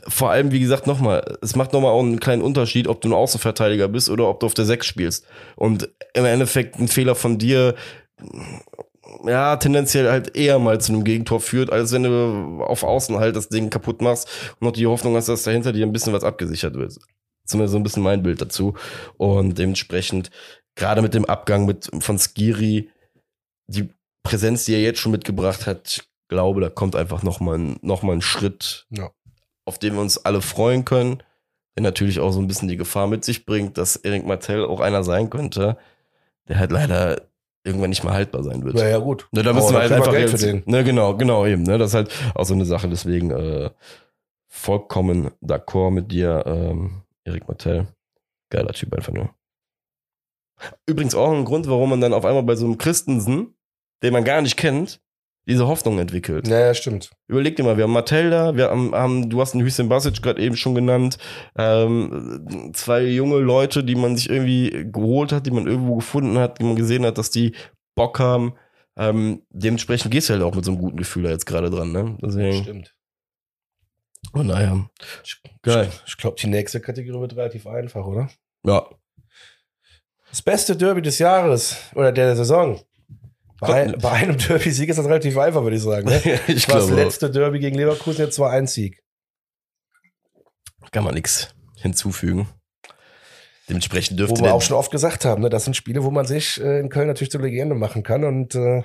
[0.08, 3.14] vor allem, wie gesagt, nochmal, es macht nochmal auch einen kleinen Unterschied, ob du ein
[3.14, 5.28] Außenverteidiger bist oder ob du auf der 6 spielst.
[5.56, 7.76] Und im Endeffekt ein Fehler von dir,
[9.26, 13.36] ja, tendenziell halt eher mal zu einem Gegentor führt, als wenn du auf Außen halt
[13.36, 14.28] das Ding kaputt machst
[14.60, 16.98] und noch die Hoffnung hast, dass dahinter dir ein bisschen was abgesichert wird.
[17.46, 18.74] Zumindest so ein bisschen mein Bild dazu.
[19.18, 20.32] Und dementsprechend,
[20.76, 22.90] gerade mit dem Abgang mit, von Skiri,
[23.68, 23.90] die
[24.24, 28.02] Präsenz, die er jetzt schon mitgebracht hat, ich glaube, da kommt einfach nochmal ein, noch
[28.04, 29.12] mal ein Schritt, Ja.
[29.66, 31.22] auf den wir uns alle freuen können,
[31.76, 34.80] der natürlich auch so ein bisschen die Gefahr mit sich bringt, dass Erik Martell auch
[34.80, 35.78] einer sein könnte,
[36.48, 37.22] der halt leider
[37.66, 38.78] irgendwann nicht mehr haltbar sein wird.
[38.78, 39.28] Ja, ja, gut.
[39.32, 40.64] Ne, da müssen wir halt einfach Geld realis- den.
[40.66, 41.64] Ne, genau, genau eben.
[41.64, 42.90] Ne, das ist halt auch so eine Sache.
[42.90, 43.70] Deswegen äh,
[44.50, 47.88] vollkommen d'accord mit dir, ähm, Erik Martell.
[48.50, 49.34] Geiler Typ einfach nur.
[50.86, 53.56] Übrigens auch ein Grund, warum man dann auf einmal bei so einem Christensen,
[54.04, 55.02] den man gar nicht kennt,
[55.46, 56.48] diese Hoffnung entwickelt.
[56.48, 57.12] Ja, ja, stimmt.
[57.28, 60.22] Überleg dir mal, wir haben Martell da, wir haben, haben du hast den Hüseyin Basic
[60.22, 61.18] gerade eben schon genannt,
[61.58, 66.60] ähm, zwei junge Leute, die man sich irgendwie geholt hat, die man irgendwo gefunden hat,
[66.60, 67.56] die man gesehen hat, dass die
[67.96, 68.54] Bock haben.
[68.96, 71.92] Ähm, dementsprechend gehst du halt auch mit so einem guten Gefühl da jetzt gerade dran,
[71.92, 72.18] ne?
[72.22, 72.96] Deswegen, Stimmt.
[74.34, 74.90] Oh, naja.
[75.62, 75.90] Geil.
[75.92, 78.30] Ich, ich glaube, die nächste Kategorie wird relativ einfach, oder?
[78.66, 78.88] Ja.
[80.30, 82.82] Das beste Derby des Jahres oder der Saison.
[83.60, 86.08] Bei, bei einem Derby-Sieg ist das relativ einfach, würde ich sagen.
[86.08, 86.22] Ne?
[86.48, 89.04] ich war das glaube, letzte Derby gegen Leverkusen, jetzt war ein Sieg.
[90.92, 92.48] kann man nichts hinzufügen.
[93.70, 95.50] Dementsprechend Wo dürfte wir der, auch schon oft gesagt haben, ne?
[95.50, 98.56] das sind Spiele, wo man sich äh, in Köln natürlich zur Legende machen kann und
[98.56, 98.84] äh,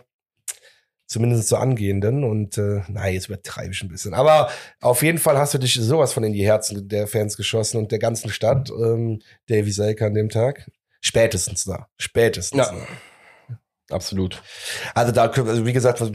[1.09, 2.22] zumindest zur angehenden.
[2.22, 4.14] Und äh, nein, jetzt übertreibe ich ein bisschen.
[4.14, 4.50] Aber
[4.80, 7.90] auf jeden Fall hast du dich sowas von in die Herzen der Fans geschossen und
[7.90, 10.70] der ganzen Stadt, ähm, Davy Selke an dem Tag.
[11.00, 11.88] Spätestens da.
[11.96, 12.59] Spätestens.
[12.59, 12.72] Ja.
[12.72, 12.86] da.
[13.90, 14.42] Absolut.
[14.94, 16.11] Also da, also wie gesagt, was,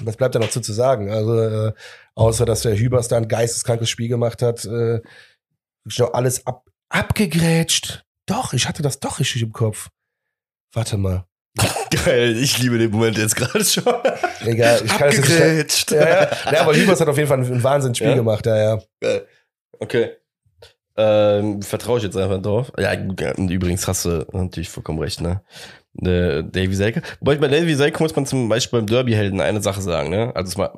[0.00, 1.10] was bleibt da noch zu, zu sagen?
[1.10, 1.72] Also äh,
[2.14, 5.00] außer dass der Hübers da ein geisteskrankes Spiel gemacht hat, äh,
[6.12, 8.04] alles ab, abgegrätscht.
[8.26, 9.88] Doch, ich hatte das doch richtig im Kopf.
[10.74, 11.27] Warte mal.
[12.04, 13.82] Geil, ich liebe den Moment jetzt gerade schon.
[14.44, 15.90] Egal, ich kann es nicht.
[15.90, 16.30] Ja, ja.
[16.52, 18.14] ja, aber Hübers hat auf jeden Fall ein, ein Wahnsinnsspiel Ja?
[18.14, 18.56] gemacht, ja,
[19.02, 19.20] ja.
[19.78, 20.10] Okay.
[20.96, 22.72] Ähm, Vertraue ich jetzt einfach drauf.
[22.78, 25.42] Ja, übrigens hast du natürlich vollkommen recht, ne?
[26.02, 27.02] Äh, Davy Selke.
[27.20, 30.32] Wobei bei Davy Selke muss man zum Beispiel beim Derby-Helden eine Sache sagen, ne?
[30.34, 30.72] Also, es mal,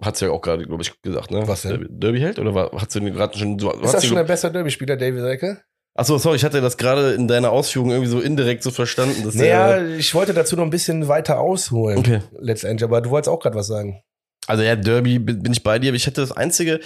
[0.00, 1.46] hat's ja auch gerade, glaube ich, gesagt, ne?
[1.46, 1.72] Was denn?
[1.72, 2.38] Derby- Derby-Held?
[2.38, 3.72] Oder war, hast du gerade schon so.
[3.72, 5.60] Ist das schon der beste Derby-Spieler, David Selke?
[5.96, 9.22] Achso, sorry, ich hatte das gerade in deiner Ausführung irgendwie so indirekt so verstanden.
[9.24, 11.98] Dass Naja, der, ich wollte dazu noch ein bisschen weiter ausholen.
[11.98, 12.20] Okay.
[12.38, 14.02] Letztendlich, aber du wolltest auch gerade was sagen.
[14.46, 16.80] Also ja, Derby bin bin ich bei dir, aber ich hätte das einzige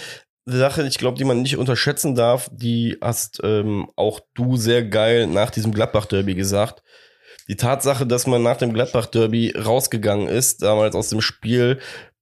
[0.45, 5.27] Sache, ich glaube, die man nicht unterschätzen darf, die hast ähm, auch du sehr geil
[5.27, 6.83] nach diesem Gladbach-Derby gesagt.
[7.47, 11.79] Die Tatsache, dass man nach dem Gladbach-Derby rausgegangen ist, damals aus dem Spiel,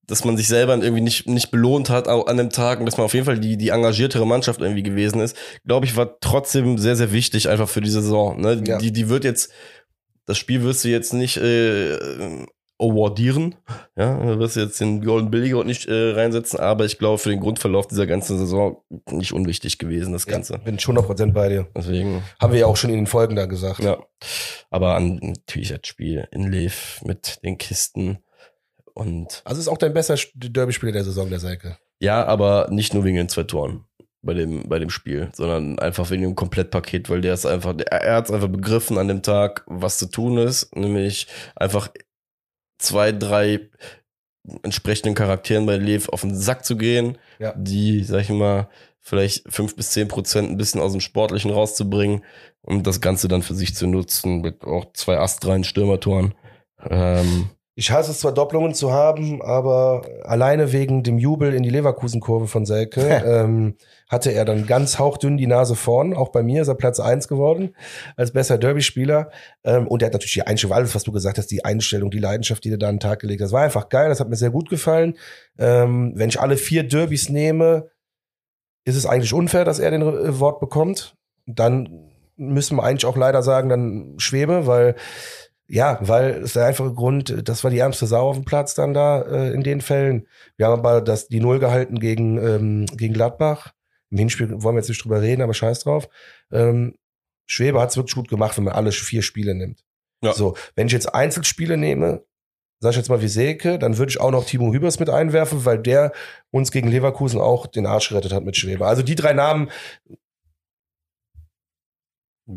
[0.07, 3.05] dass man sich selber irgendwie nicht, nicht belohnt hat an dem Tag und dass man
[3.05, 5.35] auf jeden Fall die, die engagiertere Mannschaft irgendwie gewesen ist,
[5.65, 8.39] glaube ich, war trotzdem sehr, sehr wichtig einfach für die Saison.
[8.39, 8.63] Ne?
[8.65, 8.77] Ja.
[8.77, 9.51] Die, die wird jetzt,
[10.25, 11.97] das Spiel wirst du jetzt nicht äh,
[12.79, 13.55] awardieren,
[13.95, 17.39] ja, du wirst jetzt den Golden Billy nicht äh, reinsetzen, aber ich glaube, für den
[17.39, 20.53] Grundverlauf dieser ganzen Saison nicht unwichtig gewesen, das Ganze.
[20.53, 21.67] Ja, bin ich 100% bei dir.
[21.75, 23.79] Deswegen, Haben wir ja auch schon in den Folgen da gesagt.
[23.79, 23.97] ja.
[24.69, 28.19] Aber an natürlich das Spiel in Lev mit den Kisten
[28.97, 31.77] und Also ist auch dein bester Derby-Spieler der Saison, der Selke.
[31.99, 33.85] ja, aber nicht nur wegen den zwei Toren
[34.23, 37.87] bei dem, bei dem Spiel, sondern einfach wegen dem Komplettpaket, weil der ist einfach, der,
[37.91, 41.89] er hat es einfach begriffen an dem Tag, was zu tun ist, nämlich einfach
[42.79, 43.69] zwei, drei
[44.63, 47.53] entsprechenden Charakteren bei Lev auf den Sack zu gehen, Ja.
[47.55, 48.69] die, sag ich mal,
[49.01, 52.23] vielleicht fünf bis zehn Prozent ein bisschen aus dem Sportlichen rauszubringen
[52.61, 56.33] und das Ganze dann für sich zu nutzen mit auch zwei astreinen Stürmertoren.
[56.89, 57.49] Ähm,
[57.79, 62.47] Ich hasse es zwar, Doppelungen zu haben, aber alleine wegen dem Jubel in die Leverkusen-Kurve
[62.47, 63.75] von Selke ähm,
[64.09, 66.15] hatte er dann ganz hauchdünn die Nase vorn.
[66.15, 67.75] Auch bei mir ist er Platz eins geworden
[68.15, 69.29] als bester Derby-Spieler.
[69.63, 72.17] Ähm, und er hat natürlich die Einstellung, alles, was du gesagt hast, die Einstellung, die
[72.17, 73.45] Leidenschaft, die er da an den Tag gelegt hat.
[73.45, 75.15] Das war einfach geil, das hat mir sehr gut gefallen.
[75.59, 77.91] Ähm, wenn ich alle vier Derbys nehme,
[78.85, 81.15] ist es eigentlich unfair, dass er den äh, Wort bekommt.
[81.45, 84.95] Dann müssen wir eigentlich auch leider sagen, dann Schwebe, weil
[85.67, 88.93] ja, weil es der einfache Grund, das war die ärmste Sau auf dem Platz dann
[88.93, 90.27] da äh, in den Fällen.
[90.55, 93.73] Wir haben aber das, die Null gehalten gegen, ähm, gegen Gladbach.
[94.09, 96.07] Im Hinspiel wollen wir jetzt nicht drüber reden, aber scheiß drauf.
[96.51, 96.95] Ähm,
[97.45, 99.83] Schwebe hat es wirklich gut gemacht, wenn man alle vier Spiele nimmt.
[100.23, 100.33] Ja.
[100.33, 102.23] So, wenn ich jetzt Einzelspiele nehme,
[102.79, 105.65] sag ich jetzt mal wie Selke, dann würde ich auch noch Timo Hübers mit einwerfen,
[105.65, 106.13] weil der
[106.51, 108.85] uns gegen Leverkusen auch den Arsch gerettet hat mit Schwebe.
[108.85, 109.69] Also die drei Namen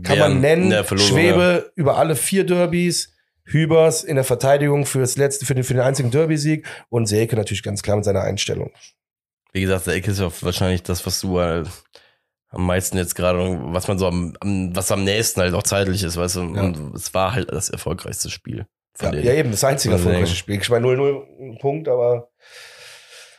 [0.02, 0.72] kann man nennen.
[0.98, 3.12] Schwebe über alle vier Derbys,
[3.44, 7.62] Hübers in der Verteidigung fürs letzte, für den, für den einzigen Derby-Sieg und Selke natürlich
[7.62, 8.70] ganz klar mit seiner Einstellung.
[9.52, 11.68] Wie gesagt, Ecke ist ja wahrscheinlich das, was du halt
[12.50, 14.36] am meisten jetzt gerade, was man so am,
[14.74, 16.62] was am nächsten halt auch zeitlich ist, weißt du, Ja.
[16.62, 18.66] und es war halt das erfolgreichste Spiel.
[18.94, 20.60] Von Ja, ja, eben, das einzige erfolgreiche Spiel.
[20.60, 22.30] Ich meine 0-0 Punkt, aber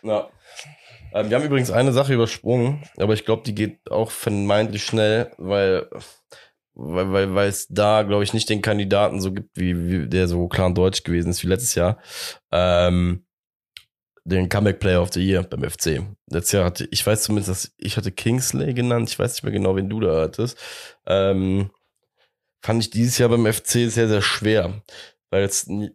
[0.03, 0.29] Ja.
[1.13, 5.31] Ähm, wir haben übrigens eine Sache übersprungen, aber ich glaube, die geht auch vermeintlich schnell,
[5.37, 5.87] weil
[6.73, 10.27] weil weil weil es da glaube ich nicht den Kandidaten so gibt wie, wie der
[10.27, 11.99] so klar und deutsch gewesen ist wie letztes Jahr.
[12.51, 13.25] Ähm,
[14.23, 17.73] den Comeback Player of the Year beim FC letztes Jahr hatte ich weiß zumindest dass
[17.77, 20.57] ich hatte Kingsley genannt ich weiß nicht mehr genau wen du da hattest.
[21.07, 21.71] Ähm,
[22.63, 24.81] fand ich dieses Jahr beim FC sehr sehr schwer
[25.31, 25.91] weil nie-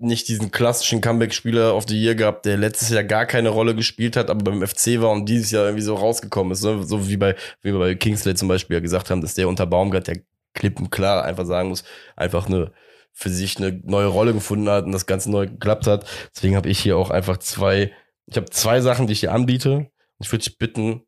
[0.00, 4.16] nicht diesen klassischen Comeback-Spieler of the Year gab, der letztes Jahr gar keine Rolle gespielt
[4.16, 6.64] hat, aber beim FC war und dieses Jahr irgendwie so rausgekommen ist.
[6.64, 6.82] Ne?
[6.84, 10.08] So wie bei, wie bei Kingsley zum Beispiel ja gesagt haben, dass der unter Baumgart,
[10.08, 10.20] der
[10.54, 11.84] klippen klar einfach sagen muss,
[12.16, 12.72] einfach eine
[13.12, 16.06] für sich eine neue Rolle gefunden hat und das Ganze neu geklappt hat.
[16.34, 17.92] Deswegen habe ich hier auch einfach zwei,
[18.26, 19.90] ich habe zwei Sachen, die ich dir anbiete.
[20.20, 21.02] Ich würde dich bitten,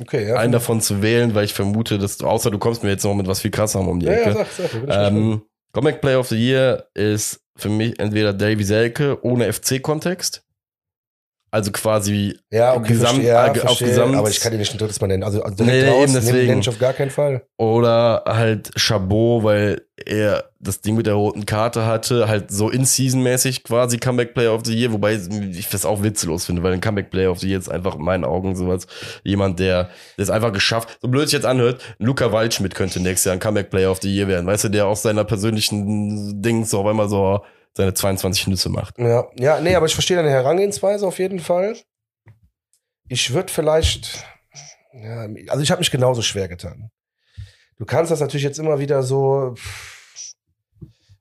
[0.00, 0.36] okay, ja.
[0.36, 3.14] einen davon zu wählen, weil ich vermute, dass du, außer du kommst mir jetzt noch
[3.14, 4.30] mit was viel krasserem um die ja, Ecke.
[4.30, 5.12] ja, sag, sag.
[5.12, 5.42] Ähm,
[5.72, 10.42] Comic Player of the Year ist für mich entweder Davy Selke ohne FC-Kontext.
[11.52, 14.58] Also quasi ja, okay, Gesamt- verstehe, ja, äh, auf verstehe, Gesamt- aber ich kann dir
[14.58, 15.24] nicht ein drittes Mal nennen.
[15.24, 16.46] Also, also direkt nee, raus, eben deswegen.
[16.46, 17.42] nenne ich auf gar keinen Fall.
[17.58, 23.64] oder halt Chabot, weil er das Ding mit der roten Karte hatte, halt so in-Season-mäßig
[23.64, 27.10] quasi Comeback Player of the Year, wobei ich das auch witzlos finde, weil ein Comeback
[27.10, 28.86] Player of the Year ist einfach in meinen Augen sowas,
[29.24, 29.88] jemand, der
[30.18, 33.70] es einfach geschafft, so blöd sich jetzt anhört, Luca Waldschmidt könnte nächstes Jahr ein Comeback
[33.70, 37.08] Player of the Year werden, weißt du, der aus seiner persönlichen Dings so auf einmal
[37.08, 37.40] so
[37.72, 38.98] seine 22 Nüsse macht.
[38.98, 41.76] Ja, ja, nee, aber ich verstehe deine Herangehensweise auf jeden Fall.
[43.08, 44.24] Ich würde vielleicht,
[44.92, 46.90] ja, also ich habe mich genauso schwer getan.
[47.78, 49.99] Du kannst das natürlich jetzt immer wieder so pff,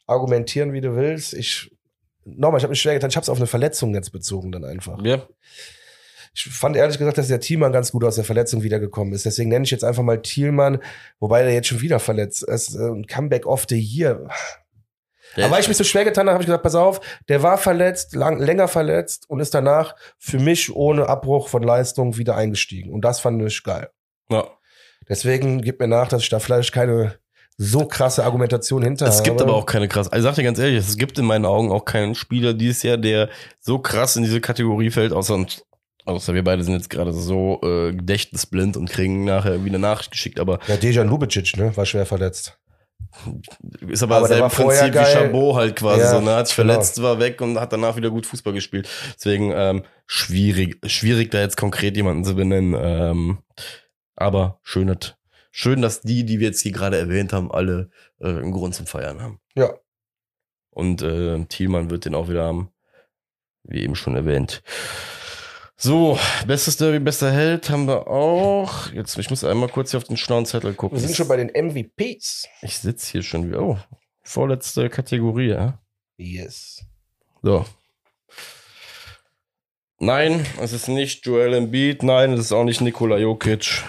[0.10, 1.34] argumentieren, wie du willst.
[1.34, 1.72] Ich,
[2.26, 4.65] nochmal, ich habe mich schwer getan, ich habe es auf eine Verletzung jetzt bezogen dann
[4.65, 5.03] einfach.
[5.03, 5.27] Ja.
[6.34, 9.26] Ich fand ehrlich gesagt, dass der Thielmann ganz gut aus der Verletzung wiedergekommen ist.
[9.26, 10.80] Deswegen nenne ich jetzt einfach mal Thielmann,
[11.19, 12.76] wobei der jetzt schon wieder verletzt ist.
[12.76, 14.27] Äh, Ein Comeback of the Year.
[15.36, 17.44] Der Aber weil ich mich so schwer getan habe, habe ich gesagt, pass auf, der
[17.44, 22.36] war verletzt, lang, länger verletzt und ist danach für mich ohne Abbruch von Leistung wieder
[22.36, 22.91] eingestiegen.
[22.91, 23.90] Und das fand ich geil.
[24.30, 24.48] ja.
[25.07, 27.18] Deswegen gibt mir nach, dass ich da vielleicht keine
[27.61, 30.07] so krasse Argumentation hinter Es gibt aber auch keine krass.
[30.07, 32.84] Also ich sag dir ganz ehrlich, es gibt in meinen Augen auch keinen Spieler dieses
[32.84, 33.27] Jahr, der
[33.60, 35.45] so krass in diese Kategorie fällt, außer,
[36.06, 40.40] außer wir beide sind jetzt gerade so äh, gedächtnisblind und kriegen nachher eine Nachricht geschickt,
[40.40, 42.57] aber Ja, Dejan Lubicic, ne, war schwer verletzt.
[43.90, 45.06] ist aber, Aber selbe Prinzip wie.
[45.06, 46.36] Chabot halt quasi Ja, so, ne?
[46.36, 46.72] Hat sich genau.
[46.73, 48.88] verletzt, war weg und hat danach wieder gut Fußball gespielt.
[49.18, 52.73] Deswegen ähm, schwierig, schwierig da jetzt konkret jemanden zu benennen.
[52.80, 53.40] Ähm,
[54.15, 55.15] aber schön, dass-
[55.51, 57.89] schön, dass die, die wir jetzt hier gerade erwähnt haben, alle
[58.19, 59.39] äh, einen Grund zum Feiern haben.
[59.55, 59.73] Ja.
[60.69, 62.71] Und äh, Thielmann wird den auch wieder haben,
[63.63, 64.63] wie eben schon erwähnt.
[65.81, 68.91] So, bestes Derby, bester Held haben wir auch.
[68.91, 70.97] Jetzt, ich muss einmal kurz hier auf den schlauen Zettel gucken.
[70.97, 72.49] Wir sind schon bei den MVPs.
[72.61, 73.61] Ich sitze hier schon wieder.
[73.61, 73.77] Oh,
[74.21, 75.80] vorletzte Kategorie, ja.
[76.17, 76.84] Yes.
[77.41, 77.65] So.
[79.99, 82.03] Nein, es ist nicht Joel Embiid.
[82.03, 83.84] Nein, es ist auch nicht Nikola Jokic.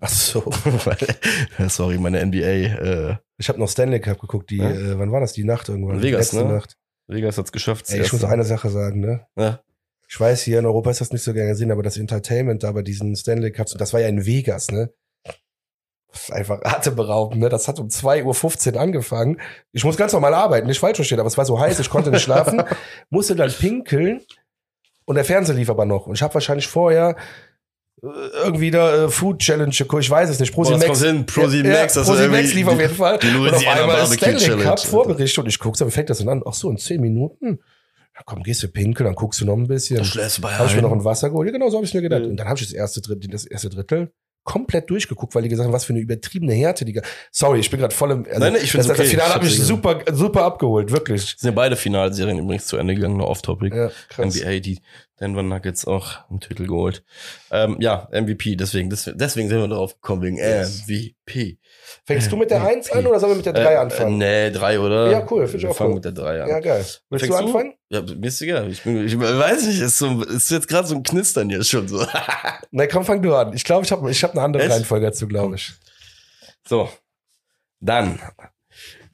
[0.00, 0.44] Ach so.
[0.84, 2.38] Weil- Sorry, meine NBA.
[2.38, 4.70] Äh, Ich habe noch Stanley Cup geguckt, die, Ja?
[4.70, 5.32] äh, wann war das?
[5.34, 6.02] Die Nacht irgendwann.
[6.02, 6.44] Vegas, ne?
[6.44, 6.76] Nacht.
[7.06, 7.90] Vegas hat's geschafft.
[7.90, 9.26] Ey, ich muss eine Sache sagen, ne?
[9.36, 9.60] Ja.
[10.08, 12.72] Ich weiß, hier in Europa ist das nicht so gern gesehen, aber das Entertainment da
[12.72, 14.90] bei diesen Stanley Cups, das war ja in Vegas, ne?
[16.12, 17.48] Das ist einfach atemberaubend, ne?
[17.48, 19.40] Das hat um 2.15 Uhr angefangen.
[19.72, 22.10] Ich muss ganz normal arbeiten, nicht falsch verstehen, aber es war so heiß, ich konnte
[22.10, 22.62] nicht schlafen,
[23.10, 24.20] musste dann pinkeln
[25.04, 26.06] und der Fernseher lief aber noch.
[26.08, 27.14] Und ich habe wahrscheinlich vorher
[28.02, 30.54] irgendwie da äh, Food Challenge geguckt, ich weiß es nicht.
[30.54, 30.86] Boah, Prosimax.
[30.86, 31.26] kommt hin.
[31.26, 33.18] Prosimax, das ist Prosimax irgendwie lief auf jeden Fall.
[33.18, 34.80] die Und auf einmal Stanley Challenge, Cup.
[34.80, 36.42] Vorbericht und ich guck's, aber fängt das dann an?
[36.46, 37.60] Ach so, in 10 Minuten?
[38.14, 40.04] Ja, komm, gehst du pinkeln, dann guckst du noch ein bisschen.
[40.04, 41.04] schläfst du bei Habe ich mir noch ein.
[41.04, 41.46] Wasser geholt.
[41.46, 42.22] Ja, genau, so habe ich mir gedacht.
[42.22, 42.28] Ja.
[42.28, 44.12] Und dann habe ich das erste, Drittel, das erste Drittel
[44.44, 46.84] komplett durchgeguckt, weil die gesagt haben, was für eine übertriebene Härte.
[46.84, 47.00] Die,
[47.30, 48.24] Sorry, ich bin gerade voll im.
[48.24, 49.04] Also Nein, nein, ich find's das, okay.
[49.04, 51.36] das Finale hat mich super, super abgeholt, wirklich.
[51.38, 53.76] Sind ja beide Finalserien übrigens zu Ende gegangen, nur off-topic.
[53.76, 54.36] Ja, krass.
[54.36, 54.80] NBA, die
[55.20, 57.04] Denver Nuggets auch einen Titel geholt.
[57.50, 60.36] Ähm, ja, MVP, deswegen, deswegen, sind wir darauf gekommen, wegen.
[60.36, 61.58] MVP.
[62.04, 62.72] Fängst du mit der MVP.
[62.72, 64.20] 1 an oder sollen wir mit der 3 Äh, anfangen?
[64.20, 65.10] Äh, nee, drei, oder?
[65.10, 65.94] Ja, cool, find ich Wir auch fangen cool.
[65.96, 66.48] mit der drei an.
[66.48, 66.84] Ja, geil.
[67.10, 67.74] Willst Fängst du anfangen?
[67.88, 68.70] Ja, mir ist egal.
[68.70, 71.88] Ich, bin, ich weiß nicht, ist, so, ist jetzt gerade so ein Knistern jetzt schon
[71.88, 72.04] so.
[72.70, 73.52] Na komm, fang du an.
[73.54, 74.72] Ich glaube, ich habe ich hab eine andere Echt?
[74.72, 75.72] Reihenfolge dazu, glaube ich.
[76.68, 76.88] So,
[77.80, 78.20] dann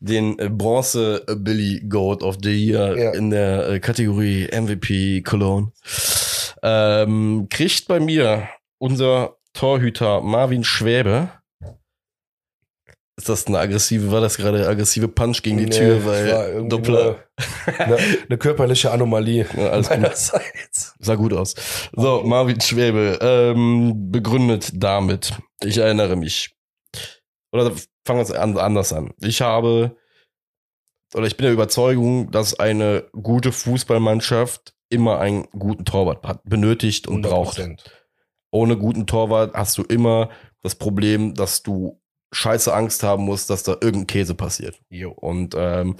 [0.00, 3.10] den äh, Bronze äh, Billy Goat of the Year Ja.
[3.12, 5.72] in der äh, Kategorie MVP Cologne.
[6.62, 8.48] Ähm, kriegt bei mir
[8.78, 11.30] unser Torhüter Marvin Schwäbe.
[13.18, 17.24] Ist das eine aggressive, war das gerade aggressive Punch gegen die Nee, Tür, weil Doppler,
[17.78, 17.96] Eine,
[18.28, 19.46] eine körperliche Anomalie.
[19.56, 19.98] Ja, alles gut.
[20.00, 20.94] meinerseits.
[20.98, 21.54] sah gut aus.
[21.94, 25.32] So, Marvin Schwäbe, ähm, begründet damit,
[25.62, 26.54] ich erinnere mich,
[27.52, 27.72] oder
[28.04, 29.14] fangen wir es an, anders an.
[29.22, 29.96] Ich habe,
[31.14, 37.22] oder ich bin der Überzeugung, dass eine gute Fußballmannschaft immer einen guten Torwart benötigt und
[37.22, 37.58] braucht.
[37.58, 37.78] 100%.
[38.50, 40.28] Ohne guten Torwart hast du immer
[40.62, 41.98] das Problem, dass du
[42.32, 44.78] scheiße Angst haben musst, dass da irgendein Käse passiert.
[44.90, 45.10] Jo.
[45.12, 45.96] Und ähm,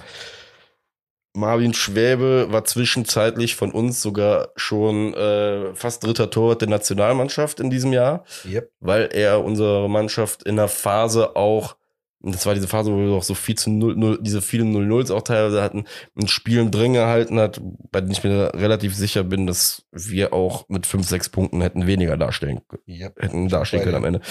[1.33, 7.69] Marvin Schwäbe war zwischenzeitlich von uns sogar schon äh, fast dritter Torwart der Nationalmannschaft in
[7.69, 8.71] diesem Jahr, Yep.
[8.79, 11.75] weil er unsere Mannschaft in der Phase auch,
[12.21, 15.13] das war diese Phase, wo wir auch so viel zu null, null, diese vielen 0-0s
[15.13, 15.85] auch teilweise hatten,
[16.15, 20.67] in Spielen drin gehalten hat, bei denen ich mir relativ sicher bin, dass wir auch
[20.69, 23.21] mit 5, 6 Punkten hätten weniger darstellen Yep.
[23.21, 24.21] hätten dastehen Bei können am Ende.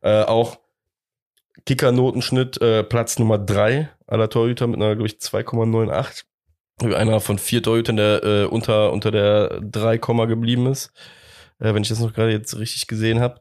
[0.00, 0.58] Äh, auch
[1.66, 6.24] Kicker-Notenschnitt äh, Platz Nummer drei aller Torhüter mit einer, glaube ich, 2,98.
[6.94, 10.92] Einer von vier Torhütern, der äh, unter, unter der 3, Komma geblieben ist.
[11.58, 13.40] Äh, wenn ich das noch gerade jetzt richtig gesehen habe.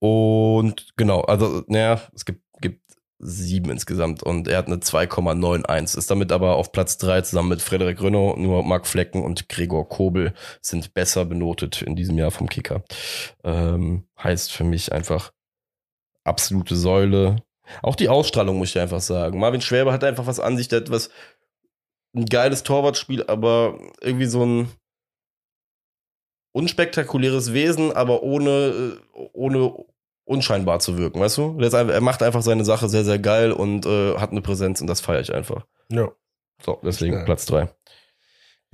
[0.00, 2.80] Und genau, also, naja, es gibt, gibt
[3.18, 5.96] sieben insgesamt und er hat eine 2,91.
[5.96, 9.88] Ist damit aber auf Platz drei zusammen mit Frederik Renault, nur Marc Flecken und Gregor
[9.88, 12.82] Kobel sind besser benotet in diesem Jahr vom Kicker.
[13.44, 15.32] Ähm, heißt für mich einfach
[16.24, 17.36] absolute Säule.
[17.82, 19.38] Auch die Ausstrahlung muss ich einfach sagen.
[19.38, 21.10] Marvin Schwäbe hat einfach was an sich, der hat was
[22.14, 24.68] ein geiles Torwartspiel, aber irgendwie so ein
[26.52, 29.74] unspektakuläres Wesen, aber ohne, äh, ohne
[30.24, 31.58] unscheinbar zu wirken, weißt du?
[31.58, 35.00] Er macht einfach seine Sache sehr, sehr geil und äh, hat eine Präsenz und das
[35.00, 35.66] feiere ich einfach.
[35.90, 36.12] Ja.
[36.62, 37.24] So, deswegen.
[37.24, 37.68] Platz drei.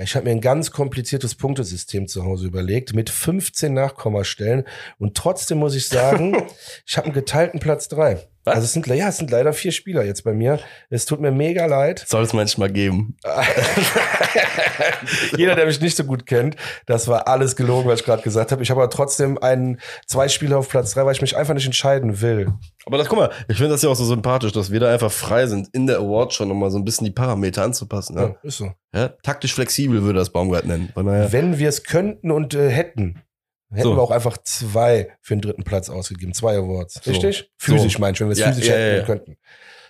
[0.03, 4.65] Ich habe mir ein ganz kompliziertes Punktesystem zu Hause überlegt mit 15 Nachkommastellen
[4.99, 6.43] und trotzdem muss ich sagen,
[6.87, 8.27] ich habe einen geteilten Platz drei.
[8.51, 8.57] Was?
[8.57, 10.59] Also es sind, ja, es sind leider vier Spieler jetzt bei mir.
[10.89, 12.05] Es tut mir mega leid.
[12.07, 13.17] Soll es manchmal geben.
[15.37, 16.57] Jeder, der mich nicht so gut kennt,
[16.87, 18.63] das war alles gelogen, was ich gerade gesagt habe.
[18.63, 21.67] Ich habe aber trotzdem einen, zwei Spieler auf Platz drei, weil ich mich einfach nicht
[21.67, 22.53] entscheiden will.
[22.87, 25.13] Aber das, guck mal, ich finde das ja auch so sympathisch, dass wir da einfach
[25.13, 28.17] frei sind, in der Award schon nochmal so ein bisschen die Parameter anzupassen.
[28.17, 28.23] Ja?
[28.23, 28.73] Ja, ist so.
[28.95, 29.09] Ja?
[29.23, 30.91] Taktisch flexibel würde das Baumgart nennen.
[30.95, 33.23] Wenn wir es könnten und äh, hätten,
[33.71, 33.97] hätten So.
[33.97, 36.35] wir auch einfach zwei für den dritten Platz ausgegeben.
[36.35, 37.01] Zwei Awards.
[37.03, 37.11] So.
[37.11, 37.51] Richtig?
[37.57, 37.99] Physisch So.
[38.01, 39.37] meine ich, wenn wir es Ja, physisch ja, hätten ja, könnten.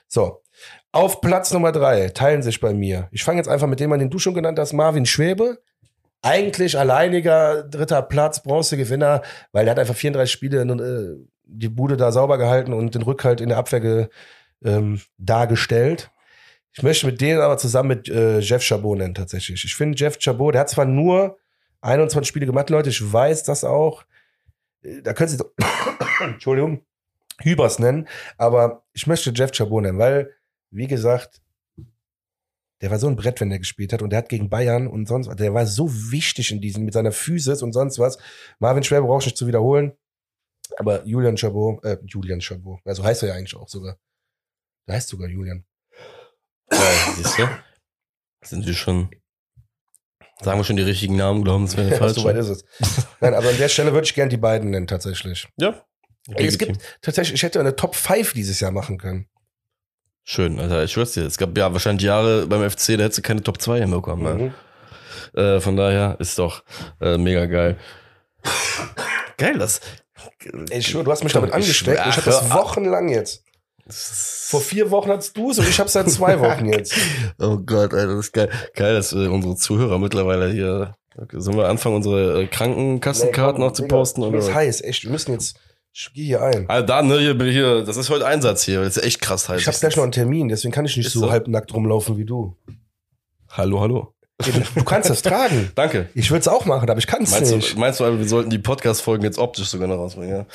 [0.09, 0.43] So.
[0.93, 3.09] Auf Platz Nummer drei teilen sich bei mir.
[3.12, 5.62] Ich fange jetzt einfach mit dem an, den du schon genannt hast, Marvin Schwebe.
[6.23, 12.12] Eigentlich alleiniger dritter Platz, Bronzegewinner, weil er hat einfach 34 Spiele äh, die Bude da
[12.12, 14.09] sauber gehalten und den Rückhalt in der Abwehr ge,
[14.65, 16.11] ähm, dargestellt.
[16.73, 19.65] Ich möchte mit denen aber zusammen mit äh, Jeff Chabot nennen tatsächlich.
[19.65, 21.39] Ich finde Jeff Chabot, der hat zwar nur
[21.82, 24.05] 21 Spiele gemacht, Leute, ich weiß das auch.
[24.82, 25.51] Äh, Da können Sie doch,
[26.20, 26.85] Entschuldigung,
[27.40, 30.35] Hübers nennen, aber ich möchte Jeff Chabot nennen, weil,
[30.70, 31.40] wie gesagt,
[32.81, 35.07] der war so ein Brett, wenn der gespielt hat und der hat gegen Bayern und
[35.07, 38.19] sonst was, der war so wichtig in diesem, mit seiner Physis und sonst was.
[38.59, 39.93] Marvin Schwer brauche ich nicht zu wiederholen,
[40.78, 43.98] aber Julian Chabot, äh, Julian Chabot, also heißt er ja eigentlich auch sogar.
[44.86, 45.65] Der heißt sogar Julian.
[46.73, 46.78] ja,
[47.16, 47.48] siehst du,
[48.43, 49.11] sind wir schon,
[50.43, 52.15] sagen wir schon die richtigen Namen, glauben es wäre falsch.
[52.15, 52.65] so weit ist es.
[53.21, 55.49] Nein, aber an der Stelle würde ich gerne die beiden nennen, tatsächlich.
[55.57, 55.75] Ja.
[56.35, 59.27] Ey, es gibt tatsächlich, ich hätte eine Top 5 dieses Jahr machen können.
[60.25, 61.25] Schön, Alter, ich schwör's dir.
[61.25, 64.37] Es gab ja wahrscheinlich Jahre beim FC, da hättest du keine Top 2 hinbekommen.
[64.37, 64.55] Mhm.
[65.35, 65.57] Ja.
[65.57, 66.62] Äh, von daher ist doch
[67.01, 67.79] äh, mega geil.
[69.37, 69.81] Geil, das.
[70.71, 71.99] Ey, ich schwöre, du hast mich damit Ich angesteckt.
[71.99, 73.45] schwör, Ich habe das wochenlang jetzt.
[73.93, 76.95] Vor vier Wochen hattest du es und ich habe seit zwei Wochen jetzt.
[77.39, 78.49] Oh Gott, Alter, das ist geil.
[78.75, 80.97] Geil, dass äh, unsere Zuhörer mittlerweile hier.
[81.17, 84.23] Okay, sollen wir anfangen, unsere äh, Krankenkassenkarten noch zu posten?
[84.35, 84.55] Ist Oder?
[84.55, 85.05] heiß, echt.
[85.05, 85.57] Wir müssen jetzt.
[85.93, 86.67] Ich geh hier ein.
[86.69, 87.83] Ah, da, ne, hier bin ich hier.
[87.85, 88.81] Das ist heute Einsatz hier.
[88.83, 89.61] Das ist echt krass heiß.
[89.61, 91.31] Ich habe gleich noch einen Termin, deswegen kann ich nicht Ist so, so?
[91.31, 92.57] halbnackt rumlaufen wie du.
[93.49, 94.15] Hallo, hallo.
[94.75, 95.71] Du- kannst das tragen.
[95.75, 96.09] Danke.
[96.15, 97.75] Ich würde es auch machen, aber ich kann es Meinst nicht.
[97.75, 100.47] du, meinst du, wir sollten die Podcast-Folgen jetzt optisch sogar noch rausbringen?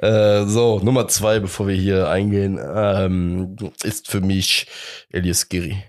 [0.00, 0.40] Ja?
[0.42, 4.66] Äh, so, Nummer zwei, bevor wir hier eingehen, ähm, ist für mich
[5.10, 5.82] Elias Giri.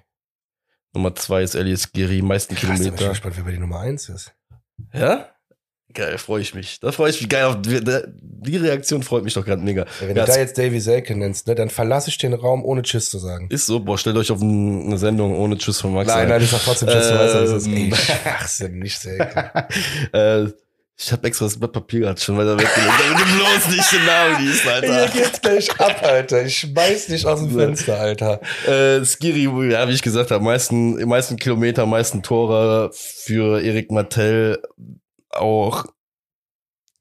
[0.93, 3.09] Nummer zwei ist Elias Giri, meisten Krass, bin ich Kilometer.
[3.09, 4.31] gespannt, wer bei die Nummer eins ist.
[4.93, 5.29] Ja?
[5.93, 6.79] Geil, freue ich mich.
[6.79, 7.43] Da freue ich mich geil.
[7.45, 9.81] Auf die, Reaktion freut mich doch gerade mega.
[10.01, 12.65] Ja, wenn Ja, du da jetzt Davy Selke nennst, ne, dann verlasse ich den Raum,
[12.65, 13.47] ohne Tschüss zu sagen.
[13.51, 16.07] Ist so, boah, stellt euch auf ein- eine Sendung ohne Tschüss von Max.
[16.07, 16.29] Nein, ein.
[16.29, 17.67] nein, ich sag trotzdem Tschüss, du weißt, was es ist.
[17.67, 17.93] Ey, Ähm.
[17.95, 19.65] Schwachsinn, nicht Selke.
[20.13, 20.45] äh,
[20.97, 24.05] ich habe extra das Blatt Papier gerade schon weiter weggelegt, damit du bloß nicht den
[24.05, 25.07] Namen liest, Hier Alter.
[25.11, 26.45] geht's gleich ab, Alter.
[26.45, 28.39] Ich schmeiß dich aus dem Fenster, Alter.
[28.67, 34.59] Äh, Skiri, ja, wie ich gesagt habe, meisten, meisten Kilometer, meisten Tore für Erik Martell.
[35.35, 35.85] Auch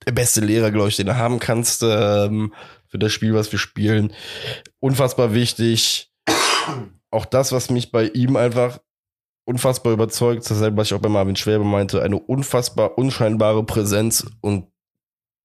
[0.07, 2.53] der beste Lehrer, glaube ich, den du haben kannst ähm,
[2.89, 4.13] für das Spiel, was wir spielen.
[4.81, 6.13] Unfassbar wichtig.
[7.11, 8.79] Auch das, was mich bei ihm einfach
[9.45, 14.69] unfassbar überzeugt, dasselbe, was ich auch bei Marvin Schwäbe meinte, eine unfassbar unscheinbare Präsenz und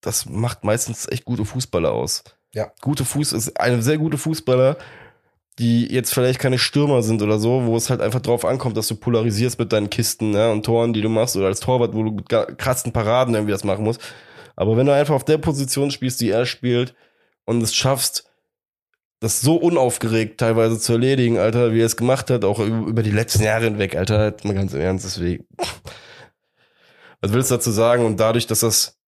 [0.02, 2.24] das macht meistens echt gute Fußballer aus.
[2.54, 2.72] Ja.
[2.82, 4.78] Gute Fuß ist eine sehr gute Fußballer,
[5.60, 8.88] die jetzt vielleicht keine Stürmer sind oder so, wo es halt einfach drauf ankommt, dass
[8.88, 12.04] du polarisierst mit deinen Kisten ja, und Toren, die du machst, oder als Torwart, wo
[12.04, 14.02] du mit krassen Paraden irgendwie das machen musst.
[14.56, 16.94] Aber wenn du einfach auf der Position spielst, die er spielt,
[17.46, 18.30] und es schaffst,
[19.20, 23.04] das so unaufgeregt teilweise zu erledigen, Alter, wie er es gemacht hat, auch über über
[23.04, 25.48] die letzten Jahre hinweg, Alter, halt mal ganz im Ernst, deswegen.
[27.22, 28.06] Was willst du dazu sagen?
[28.06, 29.00] Und dadurch, dass das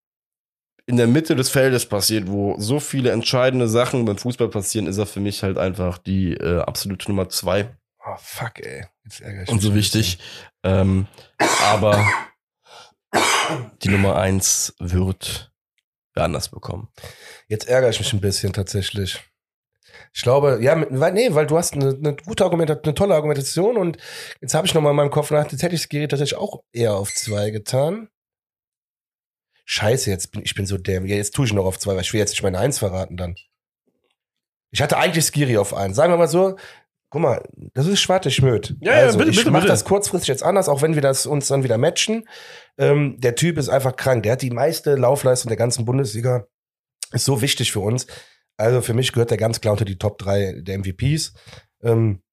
[0.89, 4.97] in der Mitte des Feldes passiert, wo so viele entscheidende Sachen beim Fußball passieren, ist
[4.97, 7.69] er für mich halt einfach die äh, absolute Nummer zwei
[8.05, 8.85] Oh, fuck, ey.
[9.03, 10.19] Jetzt ärgere ich und so wichtig.
[10.63, 11.07] Ähm,
[11.65, 12.07] aber
[13.83, 15.51] die Nummer eins wird
[16.13, 16.89] wer anders bekommen.
[17.47, 19.19] Jetzt ärgere ich mich ein bisschen tatsächlich.
[20.13, 23.77] Ich glaube, ja, weil, nee, weil du hast eine, eine gute Argumentation, eine tolle Argumentation
[23.77, 23.97] und
[24.41, 26.39] jetzt habe ich noch mal in meinem Kopf nach, jetzt hätte ich das Gerät tatsächlich
[26.39, 28.09] auch eher auf zwei getan.
[29.71, 31.13] Scheiße, jetzt bin ich bin so dämlich.
[31.13, 33.35] Jetzt tue ich noch auf zwei, weil ich will jetzt nicht meine Eins verraten dann.
[34.71, 35.95] Ich hatte eigentlich Skiri auf eins.
[35.95, 36.57] Sagen wir mal so,
[37.11, 37.43] guck mal,
[37.75, 38.75] das ist Schwarte Schmöd.
[38.81, 39.71] Ja, ja, bitte, ich bitte, mach bitte.
[39.71, 42.27] das kurzfristig jetzt anders, auch wenn wir das uns dann wieder matchen.
[42.79, 44.23] Ähm, der Typ ist einfach krank.
[44.23, 46.47] Der hat die meiste Laufleistung der ganzen Bundesliga.
[47.11, 48.07] Ist so wichtig für uns.
[48.57, 51.33] Also für mich gehört der ganz klar unter die Top 3 der MVPs.
[51.83, 52.23] Ähm,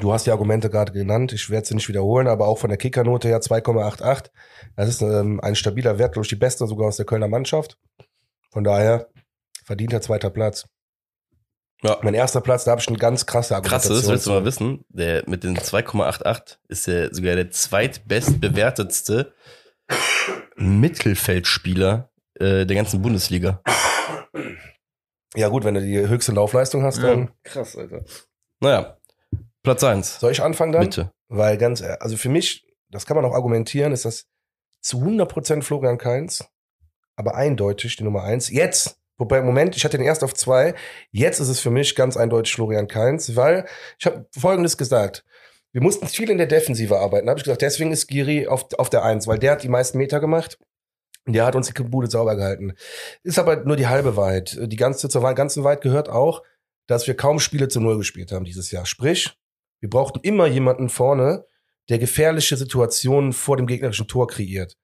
[0.00, 1.32] du hast die Argumente gerade genannt.
[1.32, 4.30] Ich werde sie nicht wiederholen, aber auch von der Kickernote her 2,88.
[4.76, 7.78] Das ist ähm, ein stabiler Wert, glaube ich, die beste sogar aus der Kölner Mannschaft.
[8.52, 9.08] Von daher
[9.64, 10.66] verdienter zweiter Platz.
[11.82, 11.98] Ja.
[12.02, 13.98] Mein erster Platz, da habe ich eine ganz krasse Krass Argumentation.
[13.98, 19.34] ist, willst du mal wissen, der mit den 2,88 ist der sogar der zweitbest bewertetste
[20.56, 23.60] Mittelfeldspieler äh, der ganzen Bundesliga.
[25.34, 27.30] Ja, gut, wenn du die höchste Laufleistung hast, dann.
[27.42, 28.04] Krass, Alter.
[28.60, 28.96] Naja,
[29.64, 30.20] Platz eins.
[30.20, 30.82] Soll ich anfangen dann?
[30.82, 31.10] Bitte.
[31.28, 34.26] Weil ganz, also für mich, das kann man auch argumentieren, ist das
[34.80, 36.44] zu 100% Florian Kainz,
[37.16, 38.50] aber eindeutig die Nummer eins.
[38.50, 40.74] Jetzt, wobei im Moment, ich hatte den erst auf zwei,
[41.10, 43.66] jetzt ist es für mich ganz eindeutig Florian Kainz, weil
[43.98, 45.24] ich habe Folgendes gesagt.
[45.72, 47.26] Wir mussten viel in der Defensive arbeiten.
[47.26, 49.68] Da habe ich gesagt, deswegen ist Giri auf, auf der Eins, weil der hat die
[49.68, 50.58] meisten Meter gemacht.
[51.26, 52.74] Der hat uns die Bude sauber gehalten.
[53.24, 54.56] Ist aber nur die halbe Wahrheit.
[54.60, 56.42] Die ganze, zur ganzen Wahrheit gehört auch,
[56.86, 58.86] dass wir kaum Spiele zu Null gespielt haben dieses Jahr.
[58.86, 59.36] Sprich,
[59.84, 61.44] wir brauchten immer jemanden vorne,
[61.90, 64.78] der gefährliche Situationen vor dem gegnerischen Tor kreiert.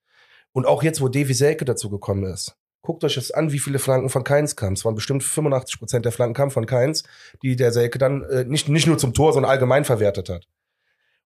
[0.53, 3.79] Und auch jetzt, wo Davy Selke dazu gekommen ist, guckt euch das an, wie viele
[3.79, 4.75] Flanken von Keins kamen.
[4.75, 7.03] Es waren bestimmt 85 Prozent der Flanken kamen von Keins,
[7.43, 10.47] die der Selke dann äh, nicht, nicht nur zum Tor, sondern allgemein verwertet hat.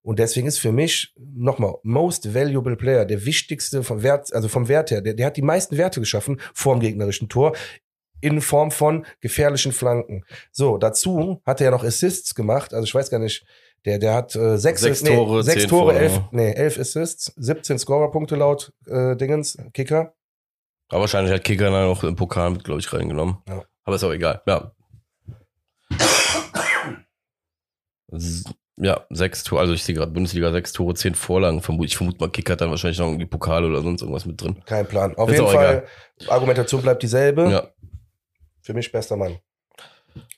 [0.01, 4.69] Und deswegen ist für mich nochmal most valuable player, der wichtigste vom Wert, also vom
[4.69, 7.57] Wert her, der, der hat die meisten Werte geschaffen vor dem gegnerischen Tor
[8.21, 10.23] in Form von gefährlichen Flanken.
[10.53, 13.45] So, dazu hat er ja noch Assists gemacht, also ich weiß gar nicht,
[13.85, 16.05] der, der hat äh, sechs, Sechs nee, Tore, sechs zehn Tore, Vorlagen.
[16.13, 20.13] elf, nee, elf Assists, 17 Scorerpunkte laut äh, Dingens, Kicker.
[20.89, 23.37] Aber wahrscheinlich hat Kicker dann auch im Pokal mit, glaube ich, reingenommen.
[23.47, 23.63] Ja.
[23.83, 24.41] Aber ist auch egal.
[24.47, 24.71] Ja.
[28.77, 31.61] Ja, sechs Tore, also ich sehe gerade Bundesliga sechs Tore, zehn Vorlagen.
[31.83, 34.61] Ich vermute mal, Kicker hat dann wahrscheinlich noch irgendwie Pokal oder sonst irgendwas mit drin.
[34.65, 35.15] Kein Plan.
[35.15, 35.85] Auf Ist jeden Fall,
[36.27, 37.49] Argumentation bleibt dieselbe.
[37.49, 37.69] Ja.
[38.61, 39.37] Für mich bester Mann.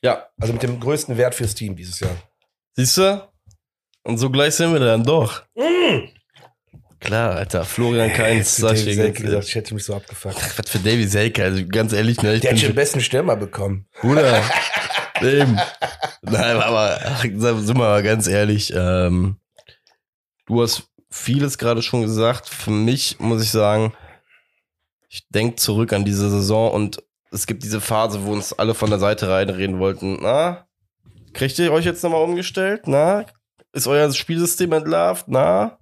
[0.02, 2.16] Ja, Also mit dem größten Wert fürs Team dieses Jahr.
[2.74, 3.22] siehst du?
[4.08, 5.42] Und so gleich sind wir dann doch.
[6.98, 7.66] Klar, Alter.
[7.66, 10.34] Florian Kainz, ich Selke dir gesagt, ich hätte mich so abgefuckt.
[10.40, 12.36] Ach, Was für Davy Selke, also ganz ehrlich, ne?
[12.36, 13.86] Ich Der schon, den besten Stürmer bekommen.
[14.00, 14.42] Bruder.
[15.20, 15.60] Eben.
[16.22, 19.36] Nein, aber ach, sind wir mal ganz ehrlich, ähm,
[20.46, 22.48] du hast vieles gerade schon gesagt.
[22.48, 23.92] Für mich muss ich sagen,
[25.10, 28.88] ich denke zurück an diese Saison und es gibt diese Phase, wo uns alle von
[28.88, 30.16] der Seite reinreden wollten.
[30.22, 30.66] Na,
[31.34, 32.84] kriegt ihr euch jetzt nochmal umgestellt?
[32.86, 33.26] Na,
[33.78, 35.26] ist euer Spielsystem entlarvt?
[35.28, 35.78] Na,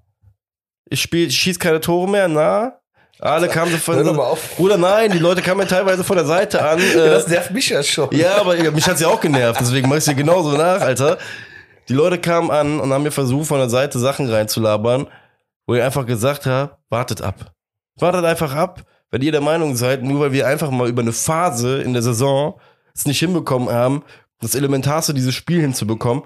[0.89, 2.29] ich spiel, ich schieß keine Tore mehr?
[2.29, 2.79] Na,
[3.19, 4.19] alle kamen so von.
[4.57, 6.79] Bruder, nein, die Leute kamen mir teilweise von der Seite an.
[6.95, 8.09] Ja, äh, das nervt mich ja schon.
[8.13, 11.19] ja, aber mich hat's ja auch genervt, deswegen mach ich dir genauso nach, Alter.
[11.89, 15.07] Die Leute kamen an und haben mir versucht, von der Seite Sachen reinzulabern,
[15.67, 17.53] wo ich einfach gesagt habe, wartet ab.
[17.99, 21.13] Wartet einfach ab, wenn ihr der Meinung seid, nur weil wir einfach mal über eine
[21.13, 22.61] Phase in der Saison
[22.95, 24.03] es nicht hinbekommen haben,
[24.41, 26.25] das Elementarste dieses Spiel hinzubekommen,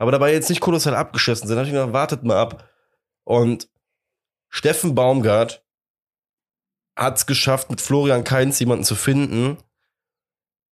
[0.00, 2.70] aber dabei jetzt nicht kolossal abgeschossen sind, dann hab ich gedacht, wartet mal ab.
[3.24, 3.68] Und
[4.48, 5.62] Steffen Baumgart
[6.96, 9.58] hat's geschafft, mit Florian Kainz jemanden zu finden,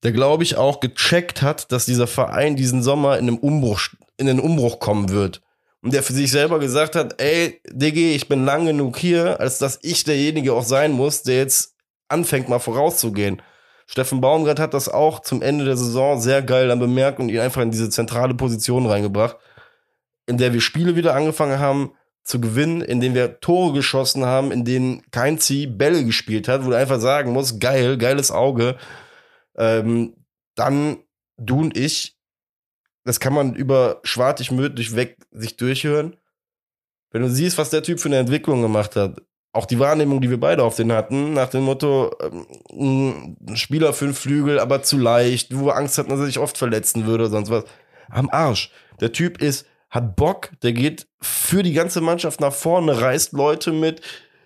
[0.02, 4.26] der glaube ich auch gecheckt hat, dass dieser Verein diesen Sommer in einem Umbruch, in
[4.26, 5.42] den Umbruch kommen wird.
[5.82, 9.59] Und der für sich selber gesagt hat, ey, Diggi, ich bin lang genug hier, als
[9.59, 11.76] dass ich derjenige auch sein muss, der jetzt
[12.09, 13.42] anfängt mal vorauszugehen.
[13.90, 17.40] Steffen Baumgart hat das auch zum Ende der Saison sehr geil dann bemerkt und ihn
[17.40, 19.39] einfach in diese zentrale Position reingebracht,
[20.27, 21.93] in der wir Spiele wieder angefangen haben
[22.23, 26.66] zu gewinnen, in denen wir Tore geschossen haben, in denen kein Zieh Bälle gespielt hat,
[26.66, 28.77] wo du einfach sagen musst, geil, geiles Auge.
[29.56, 30.15] Ähm,
[30.55, 30.98] dann
[31.39, 32.19] du und ich,
[33.05, 36.15] das kann man über schwartig möglich weg sich durchhören.
[37.10, 39.23] Wenn du siehst, was der Typ für eine Entwicklung gemacht hat,
[39.59, 42.12] auch die Wahrnehmung, die wir beide auf den hatten, nach dem Motto,
[42.70, 46.56] ähm, Spieler den Flügel, aber zu leicht, wo wir Angst hatten, dass er sich oft
[46.56, 47.64] verletzen würde oder sonst was.
[48.09, 48.70] Am Arsch.
[49.01, 53.72] Der Typ ist, hat Bock, der geht für die ganze Mannschaft nach vorne, reißt Leute
[53.72, 54.01] mit,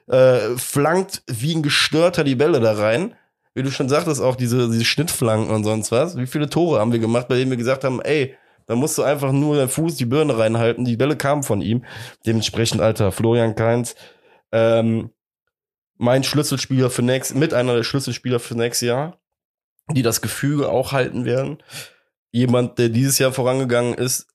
[0.08, 3.14] äh, flankt wie ein Gestörter die Bälle da rein.
[3.54, 6.16] Wie du schon sagtest, auch diese, diese Schnittflanken und sonst was.
[6.16, 8.34] Wie viele Tore haben wir gemacht, bei denen wir gesagt haben, ey,
[8.66, 10.84] da musst du einfach nur deinen Fuß, die Birne reinhalten.
[10.84, 11.84] Die Bälle kamen von ihm.
[12.24, 13.94] Dementsprechend, Alter, Florian Kainz,
[14.52, 15.10] ähm,
[15.96, 19.20] mein Schlüsselspieler für nächstes, mit einer der Schlüsselspieler für nächstes Jahr,
[19.90, 21.62] die das Gefüge auch halten werden.
[22.30, 24.26] Jemand, der dieses Jahr vorangegangen ist,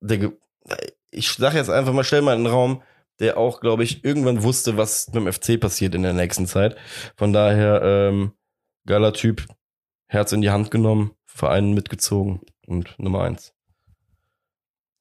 [0.00, 0.32] der,
[1.10, 2.82] ich sag jetzt einfach mal, stell mal in den Raum,
[3.20, 6.76] der auch, glaube ich, irgendwann wusste, was mit dem FC passiert in der nächsten Zeit.
[7.16, 8.32] Von daher, ähm,
[8.86, 9.46] geiler Typ,
[10.06, 13.54] Herz in die Hand genommen, Verein mitgezogen und Nummer eins.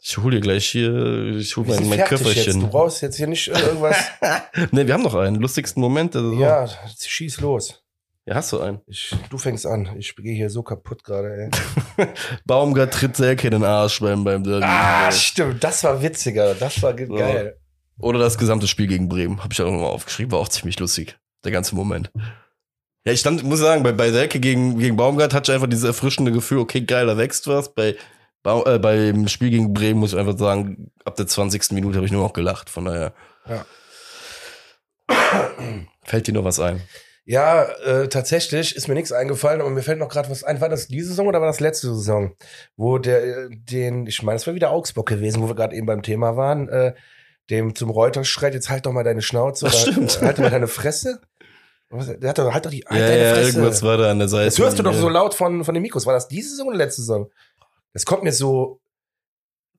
[0.10, 2.12] Ich hol dir gleich hier, ich hol Wir mein, mein jetzt.
[2.12, 2.70] Du Köfferchen.
[2.70, 3.98] brauchst jetzt hier nicht äh, irgendwas.
[4.72, 5.36] Ne, wir haben noch einen.
[5.36, 6.40] Lustigsten Moment der Saison.
[6.40, 6.66] ja,
[6.98, 7.84] schieß los.
[8.26, 8.80] ja, hast du einen.
[8.88, 9.90] Ich, du fängst an.
[9.98, 11.52] Ich gehe hier so kaputt gerade,
[11.98, 12.08] ey.
[12.46, 14.64] Baumgart tritt Selke in den Arsch beim, beim Derby.
[14.66, 15.62] Ah, stimmt.
[15.62, 16.56] Das war witziger.
[16.56, 17.14] Das war So.
[17.14, 17.58] geil.
[18.00, 19.44] Oder das gesamte Spiel gegen Bremen.
[19.44, 20.32] Habe ich auch nochmal aufgeschrieben.
[20.32, 21.18] War auch ziemlich lustig.
[21.44, 22.12] Der ganze Moment.
[23.06, 25.84] Ja, ich stand, muss sagen, bei, bei Selke gegen, gegen Baumgart hatte ich einfach dieses
[25.86, 27.74] erfrischende Gefühl, okay, geil, da wächst was.
[27.74, 27.96] Bei,
[28.44, 31.72] Bau, äh, beim Spiel gegen Bremen muss ich einfach sagen, ab der 20.
[31.72, 32.70] Minute habe ich nur noch gelacht.
[32.70, 33.14] Von daher.
[33.48, 33.66] Ja.
[36.04, 36.82] Fällt dir noch was ein?
[37.26, 40.62] Ja, äh, tatsächlich ist mir nichts eingefallen, aber mir fällt noch gerade was ein.
[40.62, 42.38] War das diese Saison oder war das letzte Saison?
[42.78, 45.86] Wo der, äh, den, ich meine, es war wieder Augsburg gewesen, wo wir gerade eben
[45.86, 46.94] beim Thema waren, äh,
[47.50, 50.22] dem zum Reuter schreit, jetzt halt doch mal deine Schnauze oder stimmt.
[50.22, 51.20] äh, halt doch mal deine Fresse.
[51.90, 53.48] Was, der hat doch, halt doch die, halt Ja, deine ja, Fresse.
[53.50, 54.46] irgendwas war da an der Seite.
[54.46, 56.06] Das hörst du doch so laut von, von den Mikros.
[56.06, 57.30] War das diese Saison oder letzte Saison?
[57.98, 58.80] Das kommt mir so,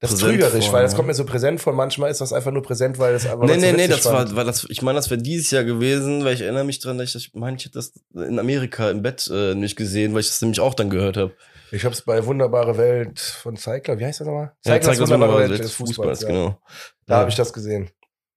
[0.00, 0.96] das ist Präsent trügerisch, vor, weil das ne?
[0.96, 1.72] kommt mir so präsent vor.
[1.72, 4.00] Manchmal ist das einfach nur präsent, weil es einfach Nee, weil es nee, nee, das
[4.00, 4.30] fand.
[4.30, 6.98] war, war das, ich meine, das wäre dieses Jahr gewesen, weil ich erinnere mich dran,
[6.98, 10.20] dass ich, ich meine, ich hätte das in Amerika im Bett äh, nicht gesehen, weil
[10.22, 11.32] ich das nämlich auch dann gehört habe.
[11.70, 14.52] Ich hab's bei Wunderbare Welt von Zeigler, wie heißt das nochmal?
[14.64, 16.28] Ja, zeig das Wunderbare mal des Fußballs, ja.
[16.28, 16.58] genau.
[17.06, 17.20] Da Ja.
[17.20, 17.90] habe ich das gesehen.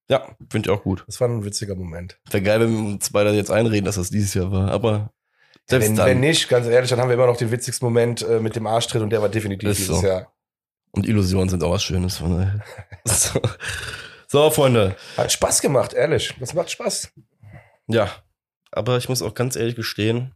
[0.09, 1.03] Ja, finde ich auch gut.
[1.07, 2.19] Das war ein witziger Moment.
[2.29, 5.11] Wäre geil, wenn wir uns beide jetzt einreden, dass das dieses Jahr war, aber
[5.69, 6.07] selbst Wenn, dann.
[6.07, 8.67] wenn nicht, ganz ehrlich, dann haben wir immer noch den witzigsten Moment äh, mit dem
[8.67, 10.05] Arschtritt und der war definitiv Ist dieses so.
[10.07, 10.33] Jahr.
[10.91, 12.17] Und Illusionen sind auch was Schönes.
[12.17, 12.63] Von daher.
[13.05, 13.39] so.
[14.27, 14.95] so, Freunde.
[15.15, 16.33] Hat Spaß gemacht, ehrlich.
[16.39, 17.11] Das macht Spaß.
[17.87, 18.09] Ja,
[18.71, 20.33] aber ich muss auch ganz ehrlich gestehen,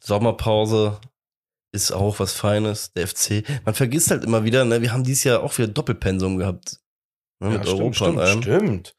[0.00, 1.00] Sommerpause
[1.72, 3.44] ist auch was Feines, der FC.
[3.64, 6.78] Man vergisst halt immer wieder, ne, wir haben dieses Jahr auch wieder Doppelpensum gehabt.
[7.40, 8.42] Ne, mit Ja, Europa stimmt, und allem.
[8.42, 8.96] stimmt, stimmt.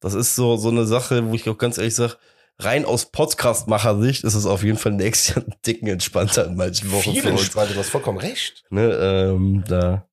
[0.00, 2.16] Das ist so, so eine Sache, wo ich auch ganz ehrlich sage,
[2.58, 6.90] rein aus Podcastmacher-Sicht ist es auf jeden Fall nächstes Jahr einen dicken entspannter in manchen
[6.92, 8.64] Wochen Viel entspannter, du hast vollkommen recht.
[8.70, 10.08] Ne, ähm, da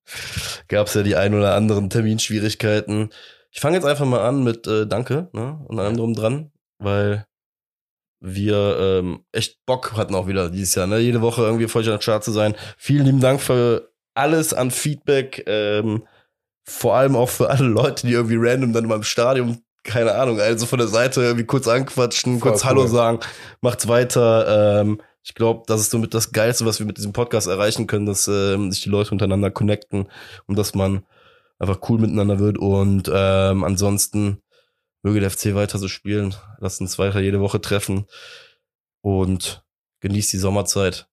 [0.68, 3.10] gab es ja die ein oder anderen Terminschwierigkeiten.
[3.52, 7.26] Ich fange jetzt einfach mal an mit äh, Danke ne, und allem drum dran, weil
[8.20, 11.00] wir ähm, echt Bock hatten auch wieder dieses Jahr, ne?
[11.00, 12.56] Jede Woche irgendwie voll an Start zu sein.
[12.78, 16.08] Vielen lieben Dank für alles an Feedback, ähm,
[16.66, 20.40] vor allem auch für alle Leute, die irgendwie random dann mal im Stadion, keine Ahnung,
[20.40, 22.70] also von der Seite irgendwie kurz anquatschen, Voll kurz cool.
[22.70, 23.20] Hallo sagen,
[23.62, 24.82] macht's weiter.
[24.82, 28.06] Ähm, ich glaube, das ist somit das Geilste, was wir mit diesem Podcast erreichen können,
[28.06, 30.08] dass ähm, sich die Leute untereinander connecten
[30.48, 31.06] und dass man
[31.60, 32.58] einfach cool miteinander wird.
[32.58, 34.42] Und ähm, ansonsten
[35.02, 36.36] möge der FC weiter so spielen.
[36.60, 38.06] Lasst uns weiter jede Woche treffen
[39.02, 39.64] und
[40.02, 41.08] genießt die Sommerzeit.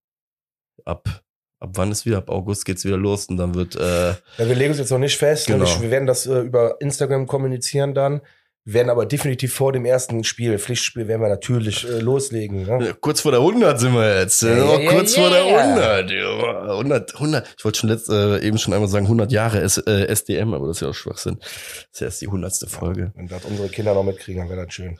[0.84, 1.22] Ab
[1.60, 2.18] ab wann ist wieder?
[2.18, 4.98] Ab August geht's wieder los und dann wird äh, Ja, wir legen uns jetzt noch
[4.98, 5.46] nicht fest.
[5.46, 5.66] Genau.
[5.66, 8.22] Wir- Wir werden das äh, über Instagram kommunizieren dann.
[8.64, 12.66] Wir werden aber definitiv vor dem ersten Spiel, Pflichtspiel, werden wir natürlich äh, loslegen.
[12.66, 12.94] Ne?
[13.00, 14.42] Kurz vor der 100 sind wir jetzt.
[14.42, 16.10] Ja, Ja, ja, ja, kurz vor der 100.
[16.10, 17.54] Ja, 100, 100.
[17.56, 20.66] Ich wollte schon letzt, äh, eben schon einmal sagen 100 Jahre S, äh, SDM, aber
[20.66, 21.38] das ist ja auch Schwachsinn.
[21.40, 21.48] Das
[21.92, 22.68] ist ja erst die 100.
[22.68, 23.12] Folge.
[23.16, 24.98] Wenn das unsere Kinder noch mitkriegen, dann wäre das schön.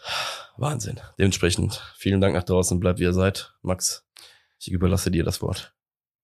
[0.57, 0.99] Wahnsinn.
[1.19, 2.81] Dementsprechend vielen Dank nach draußen.
[2.81, 3.53] Bleibt wie ihr seid.
[3.61, 4.07] Max,
[4.59, 5.75] ich überlasse dir das Wort.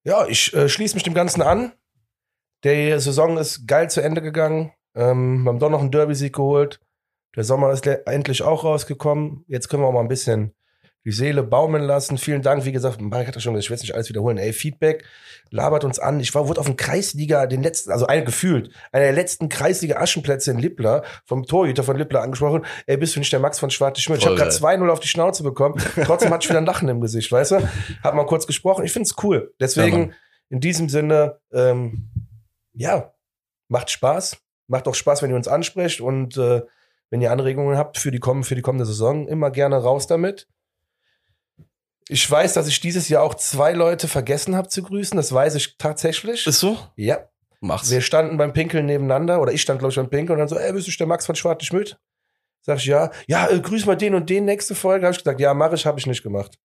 [0.05, 1.73] Ja, ich äh, schließe mich dem Ganzen an.
[2.65, 4.73] Die Saison ist geil zu Ende gegangen.
[4.95, 6.81] Ähm, wir haben doch noch einen Derby-Sieg geholt.
[7.37, 9.45] Der Sommer ist endlich auch rausgekommen.
[9.47, 10.55] Jetzt können wir auch mal ein bisschen
[11.07, 12.19] die Seele baumeln lassen.
[12.19, 12.65] Vielen Dank.
[12.65, 14.39] Wie gesagt, Marek hat das schon gesagt, ich will jetzt nicht alles wiederholen.
[14.39, 15.05] Ey, Feedback,
[15.51, 16.19] labert uns an.
[16.19, 20.51] Ich war, wurde auf dem Kreisliga, den letzten, also ein gefühlt, einer der letzten Kreisliga-Aschenplätze
[20.51, 22.67] in Lippler, vom Torhüter von Lippler angesprochen.
[22.87, 24.19] Ey, bist du nicht der Max von Schwarte Schmidt?
[24.19, 25.77] Ich habe gerade 2-0 auf die Schnauze bekommen.
[26.05, 27.69] Trotzdem hatte ich wieder ein Lachen im Gesicht, weißt du?
[28.03, 28.85] Hat mal kurz gesprochen.
[28.85, 29.51] Ich find's cool.
[29.51, 30.15] Ja, Deswegen, Mann.
[30.49, 32.09] in diesem Sinne, ähm,
[32.73, 33.13] ja,
[33.69, 34.39] macht Spaß.
[34.67, 36.63] Macht auch Spaß, wenn ihr uns ansprecht und äh,
[37.11, 40.49] wenn ihr Anregungen habt für die, kommen, für die kommende Saison, immer gerne raus damit.
[42.09, 45.17] Ich weiß, dass ich dieses Jahr auch zwei Leute vergessen habe zu grüßen.
[45.17, 46.47] Das weiß ich tatsächlich.
[46.47, 46.79] Ist so?
[46.97, 47.29] ja.
[47.61, 47.91] Mach's.
[47.91, 50.57] Wir standen beim Pinkeln nebeneinander oder ich stand, glaube ich, beim Pinkeln und dann so,
[50.57, 51.99] ey, bist du der Max von Schwarte Schmidt?
[52.61, 53.11] Sag ich, ja.
[53.27, 55.07] Ja, äh, grüß mal den und den nächste Folge.
[55.07, 56.59] Habe ich gesagt, ja, mach ich, habe ich nicht gemacht.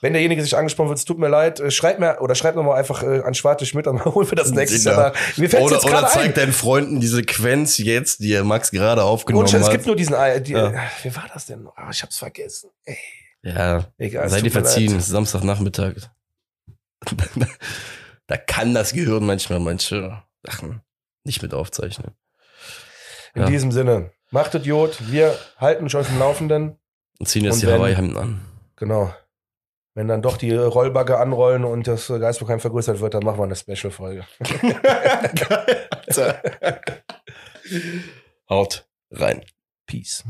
[0.00, 2.78] Wenn derjenige sich angesprochen wird, es tut mir leid, äh, schreib mir oder schreib nochmal
[2.78, 4.96] einfach äh, an Schwarte Schmidt und holen wir das nächstes Digga.
[4.96, 5.12] Jahr.
[5.36, 6.34] Mir fällt Oder, jetzt oder zeig ein.
[6.34, 9.72] deinen Freunden die Sequenz jetzt, die Max gerade aufgenommen Und es hat.
[9.72, 10.14] gibt nur diesen,
[10.44, 10.68] die, Ja.
[10.70, 11.66] äh, wie war das denn?
[11.74, 12.70] Ah, ich hab's vergessen.
[12.84, 12.96] Ey,
[13.42, 14.26] ja, egal.
[14.26, 14.96] es seid ihr tut mir verziehen.
[14.96, 15.94] Es Samstagnachmittag.
[18.26, 20.80] da kann das Gehirn manchmal manche Sachen
[21.24, 22.12] nicht mit aufzeichnen.
[23.34, 23.48] In Ja.
[23.48, 25.10] diesem Sinne, macht Idiot.
[25.10, 26.78] Wir halten euch auf dem Laufenden.
[27.18, 28.40] Und ziehen jetzt Und die Hawaii-Hemden an.
[28.76, 29.12] Genau.
[29.96, 33.56] Wenn dann doch die Rollbacke anrollen und das Geistbekeim vergrößert wird, dann machen wir eine
[33.56, 34.26] Special-Folge.
[38.50, 39.42] Haut rein.
[39.86, 40.22] Peace.